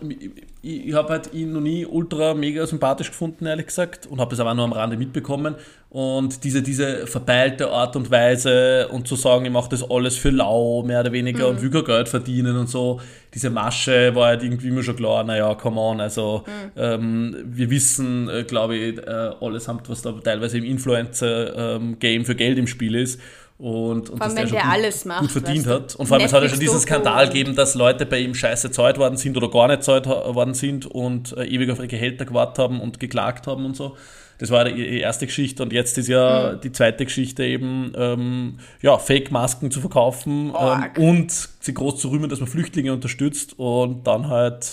ich, 0.62 0.87
ich 0.87 0.94
habe 0.94 1.09
halt 1.09 1.35
ihn 1.35 1.52
noch 1.52 1.61
nie 1.61 1.85
ultra 1.85 2.35
mega 2.35 2.64
sympathisch 2.64 3.09
gefunden, 3.09 3.46
ehrlich 3.46 3.66
gesagt, 3.66 4.07
und 4.07 4.20
habe 4.20 4.31
das 4.31 4.38
aber 4.38 4.55
nur 4.55 4.64
am 4.64 4.72
Rande 4.72 4.96
mitbekommen. 4.96 5.57
Und 5.90 6.44
diese, 6.44 6.62
diese 6.62 7.07
verbeilte 7.07 7.70
Art 7.70 7.96
und 7.96 8.11
Weise 8.11 8.88
und 8.88 9.09
zu 9.09 9.16
sagen, 9.16 9.44
ich 9.44 9.50
mache 9.50 9.68
das 9.68 9.88
alles 9.90 10.16
für 10.16 10.31
lau, 10.31 10.83
mehr 10.85 11.00
oder 11.00 11.12
weniger, 11.12 11.48
und 11.48 11.61
will 11.61 11.70
kein 11.70 11.85
Geld 11.85 12.09
verdienen 12.09 12.57
und 12.57 12.68
so, 12.68 13.00
diese 13.35 13.50
Masche 13.50 14.14
war 14.14 14.28
halt 14.28 14.42
irgendwie 14.42 14.68
immer 14.68 14.83
schon 14.83 14.96
klar, 14.96 15.24
naja, 15.24 15.55
come 15.55 15.81
on, 15.81 16.00
also 16.00 16.44
ähm, 16.76 17.37
wir 17.44 17.68
wissen, 17.68 18.28
äh, 18.28 18.44
glaube 18.44 18.76
ich, 18.76 18.98
äh, 18.98 19.11
allesamt, 19.40 19.88
was 19.90 20.02
da 20.02 20.12
teilweise 20.12 20.59
im 20.59 20.64
Influencer-Game 20.64 22.24
für 22.24 22.37
Geld 22.37 22.59
im 22.59 22.68
Spiel 22.68 22.94
ist. 22.94 23.20
Und, 23.62 24.11
und 24.11 24.18
Vor 24.18 24.22
allem, 24.22 24.35
dass 24.35 24.42
wenn 24.42 24.48
schon 24.48 24.57
der 24.57 24.62
gut, 24.64 24.72
alles 24.72 25.05
macht, 25.05 25.20
gut 25.20 25.31
verdient 25.31 25.59
weißt 25.59 25.66
du. 25.66 25.70
hat. 25.70 25.94
Und 25.94 26.07
vor 26.09 26.16
allem, 26.16 26.27
es 26.27 26.33
hat 26.33 26.42
ja 26.42 26.48
schon 26.48 26.59
diesen 26.59 26.81
Skandal 26.81 27.29
gegeben, 27.29 27.55
dass 27.55 27.77
Leute 27.77 28.07
bei 28.07 28.18
ihm 28.18 28.35
scheiße 28.35 28.72
zahlt 28.72 28.98
worden 28.98 29.16
sind 29.16 29.37
oder 29.37 29.48
gar 29.48 29.68
nicht 29.68 29.85
zahlt 29.85 30.07
worden 30.07 30.55
sind 30.55 30.85
und 30.87 31.37
äh, 31.37 31.44
ewig 31.44 31.70
auf 31.70 31.79
ihre 31.79 31.87
Gehälter 31.87 32.25
gewartet 32.25 32.59
haben 32.59 32.81
und 32.81 32.98
geklagt 32.98 33.46
haben 33.46 33.64
und 33.64 33.77
so. 33.77 33.96
Das 34.38 34.51
war 34.51 34.64
die 34.64 34.98
erste 34.98 35.27
Geschichte 35.27 35.62
und 35.62 35.72
jetzt 35.72 35.96
ist 35.96 36.09
ja 36.09 36.55
Mhm. 36.55 36.61
die 36.62 36.72
zweite 36.72 37.05
Geschichte 37.05 37.44
eben, 37.44 37.92
ähm, 37.96 38.59
ja, 38.81 38.98
Fake-Masken 38.98 39.70
zu 39.70 39.81
verkaufen 39.81 40.53
ähm, 40.59 40.90
und 41.05 41.31
sie 41.61 41.72
groß 41.72 42.01
zu 42.01 42.09
rühmen, 42.09 42.29
dass 42.29 42.40
man 42.40 42.48
Flüchtlinge 42.48 42.92
unterstützt 42.92 43.57
und 43.61 44.05
dann 44.09 44.27
halt 44.27 44.66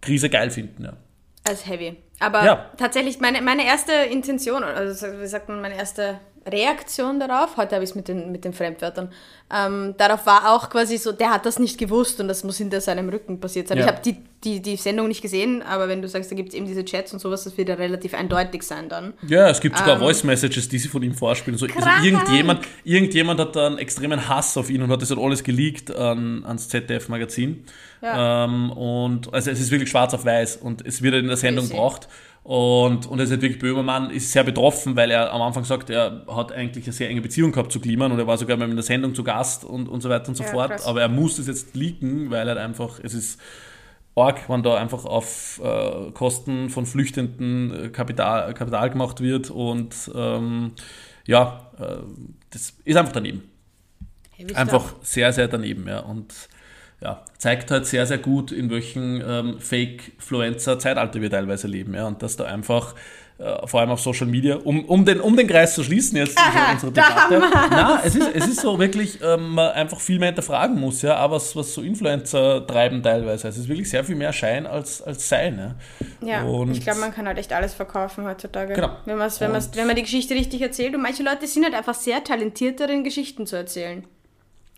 Krise 0.00 0.30
geil 0.30 0.50
finden, 0.50 0.84
ja. 0.84 0.92
Als 1.42 1.66
heavy. 1.66 1.96
Aber 2.22 2.44
Ja. 2.44 2.66
tatsächlich, 2.76 3.20
meine, 3.20 3.42
meine 3.42 3.66
erste 3.66 3.92
Intention, 3.92 4.62
also 4.64 5.06
wie 5.20 5.26
sagt 5.26 5.48
man, 5.48 5.60
meine 5.60 5.76
erste 5.76 6.18
Reaktion 6.46 7.20
darauf, 7.20 7.56
heute 7.56 7.74
habe 7.76 7.84
ich 7.84 7.90
es 7.90 7.96
mit 7.96 8.08
den, 8.08 8.32
mit 8.32 8.44
den 8.44 8.52
Fremdwörtern, 8.52 9.12
ähm, 9.54 9.94
darauf 9.98 10.26
war 10.26 10.52
auch 10.54 10.70
quasi 10.70 10.96
so, 10.96 11.12
der 11.12 11.30
hat 11.30 11.46
das 11.46 11.58
nicht 11.58 11.78
gewusst 11.78 12.20
und 12.20 12.26
das 12.26 12.42
muss 12.42 12.56
hinter 12.56 12.80
seinem 12.80 13.08
Rücken 13.10 13.38
passiert 13.38 13.68
sein. 13.68 13.78
Ja. 13.78 13.84
Ich 13.84 13.90
habe 13.90 14.02
die, 14.02 14.16
die, 14.42 14.60
die 14.60 14.76
Sendung 14.76 15.06
nicht 15.08 15.22
gesehen, 15.22 15.62
aber 15.62 15.88
wenn 15.88 16.02
du 16.02 16.08
sagst, 16.08 16.32
da 16.32 16.34
gibt 16.34 16.48
es 16.48 16.54
eben 16.56 16.66
diese 16.66 16.84
Chats 16.84 17.12
und 17.12 17.20
sowas, 17.20 17.44
das 17.44 17.56
wird 17.56 17.68
ja 17.68 17.76
relativ 17.76 18.14
eindeutig 18.14 18.62
sein 18.64 18.88
dann. 18.88 19.12
Ja, 19.28 19.48
es 19.50 19.60
gibt 19.60 19.78
sogar 19.78 19.98
Voice 20.00 20.24
Messages, 20.24 20.68
die 20.68 20.78
sie 20.78 20.88
von 20.88 21.02
ihm 21.02 21.14
vorspielen. 21.14 21.58
So, 21.58 21.66
also 21.66 21.78
Ähm. 21.78 22.04
Irgendjemand, 22.04 22.66
irgendjemand 22.82 23.38
hat 23.38 23.54
da 23.54 23.66
einen 23.66 23.78
extremen 23.78 24.28
Hass 24.28 24.56
auf 24.56 24.68
ihn 24.68 24.82
und 24.82 24.90
hat 24.90 25.00
das 25.00 25.10
dann 25.10 25.18
alles 25.20 25.44
geleakt 25.44 25.94
an, 25.94 26.44
ans 26.44 26.68
ZDF-Magazin. 26.68 27.64
Ja. 28.00 28.46
Ähm, 28.46 28.70
und 28.72 29.32
also 29.32 29.50
es 29.50 29.60
ist 29.60 29.70
wirklich 29.70 29.90
schwarz 29.90 30.12
auf 30.12 30.24
weiß 30.24 30.56
und 30.56 30.84
es 30.84 31.02
wird 31.02 31.14
in 31.14 31.28
der 31.28 31.36
Sendung 31.36 31.66
Crazy. 31.66 31.76
gebracht. 31.76 32.08
Und, 32.44 33.06
und 33.06 33.18
er 33.20 33.24
ist 33.24 33.30
halt 33.30 33.42
wirklich 33.42 33.60
Böhmermann, 33.60 34.10
ist 34.10 34.32
sehr 34.32 34.42
betroffen, 34.42 34.96
weil 34.96 35.12
er 35.12 35.32
am 35.32 35.42
Anfang 35.42 35.64
sagt, 35.64 35.90
er 35.90 36.24
hat 36.26 36.50
eigentlich 36.50 36.84
eine 36.86 36.92
sehr 36.92 37.08
enge 37.08 37.20
Beziehung 37.20 37.52
gehabt 37.52 37.70
zu 37.70 37.78
Kliman 37.80 38.10
und 38.10 38.18
er 38.18 38.26
war 38.26 38.36
sogar 38.36 38.56
mal 38.56 38.68
in 38.68 38.74
der 38.74 38.82
Sendung 38.82 39.14
zu 39.14 39.22
Gast 39.22 39.64
und, 39.64 39.88
und 39.88 40.00
so 40.00 40.08
weiter 40.08 40.28
und 40.28 40.34
so 40.34 40.42
Ja, 40.42 40.50
fort. 40.50 40.70
krass. 40.70 40.86
Aber 40.86 41.00
er 41.00 41.08
muss 41.08 41.36
das 41.36 41.46
jetzt 41.46 41.76
leaken, 41.76 42.30
weil 42.30 42.48
er 42.48 42.56
einfach, 42.56 42.98
es 43.00 43.14
ist 43.14 43.40
arg, 44.16 44.48
wenn 44.48 44.64
da 44.64 44.74
einfach 44.74 45.04
auf 45.04 45.60
äh, 45.62 46.10
Kosten 46.12 46.68
von 46.68 46.84
Flüchtenden 46.84 47.84
äh, 47.84 47.88
Kapital, 47.90 48.52
Kapital 48.54 48.90
gemacht 48.90 49.20
wird 49.20 49.50
und 49.50 49.94
ähm, 50.14 50.72
ja, 51.26 51.70
äh, 51.78 51.98
das 52.50 52.74
ist 52.84 52.96
einfach 52.96 53.12
daneben. 53.12 53.44
Einfach 54.54 54.96
sehr, 55.02 55.32
sehr 55.32 55.46
daneben, 55.46 55.86
ja. 55.86 56.00
Und 56.00 56.34
ja, 57.02 57.22
zeigt 57.38 57.70
halt 57.70 57.86
sehr, 57.86 58.06
sehr 58.06 58.18
gut, 58.18 58.52
in 58.52 58.70
welchem 58.70 59.20
ähm, 59.26 59.58
Fake-Fluencer-Zeitalter 60.22 61.20
wir 61.20 61.30
teilweise 61.30 61.66
leben, 61.66 61.94
ja. 61.94 62.06
Und 62.06 62.22
dass 62.22 62.36
da 62.36 62.44
einfach, 62.44 62.94
äh, 63.38 63.66
vor 63.66 63.80
allem 63.80 63.90
auf 63.90 64.00
Social 64.00 64.26
Media, 64.26 64.56
um, 64.56 64.84
um, 64.84 65.04
den, 65.04 65.20
um 65.20 65.36
den 65.36 65.46
Kreis 65.46 65.74
zu 65.74 65.82
schließen 65.82 66.16
jetzt, 66.18 66.38
Aha, 66.38 66.72
unsere 66.72 66.92
Debatte. 66.92 67.40
Na, 67.70 68.00
es 68.04 68.14
ist, 68.14 68.28
es 68.34 68.46
ist 68.46 68.60
so 68.60 68.78
wirklich, 68.78 69.18
ähm, 69.22 69.50
man 69.54 69.72
einfach 69.72 70.00
viel 70.00 70.18
mehr 70.18 70.28
hinterfragen 70.28 70.78
muss, 70.78 71.02
ja, 71.02 71.24
auch 71.24 71.32
was, 71.32 71.56
was 71.56 71.74
so 71.74 71.82
Influencer 71.82 72.66
treiben 72.66 73.02
teilweise. 73.02 73.48
Es 73.48 73.56
ist 73.58 73.68
wirklich 73.68 73.90
sehr 73.90 74.04
viel 74.04 74.16
mehr 74.16 74.32
Schein 74.32 74.66
als, 74.66 75.02
als 75.02 75.28
Sein, 75.28 75.58
ja. 75.58 75.74
Ja, 76.26 76.42
Und- 76.44 76.70
ich 76.72 76.80
glaube, 76.82 77.00
man 77.00 77.12
kann 77.12 77.26
halt 77.26 77.38
echt 77.38 77.52
alles 77.52 77.74
verkaufen 77.74 78.24
heutzutage. 78.24 78.74
Genau. 78.74 78.90
Wenn, 79.06 79.18
man's, 79.18 79.40
wenn, 79.40 79.50
man's, 79.50 79.70
wenn 79.74 79.86
man 79.86 79.96
die 79.96 80.02
Geschichte 80.02 80.34
richtig 80.34 80.60
erzählt. 80.62 80.94
Und 80.94 81.02
manche 81.02 81.22
Leute 81.24 81.46
sind 81.48 81.64
halt 81.64 81.74
einfach 81.74 81.94
sehr 81.94 82.22
talentiert 82.22 82.78
darin, 82.78 83.02
Geschichten 83.02 83.46
zu 83.46 83.56
erzählen. 83.56 84.04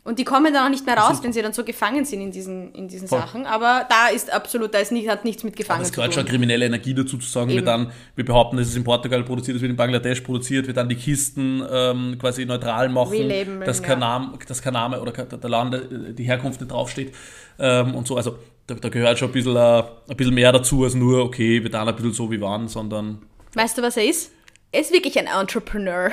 Und 0.04 0.18
die 0.18 0.24
kommen 0.24 0.52
dann 0.52 0.66
auch 0.66 0.70
nicht 0.70 0.84
mehr 0.84 0.98
raus, 0.98 1.20
wenn 1.22 1.32
sie 1.32 1.40
dann 1.40 1.54
so 1.54 1.64
gefangen 1.64 2.04
sind 2.04 2.20
in 2.20 2.30
diesen, 2.30 2.72
in 2.72 2.88
diesen 2.88 3.08
Voll. 3.08 3.20
Sachen. 3.20 3.46
Aber 3.46 3.86
da 3.88 4.08
ist 4.08 4.30
absolut, 4.30 4.74
da 4.74 4.78
ist 4.78 4.92
nicht, 4.92 5.08
hat 5.08 5.24
nichts 5.24 5.42
mit 5.44 5.56
Gefangen 5.56 5.80
Das 5.80 5.88
zu 5.88 5.94
gehört 5.94 6.12
schon 6.12 6.26
kriminelle 6.26 6.66
Energie 6.66 6.92
dazu 6.92 7.16
zu 7.16 7.26
sagen, 7.26 7.48
wir 7.48 7.62
dann, 7.62 7.90
wir 8.14 8.24
behaupten, 8.26 8.58
es 8.58 8.68
ist 8.68 8.76
in 8.76 8.84
Portugal 8.84 9.24
produziert, 9.24 9.56
es 9.56 9.62
wird 9.62 9.70
in 9.70 9.76
Bangladesch 9.76 10.20
produziert, 10.20 10.66
wir 10.66 10.74
dann 10.74 10.90
die 10.90 10.96
Kisten 10.96 11.66
ähm, 11.70 12.18
quasi 12.20 12.44
neutral 12.44 12.90
machen, 12.90 13.12
Relabeln, 13.12 13.60
dass 13.60 13.80
ja. 13.80 13.86
kein, 13.86 14.00
Name, 14.00 14.38
dass 14.46 14.60
kein 14.60 14.74
Name 14.74 15.00
oder 15.00 15.12
der 15.12 15.50
Land, 15.50 15.74
äh, 15.74 16.12
die 16.12 16.24
Herkunft 16.24 16.60
nicht 16.60 16.70
draufsteht 16.70 17.14
ähm, 17.58 17.94
und 17.94 18.06
so. 18.06 18.18
Also 18.18 18.36
da, 18.66 18.74
da 18.74 18.90
gehört 18.90 19.18
schon 19.18 19.30
ein 19.30 19.32
bisschen, 19.32 19.56
äh, 19.56 19.84
ein 20.10 20.16
bisschen 20.16 20.34
mehr 20.34 20.52
dazu 20.52 20.84
als 20.84 20.94
nur, 20.94 21.24
okay, 21.24 21.62
wir 21.62 21.70
dann 21.70 21.88
ein 21.88 21.96
bisschen 21.96 22.12
so 22.12 22.30
wie 22.30 22.42
waren, 22.42 22.68
sondern 22.68 23.22
Weißt 23.54 23.78
du, 23.78 23.82
was 23.82 23.96
er 23.96 24.04
ist? 24.04 24.32
Er 24.70 24.80
ist 24.80 24.92
wirklich 24.92 25.18
ein 25.18 25.28
Entrepreneur. 25.28 26.10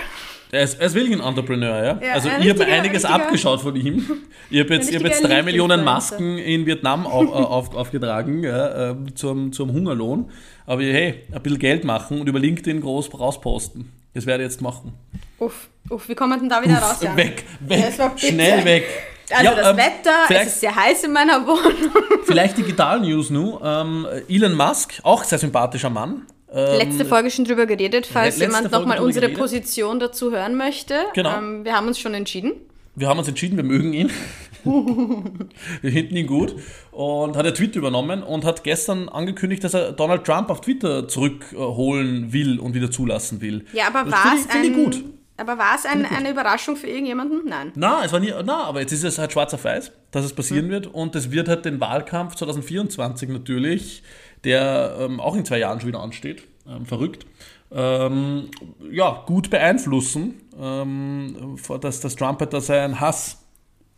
Er 0.51 0.63
ist, 0.63 0.79
er 0.79 0.87
ist 0.87 0.95
wirklich 0.95 1.19
ein 1.19 1.25
Entrepreneur, 1.25 1.83
ja. 1.83 1.99
Ja, 2.01 2.13
also 2.13 2.29
ein 2.29 2.41
ich 2.41 2.49
habe 2.49 2.65
einiges 2.65 3.05
abgeschaut 3.05 3.61
von 3.61 3.75
ihm. 3.75 4.05
Ich 4.49 4.59
habe 4.59 4.73
jetzt, 4.73 4.89
ich 4.89 4.95
hab 4.95 5.03
jetzt 5.03 5.23
drei 5.23 5.41
Millionen. 5.43 5.83
Masken 5.83 6.37
in 6.37 6.65
Vietnam 6.65 7.07
auf, 7.07 7.31
auf, 7.31 7.75
aufgetragen 7.75 8.43
ja, 8.43 8.91
ähm, 8.91 9.15
zum, 9.15 9.53
zum 9.53 9.71
Hungerlohn. 9.71 10.29
Aber 10.65 10.81
hey, 10.83 11.23
ein 11.31 11.41
bisschen 11.41 11.59
Geld 11.59 11.83
machen 11.83 12.19
und 12.19 12.27
über 12.27 12.39
LinkedIn 12.39 12.81
groß 12.81 13.17
rausposten. 13.17 13.91
Das 14.13 14.25
werde 14.25 14.43
ich 14.43 14.51
jetzt 14.51 14.61
machen. 14.61 14.93
Uff, 15.39 15.69
uff, 15.89 16.09
wie 16.09 16.15
kommen 16.15 16.33
wir 16.33 16.39
denn 16.39 16.49
da 16.49 16.61
wieder 16.61 16.77
raus? 16.77 16.97
Jan? 17.01 17.15
Weg, 17.15 17.45
weg, 17.61 17.85
bitter. 17.89 18.11
schnell 18.17 18.65
weg. 18.65 18.85
Also 19.33 19.45
Ja, 19.45 19.55
das 19.55 19.67
ähm, 19.69 19.77
Wetter, 19.77 20.41
es 20.41 20.47
ist 20.47 20.59
sehr 20.59 20.75
heiß 20.75 21.05
in 21.05 21.13
meiner 21.13 21.47
Wohnung. 21.47 21.93
Vielleicht 22.25 22.57
Digital 22.57 22.99
News 22.99 23.29
nur. 23.29 23.61
Ähm, 23.63 24.05
Elon 24.27 24.53
Musk, 24.55 24.99
auch 25.03 25.23
sehr 25.23 25.37
sympathischer 25.37 25.89
Mann. 25.89 26.25
Ähm, 26.53 26.77
Letzte 26.77 27.05
Folge 27.05 27.31
schon 27.31 27.45
drüber 27.45 27.65
geredet, 27.65 28.05
falls 28.05 28.37
jemand 28.37 28.71
nochmal 28.71 28.99
unsere 28.99 29.27
geredet. 29.27 29.39
Position 29.39 29.99
dazu 29.99 30.31
hören 30.31 30.55
möchte. 30.55 30.95
Genau. 31.13 31.37
Ähm, 31.37 31.63
wir 31.63 31.73
haben 31.73 31.87
uns 31.87 31.99
schon 31.99 32.13
entschieden. 32.13 32.53
Wir 32.95 33.07
haben 33.07 33.19
uns 33.19 33.27
entschieden, 33.29 33.55
wir 33.55 33.63
mögen 33.63 33.93
ihn. 33.93 34.11
wir 34.63 35.91
finden 35.91 36.15
ihn 36.15 36.27
gut. 36.27 36.55
Und 36.91 37.37
hat 37.37 37.45
er 37.45 37.53
Twitter 37.53 37.79
übernommen 37.79 38.21
und 38.21 38.43
hat 38.43 38.65
gestern 38.65 39.07
angekündigt, 39.07 39.63
dass 39.63 39.73
er 39.73 39.93
Donald 39.93 40.25
Trump 40.25 40.49
auf 40.49 40.59
Twitter 40.59 41.07
zurückholen 41.07 42.33
will 42.33 42.59
und 42.59 42.73
wieder 42.73 42.91
zulassen 42.91 43.39
will. 43.39 43.65
Ja, 43.71 43.87
aber 43.87 44.11
war 44.11 44.35
es 44.35 44.49
ein, 44.49 44.73
gut. 44.73 45.03
Aber 45.41 45.57
war 45.57 45.75
es 45.75 45.85
ein, 45.85 46.05
eine 46.05 46.29
Überraschung 46.29 46.75
für 46.75 46.87
irgendjemanden? 46.87 47.41
Nein. 47.45 47.71
Na, 47.75 48.05
es 48.05 48.13
war 48.13 48.19
nie, 48.19 48.31
na, 48.45 48.63
aber 48.63 48.79
jetzt 48.79 48.91
ist 48.91 49.03
es 49.03 49.17
halt 49.17 49.31
schwarz 49.31 49.53
auf 49.53 49.63
weiß, 49.63 49.91
dass 50.11 50.23
es 50.23 50.33
passieren 50.33 50.69
wird 50.69 50.87
und 50.87 51.15
es 51.15 51.31
wird 51.31 51.49
halt 51.49 51.65
den 51.65 51.81
Wahlkampf 51.81 52.35
2024 52.35 53.27
natürlich, 53.29 54.03
der 54.43 54.97
ähm, 54.99 55.19
auch 55.19 55.35
in 55.35 55.43
zwei 55.43 55.57
Jahren 55.57 55.79
schon 55.79 55.87
wieder 55.87 55.99
ansteht, 55.99 56.43
ähm, 56.67 56.85
verrückt, 56.85 57.25
ähm, 57.71 58.49
ja, 58.91 59.23
gut 59.25 59.49
beeinflussen, 59.49 60.35
ähm, 60.59 61.57
dass, 61.81 62.01
dass 62.01 62.15
Trump 62.15 62.39
halt 62.39 62.53
da 62.53 62.61
seinen 62.61 62.99
Hass 62.99 63.43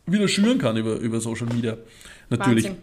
wieder 0.06 0.28
schüren 0.28 0.58
kann 0.58 0.76
über, 0.76 0.96
über 0.96 1.20
Social 1.20 1.46
Media. 1.46 1.76
Natürlich. 2.30 2.64
Wahnsinn. 2.64 2.82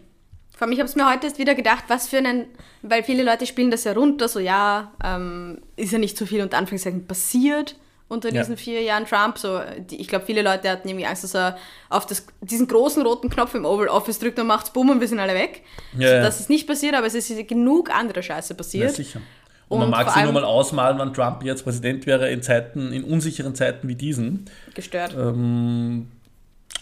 Vor 0.56 0.66
allem, 0.66 0.72
ich 0.72 0.78
habe 0.78 0.88
es 0.88 0.94
mir 0.94 1.10
heute 1.10 1.26
erst 1.26 1.38
wieder 1.38 1.56
gedacht, 1.56 1.84
was 1.88 2.06
für 2.06 2.18
einen, 2.18 2.44
weil 2.82 3.02
viele 3.02 3.24
Leute 3.24 3.46
spielen 3.46 3.72
das 3.72 3.82
ja 3.82 3.92
runter, 3.92 4.28
so 4.28 4.38
ja, 4.38 4.92
ähm, 5.02 5.58
ist 5.74 5.92
ja 5.92 5.98
nicht 5.98 6.16
so 6.16 6.26
viel 6.26 6.42
unter 6.42 6.58
Anführungszeichen 6.58 7.06
passiert 7.08 7.74
unter 8.12 8.32
Ja. 8.32 8.40
diesen 8.42 8.56
vier 8.56 8.80
Jahren 8.82 9.06
Trump. 9.06 9.38
So, 9.38 9.60
die, 9.90 10.00
ich 10.00 10.06
glaube, 10.08 10.24
viele 10.26 10.42
Leute 10.42 10.70
hatten 10.70 10.88
irgendwie 10.88 11.06
Angst, 11.06 11.24
dass 11.24 11.34
er 11.34 11.56
auf 11.88 12.06
das, 12.06 12.24
diesen 12.40 12.68
großen 12.68 13.02
roten 13.04 13.28
Knopf 13.30 13.54
im 13.54 13.64
Oval 13.64 13.88
Office 13.88 14.18
drückt 14.20 14.38
und 14.38 14.46
macht's 14.46 14.70
bumm 14.70 14.90
und 14.90 15.00
wir 15.00 15.08
sind 15.08 15.18
alle 15.18 15.34
weg. 15.34 15.62
Ja, 15.98 16.08
so, 16.08 16.14
ja. 16.14 16.22
Das 16.22 16.38
ist 16.40 16.48
nicht 16.50 16.66
passiert, 16.68 16.94
aber 16.94 17.06
es 17.06 17.14
ist 17.14 17.48
genug 17.48 17.90
andere 17.90 18.22
Scheiße 18.22 18.52
Ja, 18.52 18.56
passiert. 18.56 18.90
sicher. 18.94 19.20
Und, 19.68 19.78
man 19.78 19.86
Und 19.86 19.92
mag 19.92 20.04
vor 20.04 20.12
sich 20.12 20.24
nur 20.24 20.32
mal 20.32 20.44
ausmalen, 20.44 20.98
wann 20.98 21.14
Trump 21.14 21.42
jetzt 21.44 21.64
Präsident 21.64 22.04
wäre 22.06 22.30
in 22.30 22.42
Zeiten, 22.42 22.92
in 22.92 23.04
unsicheren 23.04 23.54
Zeiten 23.54 23.88
wie 23.88 23.94
diesen. 23.94 24.44
Gestört. 24.74 25.14
Ähm, 25.18 26.08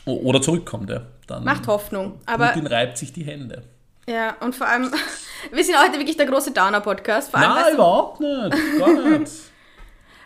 oder 0.06 0.42
zurückkommt, 0.42 0.90
ja. 0.90 1.02
Dann 1.28 1.44
Macht 1.44 1.68
Hoffnung. 1.68 2.18
Aber 2.26 2.48
Putin 2.48 2.66
reibt 2.66 2.98
sich 2.98 3.12
die 3.12 3.22
Hände. 3.22 3.62
ja, 4.08 4.34
und 4.40 4.56
vor 4.56 4.66
allem, 4.66 4.90
wir 5.52 5.62
sind 5.62 5.76
heute 5.80 5.98
wirklich 5.98 6.16
der 6.16 6.26
große 6.26 6.50
Downer-Podcast. 6.50 7.32
Nein, 7.32 7.74
überhaupt 7.74 8.18
nicht. 8.20 8.56
Gar 8.78 9.18
nicht. 9.18 9.32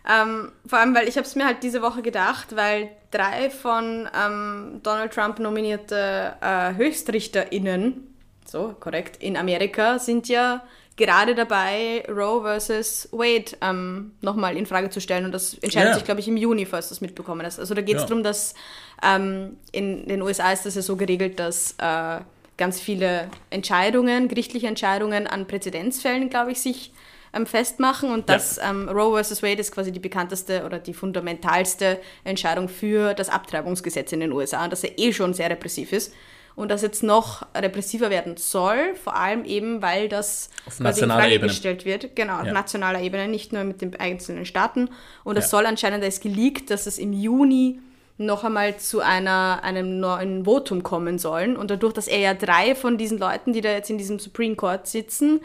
Ähm, 0.09 0.53
vor 0.67 0.79
allem, 0.79 0.95
weil 0.95 1.09
ich 1.09 1.17
habe 1.17 1.27
es 1.27 1.35
mir 1.35 1.47
halt 1.47 1.62
diese 1.62 1.81
Woche 1.81 2.03
gedacht, 2.03 2.55
weil 2.57 2.90
drei 3.11 3.49
von 3.49 4.09
ähm, 4.14 4.81
Donald 4.83 5.12
Trump 5.12 5.38
nominierte 5.38 6.35
äh, 6.43 6.75
HöchstrichterInnen, 6.75 8.14
so 8.47 8.75
korrekt, 8.79 9.23
in 9.23 9.37
Amerika 9.37 9.99
sind 9.99 10.29
ja 10.29 10.62
gerade 10.97 11.35
dabei, 11.35 12.05
Roe 12.09 12.43
versus 12.43 13.09
Wade 13.12 13.57
ähm, 13.62 14.12
nochmal 14.21 14.57
in 14.57 14.67
Frage 14.67 14.90
zu 14.90 15.01
stellen. 15.01 15.25
Und 15.25 15.33
das 15.33 15.55
entscheidet 15.55 15.88
Ja. 15.88 15.95
sich, 15.95 16.05
glaube 16.05 16.21
ich, 16.21 16.29
im 16.29 16.37
Juni, 16.37 16.67
falls 16.67 16.88
du 16.88 16.93
das 16.95 17.01
mitbekommen 17.01 17.45
hast. 17.45 17.59
Also 17.59 17.75
da 17.75 17.81
geht 17.81 17.97
es 17.97 18.03
Ja. 18.03 18.09
darum, 18.09 18.23
dass 18.23 18.55
ähm, 19.03 19.57
in 19.73 20.07
den 20.07 20.23
USA 20.23 20.53
ist 20.53 20.67
das 20.67 20.75
ja 20.77 20.83
so 20.83 20.97
geregelt, 20.97 21.40
dass 21.40 21.75
äh, 21.79 22.21
ganz 22.57 22.79
viele 22.79 23.29
Entscheidungen, 23.51 24.29
gerichtliche 24.29 24.69
Entscheidungen 24.69 25.27
an 25.27 25.47
Präzedenzfällen, 25.47 26.31
glaube 26.31 26.53
ich, 26.53 26.61
sich 26.61 26.93
ähm, 27.35 27.47
festmachen. 27.47 28.11
Und 28.11 28.29
das 28.29 28.59
ähm, 28.59 28.88
Roe 28.88 29.14
versus 29.14 29.42
Wade 29.42 29.61
ist 29.61 29.73
quasi 29.73 29.92
die 29.92 30.01
bekannteste 30.01 30.64
oder 30.64 30.79
die 30.79 30.94
fundamentalste 30.94 32.01
Entscheidung 32.25 32.68
für 32.68 33.14
das 33.14 33.29
Abtreibungsgesetz 33.29 34.12
in 34.12 34.20
den 34.20 34.33
USA. 34.33 34.64
Und 34.64 34.73
das 34.73 34.83
ja 34.83 34.90
eh 34.97 35.12
schon 35.12 35.35
sehr 35.35 35.51
repressiv 35.51 35.92
ist. 35.92 36.12
Und 36.57 36.70
das 36.70 36.83
jetzt 36.83 37.03
noch 37.03 37.44
repressiver 37.53 38.11
werden 38.11 38.37
soll, 38.37 38.94
vor 39.03 39.16
allem 39.16 39.44
eben, 39.44 39.83
weil 39.83 40.09
das 40.09 40.51
Auf 40.66 40.79
nationaler 40.79 41.29
Ebene. 41.29 41.49
gestellt 41.49 41.85
wird. 41.85 42.14
Genau, 42.14 42.38
auf 42.38 42.47
Ja. 42.47 42.53
nationaler 42.53 43.01
Ebene, 43.01 43.27
nicht 43.27 43.53
nur 43.53 43.64
mit 43.64 43.81
den 43.83 43.99
einzelnen 43.99 44.47
Staaten. 44.47 44.88
Und 45.25 45.37
es 45.37 45.47
Ja. 45.47 45.49
soll 45.51 45.66
anscheinend, 45.66 46.05
da 46.05 46.07
ist 46.07 46.23
geleakt, 46.23 46.70
dass 46.70 46.87
es 46.87 46.99
im 46.99 47.12
Juni 47.12 47.81
noch 48.18 48.44
einmal 48.44 48.77
zu 48.77 49.01
einer, 49.01 49.64
einem 49.64 49.99
neuen 49.99 50.44
Votum 50.44 50.85
kommen 50.85 51.18
sollen. 51.18 51.57
Und 51.57 51.73
dadurch, 51.73 51.92
dass 51.92 52.07
er 52.07 52.18
ja 52.20 52.35
drei 52.35 52.77
von 52.77 52.99
diesen 52.99 53.18
Leuten, 53.18 53.53
die 53.53 53.61
da 53.61 53.73
jetzt 53.73 53.90
in 53.90 53.99
diesem 53.99 54.20
Supreme 54.20 54.55
Court 54.55 54.87
sitzen, 54.87 55.40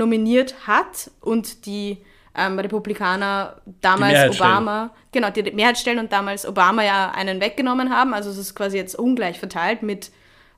nominiert 0.00 0.66
hat 0.66 1.10
und 1.20 1.66
die 1.66 1.98
ähm, 2.34 2.58
Republikaner 2.58 3.60
damals. 3.80 4.40
Obama, 4.40 4.90
genau, 5.12 5.30
die 5.30 5.42
Mehrheit 5.52 5.78
stellen 5.78 5.98
und 5.98 6.10
damals 6.10 6.46
Obama 6.46 6.82
ja 6.82 7.10
einen 7.10 7.40
weggenommen 7.40 7.90
haben. 7.90 8.14
Also 8.14 8.30
es 8.30 8.38
ist 8.38 8.54
quasi 8.54 8.76
jetzt 8.76 8.94
ungleich 8.96 9.38
verteilt 9.38 9.82
mit 9.82 10.10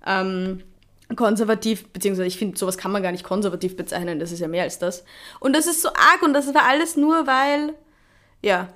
ähm, 0.07 0.63
konservativ, 1.17 1.89
beziehungsweise 1.93 2.29
ich 2.29 2.39
finde, 2.39 2.59
sowas 2.59 2.79
kann 2.79 2.93
man 2.93 3.03
gar 3.03 3.13
nicht 3.13 3.25
konservativ 3.25 3.77
bezeichnen, 3.77 4.19
das 4.19 4.33
ist 4.33 4.41
ja 4.41 4.49
mehr 4.49 4.63
als 4.63 4.79
das. 4.79 5.05
Und 5.41 5.55
das 5.55 5.67
ist 5.67 5.83
so 5.83 5.89
arg 5.89 6.23
und 6.23 6.33
das 6.33 6.55
war 6.55 6.65
alles 6.65 6.97
nur, 6.97 7.27
weil, 7.27 7.75
ja, 8.43 8.69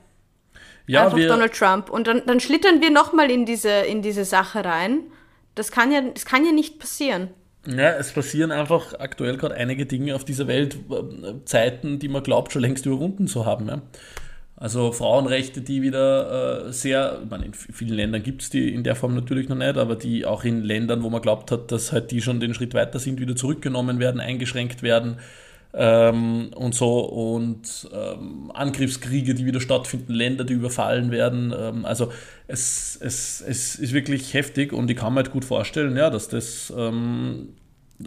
Ja, 0.86 1.04
einfach 1.04 1.18
Donald 1.18 1.54
Trump. 1.54 1.90
Und 1.90 2.06
dann, 2.06 2.22
dann 2.26 2.40
schlittern 2.40 2.80
wir 2.80 2.90
nochmal 2.90 3.30
in 3.30 3.44
diese, 3.46 3.70
in 3.70 4.02
diese 4.02 4.24
Sache 4.24 4.64
rein. 4.64 5.00
Das 5.54 5.70
kann 5.70 5.90
ja, 5.90 6.00
das 6.00 6.24
kann 6.24 6.44
ja 6.44 6.52
nicht 6.52 6.78
passieren. 6.78 7.30
Ja, 7.66 7.90
es 7.96 8.12
passieren 8.12 8.52
einfach 8.52 8.94
aktuell 8.98 9.36
gerade 9.36 9.54
einige 9.54 9.86
Dinge 9.86 10.14
auf 10.14 10.24
dieser 10.24 10.46
Welt, 10.46 10.76
äh, 10.90 11.44
Zeiten, 11.44 11.98
die 11.98 12.08
man 12.08 12.22
glaubt, 12.22 12.52
schon 12.52 12.62
längst 12.62 12.86
überwunden 12.86 13.26
zu 13.26 13.46
haben. 13.46 13.68
Ja. 13.68 13.82
Also 14.56 14.92
Frauenrechte, 14.92 15.60
die 15.60 15.82
wieder 15.82 16.66
äh, 16.68 16.72
sehr, 16.72 17.20
ich 17.22 17.30
meine, 17.30 17.44
in 17.44 17.52
vielen 17.52 17.94
Ländern 17.94 18.22
gibt 18.22 18.42
es 18.42 18.50
die 18.50 18.72
in 18.72 18.84
der 18.84 18.96
Form 18.96 19.14
natürlich 19.14 19.48
noch 19.48 19.56
nicht, 19.56 19.76
aber 19.76 19.96
die 19.96 20.24
auch 20.24 20.44
in 20.44 20.62
Ländern, 20.62 21.02
wo 21.02 21.10
man 21.10 21.20
glaubt 21.20 21.50
hat, 21.50 21.70
dass 21.70 21.92
halt 21.92 22.10
die 22.10 22.22
schon 22.22 22.40
den 22.40 22.54
Schritt 22.54 22.72
weiter 22.72 22.98
sind, 22.98 23.20
wieder 23.20 23.36
zurückgenommen 23.36 23.98
werden, 23.98 24.20
eingeschränkt 24.20 24.82
werden 24.82 25.18
ähm, 25.74 26.50
und 26.54 26.74
so 26.74 27.00
und 27.00 27.88
ähm, 27.92 28.50
Angriffskriege, 28.54 29.34
die 29.34 29.44
wieder 29.44 29.60
stattfinden, 29.60 30.12
Länder, 30.14 30.44
die 30.44 30.54
überfallen 30.54 31.10
werden. 31.10 31.54
Ähm, 31.58 31.84
also 31.84 32.12
es, 32.46 32.98
es, 33.00 33.40
es 33.46 33.74
ist 33.76 33.92
wirklich 33.92 34.32
heftig 34.34 34.72
und 34.72 34.90
ich 34.90 34.96
kann 34.96 35.12
mir 35.14 35.18
halt 35.18 35.32
gut 35.32 35.44
vorstellen, 35.44 35.96
ja, 35.96 36.08
dass 36.10 36.28
das 36.28 36.72
ähm, 36.76 37.54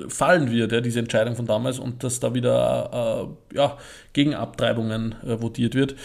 fallen 0.08 0.52
wird, 0.52 0.72
ja, 0.72 0.82
diese 0.82 1.00
Entscheidung 1.00 1.36
von 1.36 1.46
damals 1.46 1.80
und 1.80 2.04
dass 2.04 2.20
da 2.20 2.34
wieder 2.34 3.28
äh, 3.52 3.56
ja, 3.58 3.78
gegen 4.14 4.36
Abtreibungen 4.36 5.16
äh, 5.26 5.42
votiert 5.42 5.76
wird. 5.76 5.96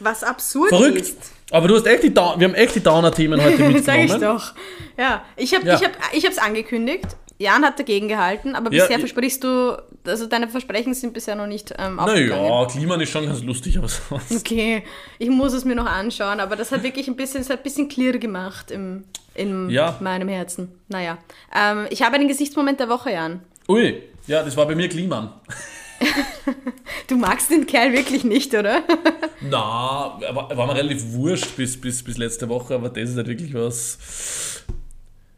Was 0.00 0.24
absurd 0.24 0.70
Verrückt. 0.70 0.98
ist. 0.98 1.16
Aber 1.52 1.68
du 1.68 1.76
hast 1.76 1.86
echt 1.86 2.02
die 2.02 2.12
Down 2.12 2.40
wir 2.40 2.48
haben 2.48 2.54
echt 2.54 2.74
die 2.74 2.80
Downer-Themen 2.82 3.40
heute 3.40 3.56
Sag 3.58 3.72
mitgenommen. 3.72 4.04
ich 4.06 4.14
doch. 4.14 4.54
Ja, 4.98 5.22
ich 5.36 5.54
habe 5.54 5.66
Ja. 5.66 5.76
ich 5.76 5.84
hab, 5.84 5.92
ich 6.12 6.26
hab's 6.26 6.38
angekündigt. 6.38 7.06
Jan 7.42 7.64
hat 7.64 7.78
dagegen 7.78 8.08
gehalten, 8.08 8.54
aber 8.54 8.72
Ja, 8.72 8.82
bisher 8.84 8.96
ich- 8.96 9.02
versprichst 9.02 9.42
du, 9.44 9.76
also 10.06 10.26
deine 10.26 10.48
Versprechen 10.48 10.94
sind 10.94 11.12
bisher 11.12 11.34
noch 11.34 11.46
nicht 11.46 11.74
ähm, 11.78 11.98
aufgegangen. 11.98 12.42
Naja, 12.48 12.66
Klima 12.66 12.94
ist 12.96 13.10
schon 13.10 13.26
ganz 13.26 13.42
lustig, 13.42 13.76
aber 13.78 13.88
sonst. 13.88 14.32
Okay, 14.32 14.82
ich 15.18 15.28
muss 15.28 15.52
es 15.52 15.64
mir 15.64 15.74
noch 15.74 15.86
anschauen, 15.86 16.40
aber 16.40 16.56
das 16.56 16.72
hat 16.72 16.82
wirklich 16.82 17.08
ein 17.08 17.16
bisschen, 17.16 17.40
es 17.40 17.50
hat 17.50 17.58
ein 17.58 17.62
bisschen 17.62 17.88
clear 17.88 18.12
gemacht 18.18 18.70
im, 18.70 19.04
in 19.34 19.68
Ja. 19.70 19.96
meinem 20.00 20.28
Herzen. 20.28 20.68
Naja, 20.88 21.18
ähm, 21.54 21.86
ich 21.90 22.02
habe 22.02 22.14
einen 22.16 22.28
Gesichtsmoment 22.28 22.80
der 22.80 22.88
Woche, 22.88 23.10
Jan. 23.12 23.40
Ui, 23.68 24.02
ja, 24.26 24.42
das 24.42 24.56
war 24.56 24.66
bei 24.66 24.74
mir 24.74 24.88
Kliman. 24.88 25.32
Du 27.08 27.16
magst 27.16 27.50
den 27.50 27.66
Kerl 27.66 27.92
wirklich 27.92 28.24
nicht, 28.24 28.54
oder? 28.54 28.82
Na, 29.40 30.18
war, 30.32 30.56
war 30.56 30.66
mir 30.66 30.74
relativ 30.76 31.12
wurscht 31.12 31.56
bis, 31.56 31.80
bis, 31.80 32.02
bis 32.02 32.16
letzte 32.16 32.48
Woche, 32.48 32.74
aber 32.74 32.88
das 32.88 33.10
ist 33.10 33.16
halt 33.16 33.26
wirklich 33.28 33.52
was. 33.54 34.64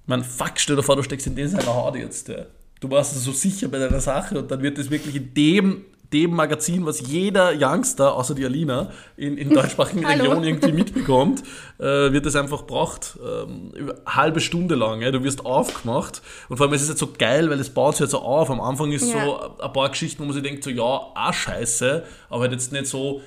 Man, 0.07 0.23
fuck, 0.25 0.53
stell 0.57 0.77
dir 0.77 0.83
vor, 0.83 0.97
du 0.97 1.03
steckst 1.03 1.27
in 1.27 1.35
den 1.37 1.49
seiner 1.49 1.75
Haut 1.75 1.97
jetzt. 1.97 2.29
Ja. 2.29 2.47
Du 2.81 2.90
warst 2.90 3.14
so 3.14 3.33
sicher 3.33 3.69
bei 3.69 3.79
deiner 3.79 4.01
Sache 4.01 4.38
und 4.38 4.51
dann 4.51 4.62
wird 4.62 4.77
das 4.77 4.90
wirklich 4.90 5.17
in 5.17 5.33
dem, 5.33 5.85
dem 6.12 6.33
Magazin, 6.33 6.85
was 6.85 7.01
jeder 7.01 7.53
Youngster, 7.59 8.14
außer 8.14 8.35
die 8.35 8.45
Alina, 8.45 8.90
in, 9.17 9.38
in 9.38 9.49
deutschsprachigen. 9.55 10.05
Regionen 10.05 10.45
irgendwie 10.45 10.73
mitbekommt, 10.73 11.43
äh, 11.79 12.12
wird 12.12 12.27
das 12.27 12.37
einfach 12.37 12.67
braucht. 12.67 13.19
Ähm, 13.25 13.73
halbe 14.05 14.40
Stunde 14.40 14.75
lang. 14.75 15.01
Ja. 15.01 15.11
Du 15.11 15.25
wirst 15.25 15.47
aufgemacht 15.47 16.21
und 16.51 16.59
vor 16.59 16.67
allem 16.67 16.75
ist 16.75 16.83
es 16.83 16.88
jetzt 16.90 16.99
so 16.99 17.09
geil, 17.19 17.49
weil 17.49 17.59
es 17.59 17.71
baut 17.71 17.95
sich 17.95 18.01
jetzt 18.03 18.11
so 18.11 18.19
auf. 18.19 18.51
Am 18.51 18.61
Anfang 18.61 18.93
ist 18.93 19.11
Ja. 19.11 19.25
so 19.25 19.59
ein 19.62 19.73
paar 19.73 19.88
Geschichten, 19.88 20.21
wo 20.23 20.27
man 20.27 20.35
sich 20.35 20.43
denkt, 20.43 20.62
so 20.62 20.71
ja, 20.71 21.01
ah 21.14 21.33
scheiße, 21.33 22.05
aber 22.29 22.43
halt 22.43 22.53
jetzt 22.53 22.71
nicht 22.73 22.87
so, 22.87 23.23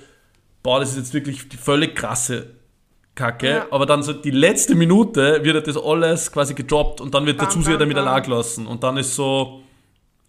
boah, 0.62 0.80
das 0.80 0.92
ist 0.92 0.98
jetzt 0.98 1.14
wirklich 1.16 1.50
die 1.50 1.58
völlig 1.58 1.96
krasse 1.96 2.52
Kacke. 3.18 3.50
Ja. 3.50 3.68
Aber 3.72 3.86
dann 3.86 4.04
so 4.04 4.14
die 4.14 4.32
letzte 4.32 4.76
Minute 4.76 5.44
wird 5.44 5.56
halt 5.56 5.68
das 5.68 5.76
alles 5.76 6.32
quasi 6.32 6.54
gedroppt 6.54 7.02
und 7.02 7.14
dann 7.14 7.26
wird 7.26 7.42
der 7.42 7.50
Zuseher 7.50 7.78
damit 7.78 7.98
allein 7.98 8.24
gelassen. 8.24 8.66
Und 8.66 8.84
dann 8.84 8.96
ist 8.96 9.14
so, 9.14 9.62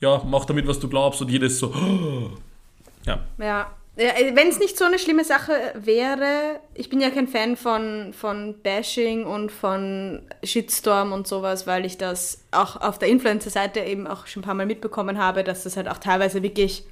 ja, 0.00 0.20
mach 0.26 0.44
damit, 0.46 0.66
was 0.66 0.80
du 0.80 0.88
glaubst. 0.88 1.20
Und 1.20 1.30
jedes 1.30 1.58
so, 1.60 1.72
ja. 3.04 3.20
Ja. 3.38 3.70
ja 3.96 4.12
Wenn 4.32 4.48
es 4.48 4.58
nicht 4.58 4.76
so 4.76 4.84
eine 4.84 4.98
schlimme 4.98 5.24
Sache 5.24 5.52
wäre, 5.74 6.60
ich 6.74 6.88
bin 6.88 7.00
ja 7.00 7.10
kein 7.10 7.28
Fan 7.28 7.56
von, 7.56 8.12
von 8.12 8.56
Bashing 8.62 9.24
und 9.24 9.52
von 9.52 10.22
Shitstorm 10.42 11.12
und 11.12 11.28
sowas, 11.28 11.68
weil 11.68 11.84
ich 11.84 11.98
das 11.98 12.44
auch 12.50 12.80
auf 12.80 12.98
der 12.98 13.08
Influencer-Seite 13.08 13.80
eben 13.80 14.06
auch 14.06 14.26
schon 14.26 14.42
ein 14.42 14.46
paar 14.46 14.54
Mal 14.54 14.66
mitbekommen 14.66 15.18
habe, 15.18 15.44
dass 15.44 15.62
das 15.62 15.76
halt 15.76 15.88
auch 15.88 15.98
teilweise 15.98 16.42
wirklich 16.42 16.84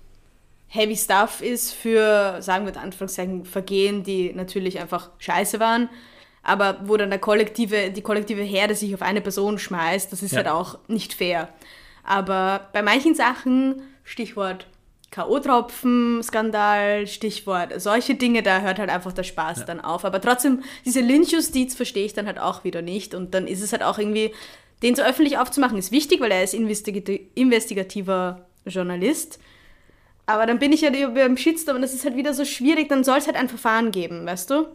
heavy 0.69 0.97
stuff 0.97 1.41
ist 1.43 1.73
für, 1.73 2.41
sagen 2.43 2.67
wir 2.67 2.73
in 2.73 2.79
Anführungszeichen, 2.79 3.45
Vergehen, 3.45 4.03
die 4.03 4.33
natürlich 4.33 4.79
einfach 4.81 5.11
scheiße 5.19 5.61
waren. 5.61 5.89
Aber 6.43 6.81
wo 6.85 6.97
dann 6.97 7.11
der 7.11 7.19
kollektive, 7.19 7.91
die 7.91 8.03
kollektive 8.03 8.43
Herde 8.43 8.75
sich 8.75 8.95
auf 8.95 9.03
eine 9.03 9.21
Person 9.21 9.59
schmeißt, 9.59 10.13
das 10.13 10.23
ist 10.23 10.33
Ja. 10.33 10.39
halt 10.39 10.49
auch 10.49 10.79
nicht 10.89 11.15
fair. 11.15 11.49
Aber 12.05 12.69
bei 12.73 12.83
manchen 12.83 13.15
Sachen, 13.15 13.83
Stichwort 14.05 14.67
K.O.-Tropfen, 15.11 16.23
Skandal, 16.23 17.07
Stichwort 17.07 17.81
solche 17.81 18.15
Dinge, 18.17 18.43
da 18.43 18.61
hört 18.61 18.79
halt 18.79 18.91
einfach 18.91 19.13
der 19.13 19.23
Spaß 19.23 19.65
dann 19.65 19.81
auf. 19.81 20.05
Aber 20.05 20.21
trotzdem, 20.21 20.63
diese 20.85 21.01
Lynchjustiz 21.01 21.75
verstehe 21.75 22.05
ich 22.05 22.13
dann 22.13 22.27
halt 22.27 22.39
auch 22.39 22.65
wieder 22.65 22.83
nicht. 22.83 23.15
Und 23.15 23.35
dann 23.35 23.47
ist 23.47 23.63
es 23.63 23.73
halt 23.73 23.83
auch 23.83 23.99
irgendwie, 23.99 24.33
den 24.83 24.95
so 24.95 25.03
öffentlich 25.03 25.39
aufzumachen, 25.39 25.79
ist 25.79 25.91
wichtig, 25.93 26.21
weil 26.21 26.31
er 26.33 26.43
ist 26.43 26.55
investigati- 26.55 27.29
investigativer 27.35 28.47
Journalist. 28.67 29.39
Aber 30.27 30.45
dann 30.47 30.59
bin 30.59 30.73
ich 30.73 30.81
ja 30.81 30.91
über 30.91 31.25
im 31.25 31.37
Shitstorm 31.37 31.77
und 31.77 31.83
das 31.83 31.95
ist 31.95 32.05
halt 32.05 32.17
wieder 32.17 32.35
so 32.35 32.45
schwierig, 32.45 32.89
dann 32.89 33.05
soll 33.05 33.19
es 33.19 33.27
halt 33.27 33.37
ein 33.37 33.49
Verfahren 33.49 33.93
geben, 33.93 34.27
weißt 34.27 34.51
du? 34.51 34.67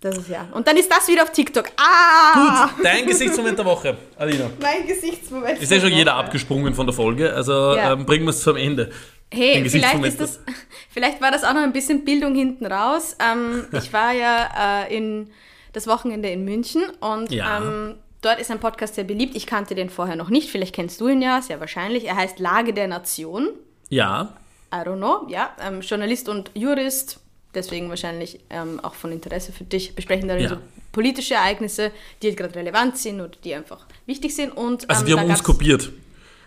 Das 0.00 0.18
ist 0.18 0.28
ja. 0.28 0.46
Und 0.52 0.68
dann 0.68 0.76
ist 0.76 0.90
das 0.90 1.08
wieder 1.08 1.22
auf 1.22 1.32
TikTok. 1.32 1.66
Ah! 1.78 2.66
Gut, 2.66 2.84
dein 2.84 3.06
Gesichtsmoment 3.06 3.58
der 3.58 3.64
Woche, 3.64 3.96
Alina. 4.18 4.50
Mein 4.60 4.86
Gesichtsmoment. 4.86 5.60
Ist 5.60 5.70
ja 5.72 5.80
schon 5.80 5.88
der 5.90 5.98
jeder 5.98 6.14
abgesprungen 6.16 6.74
von 6.74 6.86
der 6.86 6.94
Folge, 6.94 7.32
also 7.32 7.74
Ja. 7.74 7.92
ähm, 7.92 8.04
bringen 8.04 8.24
wir 8.24 8.30
es 8.30 8.42
zum 8.42 8.56
Ende. 8.56 8.90
Hey, 9.32 9.68
vielleicht, 9.68 10.04
ist 10.04 10.20
das, 10.20 10.40
vielleicht 10.90 11.20
war 11.20 11.30
das 11.32 11.44
auch 11.44 11.54
noch 11.54 11.62
ein 11.62 11.72
bisschen 11.72 12.04
Bildung 12.04 12.34
hinten 12.34 12.66
raus. 12.66 13.16
Ähm, 13.18 13.64
ich 13.72 13.92
war 13.92 14.12
ja 14.12 14.84
äh, 14.84 14.96
in 14.96 15.30
das 15.72 15.86
Wochenende 15.86 16.28
in 16.28 16.44
München 16.44 16.82
und 17.00 17.32
Ja. 17.32 17.58
ähm, 17.58 17.96
dort 18.20 18.38
ist 18.38 18.50
ein 18.50 18.60
Podcast 18.60 18.94
sehr 18.96 19.04
beliebt. 19.04 19.34
Ich 19.34 19.46
kannte 19.46 19.74
den 19.74 19.90
vorher 19.90 20.14
noch 20.16 20.28
nicht. 20.28 20.50
Vielleicht 20.50 20.74
kennst 20.74 21.00
du 21.00 21.08
ihn 21.08 21.22
ja, 21.22 21.40
sehr 21.42 21.58
wahrscheinlich. 21.60 22.04
Er 22.04 22.16
heißt 22.16 22.38
Lage 22.38 22.72
der 22.74 22.86
Nation. 22.86 23.48
Ja, 23.88 24.32
I 24.72 24.78
don't 24.78 24.96
know, 24.96 25.26
ja. 25.28 25.50
Ähm, 25.60 25.80
Journalist 25.80 26.28
und 26.28 26.50
Jurist, 26.54 27.20
deswegen 27.54 27.88
wahrscheinlich 27.88 28.40
ähm, 28.50 28.80
auch 28.82 28.94
von 28.94 29.12
Interesse 29.12 29.52
für 29.52 29.64
dich, 29.64 29.94
besprechen 29.94 30.28
darin 30.28 30.42
Ja. 30.42 30.48
so 30.50 30.56
politische 30.92 31.34
Ereignisse, 31.34 31.92
die 32.22 32.28
halt 32.28 32.36
gerade 32.38 32.54
relevant 32.56 32.96
sind 32.98 33.20
oder 33.20 33.32
die 33.44 33.54
einfach 33.54 33.86
wichtig 34.06 34.34
sind. 34.34 34.56
Und, 34.56 34.88
also 34.90 35.02
ähm, 35.02 35.06
die 35.06 35.14
haben 35.14 35.30
uns 35.30 35.42
kopiert. 35.44 35.92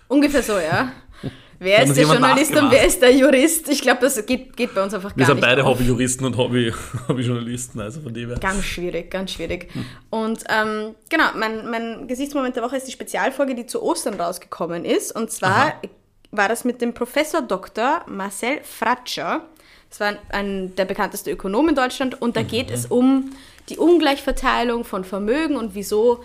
Ungefähr 0.08 0.44
so, 0.44 0.58
ja. 0.58 0.92
Wer 1.62 1.84
ist 1.84 1.96
der 1.98 2.06
Journalist 2.06 2.56
und 2.56 2.72
wer 2.72 2.88
ist 2.88 3.02
der 3.02 3.14
Jurist? 3.14 3.68
Ich 3.68 3.82
glaube, 3.82 4.00
das 4.00 4.26
geht, 4.26 4.56
geht 4.56 4.74
bei 4.74 4.82
uns 4.82 4.94
einfach 4.94 5.14
Wir 5.14 5.26
gar 5.26 5.28
sind 5.28 5.36
nicht. 5.36 5.46
beide 5.46 5.66
auf. 5.66 5.78
Hobbyjuristen 5.78 6.26
und 6.26 6.38
Hobby, 6.38 6.74
Hobbyjournalisten, 7.10 7.82
also 7.82 8.00
von 8.00 8.14
dem 8.14 8.30
her. 8.30 8.38
Ganz 8.40 8.64
schwierig, 8.64 9.12
ganz 9.12 9.32
schwierig. 9.32 9.70
Und 10.10 10.42
ähm, 10.48 10.96
genau, 11.10 11.26
mein, 11.36 11.70
mein 11.70 12.08
Gesichtsmoment 12.08 12.56
der 12.56 12.64
Woche 12.64 12.78
ist 12.78 12.88
die 12.88 12.94
Spezialfolge, 12.94 13.56
die 13.56 13.66
zu 13.66 13.84
Ostern 13.84 14.14
rausgekommen 14.14 14.86
ist. 14.86 15.14
Und 15.14 15.32
zwar 15.32 15.52
Aha. 15.66 15.74
War 16.32 16.48
das 16.48 16.64
mit 16.64 16.82
dem 16.82 16.94
Professor 16.94 17.42
Dr. 17.42 18.04
Marcel 18.08 18.62
Fratscher. 18.64 19.46
Es 19.90 20.00
war 20.00 20.08
ein, 20.08 20.18
ein, 20.30 20.76
der 20.76 20.86
bekannteste 20.86 21.32
Ökonom 21.32 21.70
in 21.70 21.76
Deutschland 21.76 22.22
und 22.22 22.36
da 22.36 22.44
geht 22.44 22.70
es 22.70 22.86
um 22.86 23.32
die 23.70 23.78
Ungleichverteilung 23.78 24.84
von 24.84 25.04
Vermögen 25.04 25.56
und 25.56 25.74
wieso 25.76 26.24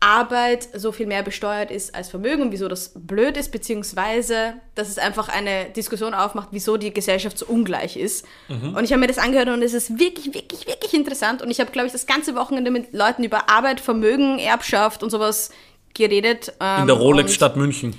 Arbeit 0.00 0.68
so 0.74 0.92
viel 0.92 1.06
mehr 1.06 1.22
besteuert 1.22 1.70
ist 1.70 1.94
als 1.94 2.10
Vermögen 2.10 2.42
und 2.42 2.52
wieso 2.52 2.68
das 2.68 2.92
blöd 2.94 3.38
ist, 3.38 3.50
beziehungsweise 3.52 4.54
dass 4.74 4.88
es 4.88 4.98
einfach 4.98 5.30
eine 5.30 5.70
Diskussion 5.70 6.12
aufmacht, 6.12 6.48
wieso 6.50 6.76
die 6.76 6.92
Gesellschaft 6.92 7.38
so 7.38 7.46
ungleich 7.46 7.96
ist. 7.96 8.26
Und 8.48 8.84
ich 8.84 8.92
habe 8.92 9.00
mir 9.00 9.06
das 9.06 9.16
angehört 9.16 9.48
und 9.48 9.62
es 9.62 9.72
ist 9.72 9.98
wirklich, 9.98 10.34
wirklich, 10.34 10.66
wirklich 10.66 10.92
interessant. 10.92 11.40
Und 11.40 11.50
ich 11.50 11.58
habe, 11.58 11.70
glaube 11.70 11.86
ich, 11.86 11.92
das 11.92 12.06
ganze 12.06 12.34
Wochenende 12.34 12.70
mit 12.70 12.92
Leuten 12.92 13.24
über 13.24 13.48
Arbeit, 13.48 13.80
Vermögen, 13.80 14.38
Erbschaft 14.38 15.02
und 15.02 15.08
sowas 15.08 15.50
geredet. 15.94 16.48
In 16.48 16.86
der 16.86 16.96
ähm, 16.96 17.02
Rolex-Stadt 17.02 17.56
München. 17.56 17.94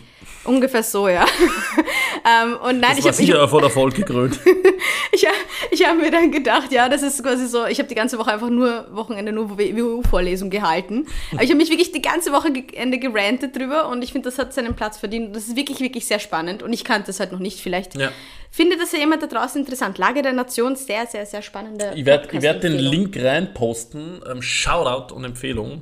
Ungefähr 0.46 0.84
so, 0.84 1.08
ja. 1.10 1.26
ähm, 2.44 2.58
und 2.58 2.80
nein, 2.80 2.92
Das 2.92 3.00
ich 3.00 3.04
war 3.06 3.12
habe 3.14 3.22
ich, 3.22 3.28
sicher 3.28 3.48
vor 3.48 3.60
der 3.62 3.70
Erfolg 3.70 3.96
gekrönt. 3.96 4.40
ich, 5.12 5.26
ich 5.72 5.86
hab 5.88 5.98
mir 5.98 6.12
dann 6.12 6.32
gedacht, 6.32 6.72
ja, 6.72 6.88
das 6.88 7.02
ist 7.02 7.24
quasi 7.24 7.48
so, 7.48 7.66
ich 7.66 7.80
habe 7.80 7.88
die 7.90 7.96
ganze 7.96 8.18
Woche 8.20 8.32
einfach 8.34 8.50
nur 8.50 8.86
Wochenende 8.92 9.32
nur 9.32 9.58
WU-Vorlesung 9.58 10.50
gehalten. 10.50 11.08
Aber 11.34 11.44
ich 11.44 11.50
habe 11.50 11.58
mich 11.58 11.70
wirklich 11.70 11.92
die 11.92 12.02
ganze 12.02 12.32
Wochenende 12.32 13.00
gerantet 13.00 13.56
drüber 13.56 13.90
und 13.90 14.04
ich 14.04 14.12
finde, 14.12 14.30
das 14.30 14.38
hat 14.38 14.54
seinen 14.54 14.76
Platz 14.76 14.98
verdient. 14.98 15.36
Das 15.36 15.48
ist 15.48 15.56
wirklich, 15.56 15.80
wirklich 15.80 16.06
sehr 16.06 16.20
spannend 16.20 16.62
und 16.64 16.74
ich 16.74 16.84
kannte 16.84 17.12
es 17.12 17.20
halt 17.20 17.32
noch 17.32 17.40
nicht. 17.40 17.60
Vielleicht 17.60 17.96
Ja. 17.96 18.12
findet 18.52 18.80
das 18.80 18.92
ja 18.92 19.00
jemand 19.00 19.24
da 19.24 19.28
draußen 19.28 19.60
interessant. 19.62 19.98
Lage 19.98 20.22
der 20.22 20.34
Nation, 20.34 20.76
sehr, 20.76 21.08
sehr, 21.08 21.26
sehr 21.26 21.42
spannende 21.42 21.92
Ich 21.96 22.06
werde 22.06 22.42
werd 22.42 22.64
den. 22.64 22.74
Link 22.78 23.18
reinposten. 23.20 24.22
Ähm, 24.32 24.42
Shoutout 24.42 25.14
und 25.14 25.24
Empfehlung. 25.24 25.82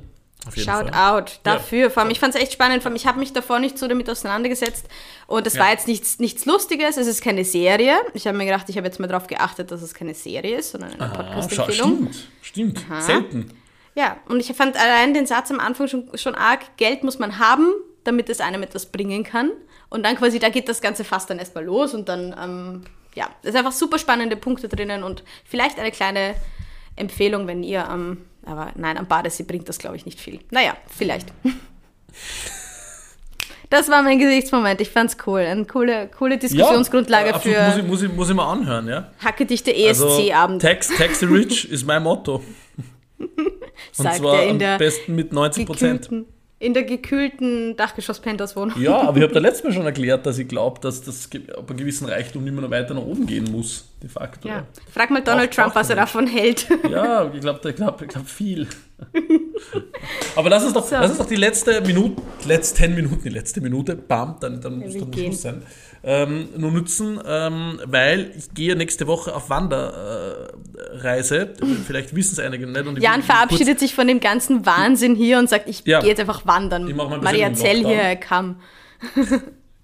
Shout 0.54 0.64
Fall. 0.90 0.94
out 0.94 1.40
dafür. 1.42 1.90
Vor 1.90 2.02
allem, 2.02 2.10
ich 2.12 2.20
fand 2.20 2.34
es 2.34 2.40
echt 2.40 2.52
spannend. 2.52 2.82
Vor 2.82 2.90
allem, 2.90 2.96
ich 2.96 3.06
habe 3.06 3.18
mich 3.18 3.32
davor 3.32 3.58
nicht 3.58 3.78
so 3.78 3.88
damit 3.88 4.08
auseinandergesetzt. 4.10 4.86
Und 5.26 5.46
es 5.46 5.54
Ja. 5.54 5.60
war 5.62 5.70
jetzt 5.70 5.88
nichts, 5.88 6.18
nichts 6.18 6.44
Lustiges. 6.46 6.96
Es 6.96 7.06
ist 7.06 7.22
keine 7.22 7.44
Serie. 7.44 7.96
Ich 8.12 8.26
habe 8.26 8.36
mir 8.36 8.44
gedacht, 8.44 8.68
ich 8.68 8.76
habe 8.76 8.86
jetzt 8.86 9.00
mal 9.00 9.06
darauf 9.06 9.26
geachtet, 9.26 9.70
dass 9.70 9.80
es 9.82 9.94
keine 9.94 10.14
Serie 10.14 10.58
ist, 10.58 10.72
sondern 10.72 10.92
eine 10.92 11.02
Ah, 11.12 11.16
Podcast-Empfehlung. 11.16 12.10
stimmt, 12.42 12.78
stimmt. 12.80 12.84
Selten. 13.02 13.50
Ja, 13.94 14.16
und 14.28 14.40
ich 14.40 14.54
fand 14.56 14.76
allein 14.76 15.14
den 15.14 15.26
Satz 15.26 15.50
am 15.50 15.60
Anfang 15.60 15.86
schon, 15.88 16.10
schon 16.14 16.34
arg, 16.34 16.76
Geld 16.76 17.04
muss 17.04 17.18
man 17.18 17.38
haben, 17.38 17.72
damit 18.02 18.28
es 18.28 18.40
einem 18.40 18.62
etwas 18.62 18.86
bringen 18.86 19.22
kann. 19.24 19.50
Und 19.88 20.02
dann 20.04 20.16
quasi, 20.16 20.38
da 20.40 20.48
geht 20.48 20.68
das 20.68 20.80
Ganze 20.82 21.04
fast 21.04 21.30
dann 21.30 21.38
erstmal 21.38 21.64
los 21.64 21.94
und 21.94 22.08
dann, 22.08 22.34
ähm, 22.42 22.82
ja, 23.14 23.28
es 23.42 23.50
ist 23.50 23.56
einfach 23.56 23.70
super 23.72 23.98
spannende 23.98 24.34
Punkte 24.36 24.68
drinnen 24.68 25.04
und 25.04 25.22
vielleicht 25.44 25.78
eine 25.78 25.92
kleine 25.92 26.34
Empfehlung, 26.96 27.46
wenn 27.46 27.62
ihr 27.62 27.88
am, 27.88 28.18
aber 28.46 28.72
nein, 28.76 28.96
am 28.96 29.06
Badesee 29.06 29.44
bringt 29.44 29.68
das, 29.68 29.78
glaube 29.78 29.96
ich, 29.96 30.04
nicht 30.04 30.20
viel. 30.20 30.40
Naja, 30.50 30.76
vielleicht. 30.88 31.32
Das 33.70 33.88
war 33.88 34.04
mein 34.04 34.20
Gesichtsmoment. 34.20 34.80
Ich 34.80 34.90
fand's 34.90 35.16
cool. 35.26 35.40
Eine 35.40 35.64
coole, 35.64 36.08
coole 36.16 36.38
Diskussionsgrundlage 36.38 37.30
ja, 37.30 37.34
absolut, 37.34 37.58
muss, 37.58 37.66
ich, 37.66 37.74
für 37.74 37.82
muss, 37.82 38.02
ich, 38.02 38.12
muss 38.12 38.30
ich 38.30 38.36
mal 38.36 38.52
anhören, 38.52 38.86
ja. 38.86 39.10
hackedichte 39.18 39.74
Also, 39.74 40.06
ESC-Abend, 40.16 40.62
Tax, 40.62 40.88
Tax 40.96 41.18
the 41.18 41.26
Rich 41.26 41.64
ist 41.70 41.84
mein 41.84 42.04
Motto. 42.04 42.44
Und 43.18 43.32
sagt 43.90 44.18
zwar 44.18 44.42
am 44.42 44.60
der 44.60 44.78
besten 44.78 45.16
mit 45.16 45.32
90 45.32 45.66
Prozent. 45.66 46.08
In 46.58 46.72
der 46.74 46.84
gekühlten 46.84 47.76
Dachgeschoss-Penthouse-Wohnung. 47.76 48.80
Ja, 48.80 49.00
aber 49.08 49.16
ich 49.18 49.22
habe 49.22 49.34
da 49.34 49.40
letztes 49.40 49.64
Mal 49.64 49.72
schon 49.72 49.84
erklärt, 49.86 50.24
dass 50.26 50.38
ich 50.38 50.48
glaube, 50.48 50.80
dass 50.80 51.02
das 51.02 51.28
ab 51.56 51.68
einem 51.68 51.78
gewissen 51.78 52.06
Reichtum 52.08 52.46
immer 52.46 52.62
noch 52.62 52.70
weiter 52.70 52.94
nach 52.94 53.02
oben 53.02 53.26
gehen 53.26 53.50
muss, 53.50 53.88
de 54.02 54.08
facto. 54.08 54.48
Ja. 54.48 54.64
Frag 54.92 55.10
mal 55.10 55.22
Donald 55.22 55.50
Braucht- 55.50 55.62
Trump, 55.62 55.74
was 55.74 55.90
er 55.90 55.96
davon 55.96 56.26
hält. 56.26 56.66
Ja, 56.90 57.30
ich 57.32 57.40
glaube 57.40 57.68
ich 57.68 57.76
glaub, 57.76 58.00
ich 58.02 58.28
viel. 58.28 58.66
Aber 60.36 60.50
lass 60.50 60.64
uns 60.64 60.72
doch, 60.72 60.84
So. 60.86 60.94
lass 60.96 61.10
uns 61.10 61.18
doch 61.18 61.26
die 61.26 61.36
letzte 61.36 61.80
Minute, 61.80 62.20
letzten 62.46 62.94
Minuten, 62.94 63.22
die 63.22 63.28
letzte 63.28 63.60
Minute, 63.60 63.94
bam, 63.96 64.36
dann, 64.40 64.60
dann 64.60 64.78
muss 64.78 64.94
dann 64.94 65.10
gehen. 65.10 65.26
Schluss 65.32 65.42
sein, 65.42 65.62
ähm, 66.02 66.48
nur 66.56 66.70
nutzen, 66.72 67.18
ähm, 67.26 67.80
weil 67.86 68.32
ich 68.36 68.52
gehe 68.52 68.76
nächste 68.76 69.06
Woche 69.06 69.34
auf 69.34 69.48
Wanderreise. 69.50 71.38
Äh. 71.60 71.66
Vielleicht 71.86 72.14
wissen 72.14 72.32
es 72.32 72.38
einige 72.40 72.66
nicht. 72.66 72.86
Und 72.86 73.00
Jan 73.00 73.22
verabschiedet 73.22 73.78
sich 73.78 73.94
von 73.94 74.06
dem 74.06 74.20
ganzen 74.20 74.66
Wahnsinn 74.66 75.14
hier 75.14 75.38
und 75.38 75.48
sagt, 75.48 75.68
ich 75.68 75.82
Ja. 75.86 76.00
gehe 76.00 76.10
jetzt 76.10 76.20
einfach 76.20 76.46
wandern. 76.46 76.88
Ich 76.88 76.94
Maria 76.94 77.52
Zell 77.54 77.86
hier 77.86 78.16
kam. 78.16 78.56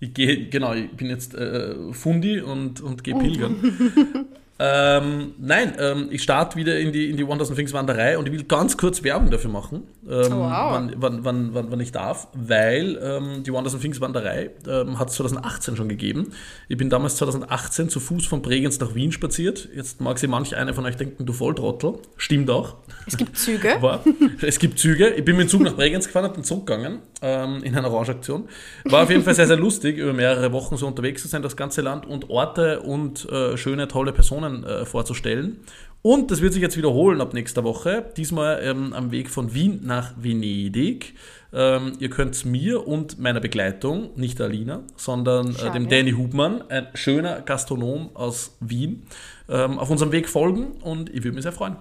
Ich 0.00 0.14
gehe, 0.14 0.48
genau, 0.48 0.72
ich 0.74 0.90
bin 0.92 1.08
jetzt 1.08 1.34
äh, 1.34 1.74
Fundi 1.92 2.40
und, 2.40 2.80
und 2.80 3.04
gehe 3.04 3.14
pilgern. 3.14 4.26
ähm, 4.62 5.32
nein, 5.38 5.72
ähm, 5.78 6.08
ich 6.10 6.22
starte 6.22 6.56
wieder 6.58 6.78
in 6.78 6.92
die, 6.92 7.08
in 7.08 7.16
die 7.16 7.22
1000 7.22 7.56
Things 7.56 7.72
Wanderei 7.72 8.18
und 8.18 8.26
ich 8.26 8.32
will 8.32 8.44
ganz 8.44 8.76
kurz 8.76 9.02
Werbung 9.02 9.30
dafür 9.30 9.48
machen, 9.50 9.84
ähm, 10.06 10.32
Oh, 10.32 10.40
wow. 10.40 10.72
wann, 10.72 10.92
wann, 10.98 11.24
wann, 11.24 11.54
wann, 11.54 11.70
wann 11.70 11.80
ich 11.80 11.92
darf, 11.92 12.28
weil 12.34 12.98
ähm, 13.02 13.42
die 13.42 13.50
1000 13.50 13.80
Things 13.80 14.02
Wanderei 14.02 14.50
hat 14.98 15.08
es 15.08 15.14
2018 15.14 15.76
schon 15.76 15.88
gegeben. 15.88 16.32
Ich 16.68 16.76
bin 16.76 16.90
damals 16.90 17.16
2018 17.16 17.88
zu 17.88 18.00
Fuß 18.00 18.26
von 18.26 18.42
Bregenz 18.42 18.78
nach 18.80 18.94
Wien 18.94 19.12
spaziert. 19.12 19.66
Jetzt 19.74 20.02
mag 20.02 20.18
sich 20.18 20.28
manch 20.28 20.54
einer 20.54 20.74
von 20.74 20.84
euch 20.84 20.96
denken, 20.96 21.24
du 21.24 21.32
Volltrottel. 21.32 21.94
Stimmt 22.18 22.50
auch. 22.50 22.76
Es 23.06 23.16
gibt 23.16 23.38
Züge. 23.38 23.76
War, 23.80 24.04
es 24.42 24.58
gibt 24.58 24.78
Züge. 24.78 25.08
Ich 25.08 25.24
bin 25.24 25.36
mit 25.36 25.46
dem 25.46 25.48
Zug 25.48 25.62
nach 25.62 25.74
Bregenz 25.74 26.06
gefahren, 26.06 26.24
habe 26.24 26.34
den 26.34 26.44
Zug 26.44 26.66
gegangen 26.66 26.98
ähm, 27.22 27.62
in 27.62 27.74
einer 27.74 27.90
Orange-Aktion. 27.90 28.46
War 28.84 29.04
auf 29.04 29.10
jeden 29.10 29.22
Fall 29.22 29.34
sehr, 29.34 29.46
sehr 29.46 29.56
lustig, 29.56 29.96
über 29.96 30.12
mehrere 30.12 30.52
Wochen 30.52 30.76
so 30.76 30.86
unterwegs 30.86 31.22
zu 31.22 31.28
sein, 31.28 31.40
das 31.40 31.56
ganze 31.56 31.80
Land 31.80 32.06
und 32.06 32.28
Orte 32.28 32.80
und 32.80 33.26
äh, 33.30 33.56
schöne, 33.56 33.88
tolle 33.88 34.12
Personen 34.12 34.49
äh, 34.64 34.84
vorzustellen. 34.84 35.58
Und 36.02 36.30
das 36.30 36.40
wird 36.40 36.54
sich 36.54 36.62
jetzt 36.62 36.76
wiederholen 36.78 37.20
ab 37.20 37.34
nächster 37.34 37.62
Woche. 37.62 38.06
Diesmal 38.16 38.60
ähm, 38.62 38.94
am 38.94 39.10
Weg 39.10 39.28
von 39.28 39.52
Wien 39.52 39.80
nach 39.82 40.12
Venedig. 40.16 41.14
Ähm, 41.52 41.92
ihr 41.98 42.08
könnt 42.08 42.44
mir 42.44 42.86
und 42.86 43.18
meiner 43.18 43.40
Begleitung, 43.40 44.10
nicht 44.16 44.40
Alina, 44.40 44.80
sondern 44.96 45.54
äh, 45.56 45.70
dem 45.72 45.88
Danny 45.88 46.12
Hubmann, 46.12 46.62
ein 46.70 46.86
schöner 46.94 47.40
Gastronom 47.40 48.10
aus 48.14 48.56
Wien, 48.60 49.02
ähm, 49.48 49.78
auf 49.78 49.90
unserem 49.90 50.12
Weg 50.12 50.28
folgen 50.28 50.68
und 50.82 51.10
ich 51.10 51.24
würde 51.24 51.32
mich 51.32 51.42
sehr 51.42 51.52
freuen. 51.52 51.76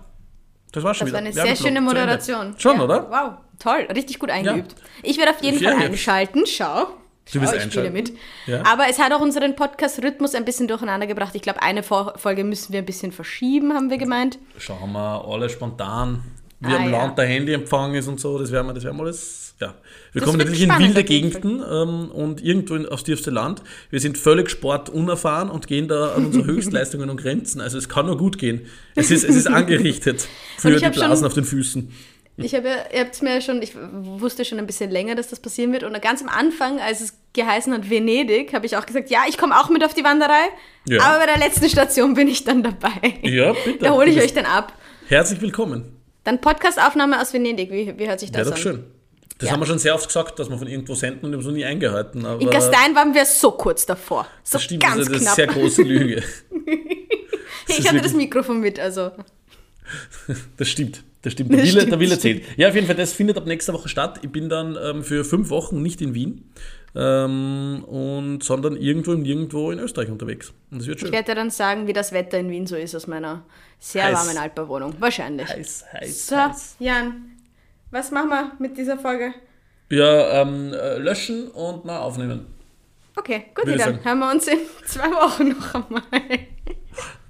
Das 0.71 0.83
war 0.83 0.93
schon 0.93 1.07
Das 1.07 1.13
war 1.13 1.21
wieder. 1.21 1.41
eine 1.41 1.55
sehr 1.55 1.55
schöne. 1.55 1.81
Moderation. 1.81 2.55
Schon, 2.57 2.77
ja. 2.77 2.83
oder? 2.83 3.09
Wow, 3.09 3.33
toll. 3.59 3.87
Richtig 3.95 4.19
gut 4.19 4.29
eingeübt. 4.29 4.75
Ich 5.03 5.17
werde 5.17 5.31
auf 5.31 5.41
jeden 5.41 5.57
Sehr 5.59 5.71
Fall 5.73 5.85
einschalten. 5.87 6.45
Schau. 6.45 6.87
Du 7.33 7.41
wirst 7.41 7.53
Schau, 7.53 7.57
ich 7.65 7.71
spiele 7.73 7.91
mit. 7.91 8.11
Ja. 8.47 8.63
Aber 8.65 8.85
es 8.89 8.97
hat 8.99 9.11
auch 9.13 9.21
unseren 9.21 9.55
Podcast-Rhythmus 9.55 10.33
ein 10.35 10.45
bisschen 10.45 10.67
durcheinander 10.67 11.05
gebracht. 11.07 11.35
Ich 11.35 11.41
glaube, 11.41 11.61
eine 11.61 11.83
Folge 11.83 12.43
müssen 12.43 12.73
wir 12.73 12.79
ein 12.79 12.85
bisschen 12.85 13.11
verschieben, 13.11 13.73
haben 13.73 13.89
wir 13.89 13.97
gemeint. 13.97 14.39
Schauen 14.57 14.91
wir 14.93 15.25
alle 15.27 15.49
spontan, 15.49 16.23
wie 16.59 16.73
Ah, 16.73 16.77
am 16.77 16.91
ja. 16.91 16.97
Land 17.03 17.17
der 17.17 17.25
Handyempfang 17.25 17.93
ist 17.95 18.07
und 18.07 18.19
so. 18.19 18.37
Das 18.39 18.51
werden 18.51 18.67
wir, 18.67 18.73
das 18.73 18.83
werden 18.83 18.97
wir 18.97 19.03
alles. 19.03 19.45
Ja. 19.59 19.75
Wir 20.13 20.21
Das 20.21 20.23
kommen 20.23 20.37
natürlich 20.39 20.61
in 20.63 20.69
wilde. 20.79 21.03
Gegenden 21.03 21.61
ähm, 21.69 22.09
und 22.11 22.41
irgendwo 22.41 22.75
in, 22.75 22.85
aufs 22.87 23.03
tiefste 23.03 23.29
Land. 23.29 23.61
Wir 23.89 23.99
sind 23.99 24.17
völlig 24.17 24.49
sportunerfahren 24.49 25.49
und 25.49 25.67
gehen 25.67 25.87
da 25.89 26.13
an 26.15 26.27
unsere 26.27 26.45
Höchstleistungen 26.47 27.09
und 27.09 27.21
Grenzen. 27.21 27.59
Also 27.61 27.77
es 27.77 27.89
kann 27.89 28.05
nur 28.05 28.17
gut 28.17 28.37
gehen. 28.37 28.61
Es 28.95 29.11
ist, 29.11 29.23
es 29.25 29.35
ist 29.35 29.47
angerichtet 29.49 30.27
für 30.57 30.71
die 30.71 30.79
schon- 30.79 30.91
Blasen 30.93 31.27
auf 31.27 31.33
den 31.33 31.43
Füßen. 31.43 31.91
Ich 32.41 32.55
habe, 32.55 32.67
ihr 32.93 32.99
habt 33.01 33.21
mir 33.21 33.41
schon, 33.41 33.61
ich 33.61 33.73
wusste 33.75 34.45
schon 34.45 34.59
ein 34.59 34.67
bisschen 34.67 34.89
länger, 34.91 35.15
dass 35.15 35.27
das 35.27 35.39
passieren 35.39 35.71
wird. 35.73 35.83
Und 35.83 35.99
ganz 36.01 36.21
am 36.21 36.29
Anfang, 36.29 36.79
als 36.79 37.01
es 37.01 37.13
geheißen 37.33 37.73
hat 37.73 37.89
Venedig, 37.89 38.53
habe 38.53 38.65
ich 38.65 38.77
auch 38.77 38.85
gesagt, 38.85 39.09
ja, 39.09 39.21
ich 39.27 39.37
komme 39.37 39.59
auch 39.59 39.69
mit 39.69 39.83
auf 39.83 39.93
die 39.93 40.03
Wanderei. 40.03 40.45
Ja. 40.87 41.01
Aber 41.03 41.19
bei 41.19 41.25
der 41.25 41.37
letzten 41.37 41.69
Station 41.69 42.13
bin 42.13 42.27
ich 42.27 42.43
dann 42.43 42.63
dabei. 42.63 42.91
Ja, 43.23 43.53
bitte. 43.53 43.79
Da 43.79 43.91
hole 43.91 44.09
ich 44.09 44.17
euch 44.21 44.33
dann 44.33 44.45
ab. 44.45 44.73
Herzlich 45.07 45.41
willkommen. 45.41 45.95
Dann 46.23 46.39
Podcastaufnahme 46.41 47.21
aus 47.21 47.33
Venedig. 47.33 47.71
Wie, 47.71 47.97
wie 47.97 48.07
hört 48.07 48.19
sich 48.19 48.31
das 48.31 48.39
Wäre 48.39 48.49
doch 48.51 48.55
an? 48.57 48.61
schön. 48.61 48.83
Das 49.37 49.47
Ja. 49.47 49.53
haben 49.53 49.61
wir 49.61 49.65
schon 49.67 49.79
sehr 49.79 49.95
oft 49.95 50.07
gesagt, 50.07 50.37
dass 50.37 50.49
wir 50.49 50.57
von 50.57 50.67
irgendwo 50.67 50.95
senden 50.95 51.25
und 51.27 51.31
haben 51.33 51.39
es 51.39 51.45
noch 51.45 51.53
nie 51.53 51.63
eingehalten. 51.63 52.25
Aber 52.25 52.41
In 52.41 52.49
Gastein 52.49 52.93
waren 52.93 53.13
wir 53.13 53.25
so 53.25 53.51
kurz 53.51 53.85
davor. 53.85 54.27
So 54.43 54.53
das 54.57 54.63
stimmt, 54.63 54.83
ganz 54.83 54.97
das 54.97 55.07
ist 55.07 55.13
eine 55.13 55.21
knapp. 55.21 55.35
sehr 55.35 55.47
große 55.47 55.81
Lüge. 55.83 56.23
ich 57.67 57.79
ist 57.79 57.87
hatte 57.87 58.01
das 58.01 58.13
Mikrofon 58.13 58.59
mit, 58.59 58.79
also. 58.79 59.11
Das 60.57 60.67
stimmt. 60.67 61.03
Das 61.21 61.33
stimmt. 61.33 61.51
Der 61.53 61.63
Wille, 61.63 61.85
der 61.85 61.99
Wille 61.99 62.17
zählt. 62.17 62.43
Ja, 62.57 62.69
auf 62.69 62.75
jeden 62.75 62.87
Fall, 62.87 62.95
das 62.95 63.11
findet 63.13 63.37
ab 63.37 63.45
nächster 63.45 63.73
Woche 63.73 63.89
statt. 63.89 64.19
Ich 64.23 64.31
bin 64.31 64.47
dann 64.49 64.77
ähm, 64.81 65.03
für 65.03 65.25
fünf 65.25 65.49
Wochen 65.49 65.81
nicht 65.81 66.01
in 66.01 66.13
Wien, 66.13 66.45
ähm, 66.95 67.83
und, 67.85 68.41
sondern 68.43 68.77
irgendwo 68.77 69.11
und 69.11 69.21
nirgendwo 69.23 69.71
in 69.71 69.79
Österreich 69.79 70.09
unterwegs. 70.09 70.53
Und 70.71 70.79
das 70.79 70.87
wird 70.87 70.97
Ich 70.97 71.01
schön. 71.03 71.11
werde 71.11 71.25
dir 71.31 71.35
dann 71.35 71.49
sagen, 71.49 71.87
wie 71.87 71.93
das 71.93 72.13
Wetter 72.13 72.39
in 72.39 72.49
Wien 72.49 72.65
so 72.67 72.75
ist 72.77 72.95
aus 72.95 73.05
meiner 73.07 73.43
sehr 73.79 74.05
Heiß. 74.05 74.13
warmen 74.15 74.37
Altbauwohnung. 74.37 74.95
Wahrscheinlich. 74.99 75.47
Heiß, 75.49 75.85
heiß, 75.93 76.27
So, 76.27 76.35
heiß. 76.37 76.75
Jan, 76.79 77.31
was 77.91 78.11
machen 78.11 78.29
wir 78.29 78.51
mit 78.59 78.77
dieser 78.77 78.97
Folge? 78.97 79.33
Ja, 79.91 80.41
ähm, 80.41 80.71
äh, 80.73 80.97
löschen 80.99 81.49
und 81.49 81.83
mal 81.85 81.97
aufnehmen. 81.99 82.45
Okay, 83.15 83.45
gut, 83.53 83.67
ich 83.67 83.75
dann 83.77 83.95
sagen. 83.95 83.99
hören 84.05 84.19
wir 84.19 84.31
uns 84.31 84.47
in 84.47 84.59
zwei 84.85 85.09
Wochen 85.11 85.49
noch 85.49 85.75
einmal. 85.75 86.01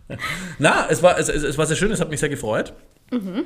Na, 0.59 0.87
es 0.89 1.01
war, 1.01 1.17
es, 1.17 1.29
es 1.29 1.57
war 1.57 1.65
sehr 1.65 1.75
schön, 1.75 1.91
es 1.91 1.99
hat 2.01 2.09
mich 2.09 2.19
sehr 2.19 2.29
gefreut. 2.29 2.73
Mhm. 3.11 3.45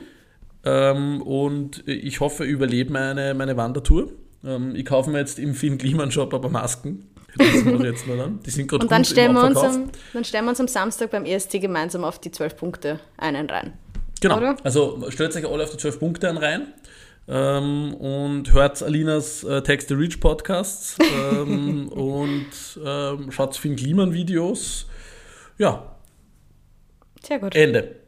Ähm, 0.66 1.22
und 1.22 1.88
ich 1.88 2.20
hoffe, 2.20 2.44
überlebe 2.44 2.92
meine, 2.92 3.34
meine 3.34 3.58
Wandertour. 3.58 4.10
Ähm, 4.46 4.76
ich 4.76 4.86
kaufe 4.86 5.10
mir 5.10 5.20
jetzt 5.20 5.40
im 5.40 5.54
Finn 5.54 5.78
Kliman 5.78 6.12
Shop 6.12 6.34
aber 6.34 6.50
Masken. 6.50 7.10
Das 7.38 7.66
wir 7.66 7.86
jetzt 7.86 8.08
mal 8.08 8.18
dann. 8.18 8.40
Die 8.46 8.52
sind 8.52 8.68
gerade 8.68 8.84
Und 8.84 8.92
dann 8.92 9.04
stellen, 9.04 9.34
wir 9.34 9.44
uns 9.44 9.58
am, 9.58 9.90
dann 10.14 10.24
stellen 10.24 10.46
wir 10.46 10.50
uns 10.50 10.60
am 10.60 10.68
Samstag 10.68 11.10
beim 11.10 11.26
ESC 11.26 11.60
gemeinsam 11.60 12.04
auf 12.04 12.20
die 12.20 12.32
12 12.32 12.56
Punkte 12.56 13.00
einen 13.18 13.50
rein. 13.50 13.74
Genau. 14.22 14.38
Oder? 14.38 14.56
Also 14.64 15.04
stellt 15.10 15.36
euch 15.36 15.46
alle 15.46 15.64
auf 15.64 15.72
die 15.72 15.78
12 15.78 16.00
Punkte 16.00 16.30
an 16.30 16.38
rein. 16.38 16.74
Ähm, 17.26 17.94
und 17.96 18.54
hört 18.54 18.84
Alinas 18.84 19.46
äh, 19.46 19.62
Text 19.62 19.88
the 19.88 19.94
Reach 19.94 20.20
Podcasts 20.20 20.98
ähm, 21.00 21.88
und 21.90 22.48
ähm, 22.86 23.32
schaut 23.32 23.56
Finn 23.56 23.78
Kliman 23.78 24.14
Videos. 24.14 24.88
Ja, 25.58 25.96
Sehr 27.26 27.40
gut. 27.40 27.56
Ende. 27.56 28.03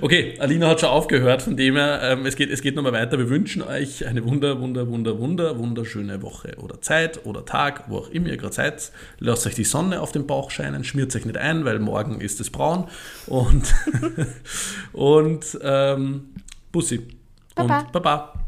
Okay, 0.00 0.36
Alina 0.38 0.68
hat 0.68 0.80
schon 0.80 0.88
aufgehört, 0.88 1.42
von 1.42 1.56
dem 1.56 1.76
her, 1.76 2.00
ähm, 2.02 2.24
es 2.24 2.36
geht, 2.36 2.50
es 2.50 2.62
geht 2.62 2.74
nochmal 2.74 2.92
weiter. 2.92 3.18
Wir 3.18 3.28
wünschen 3.28 3.62
euch 3.62 4.06
eine 4.06 4.24
wunder, 4.24 4.60
wunder, 4.60 4.88
wunder, 4.88 5.18
wunder, 5.18 5.58
wunderschöne 5.58 6.22
Woche 6.22 6.56
oder 6.58 6.80
Zeit 6.80 7.26
oder 7.26 7.44
Tag, 7.44 7.84
wo 7.88 7.98
auch 7.98 8.08
immer 8.08 8.28
ihr 8.28 8.38
gerade 8.38 8.54
seid. 8.54 8.92
Lasst 9.18 9.46
euch 9.46 9.54
die 9.54 9.64
Sonne 9.64 10.00
auf 10.00 10.12
den 10.12 10.26
Bauch 10.26 10.50
scheinen, 10.50 10.84
schmiert 10.84 11.14
euch 11.14 11.26
nicht 11.26 11.36
ein, 11.36 11.64
weil 11.64 11.78
morgen 11.80 12.20
ist 12.20 12.40
es 12.40 12.50
braun. 12.50 12.88
Und, 13.26 13.74
und 14.92 15.58
ähm, 15.62 16.30
Bussi. 16.72 17.06
Baba. 17.54 17.80
Und 17.80 17.92
Baba. 17.92 18.47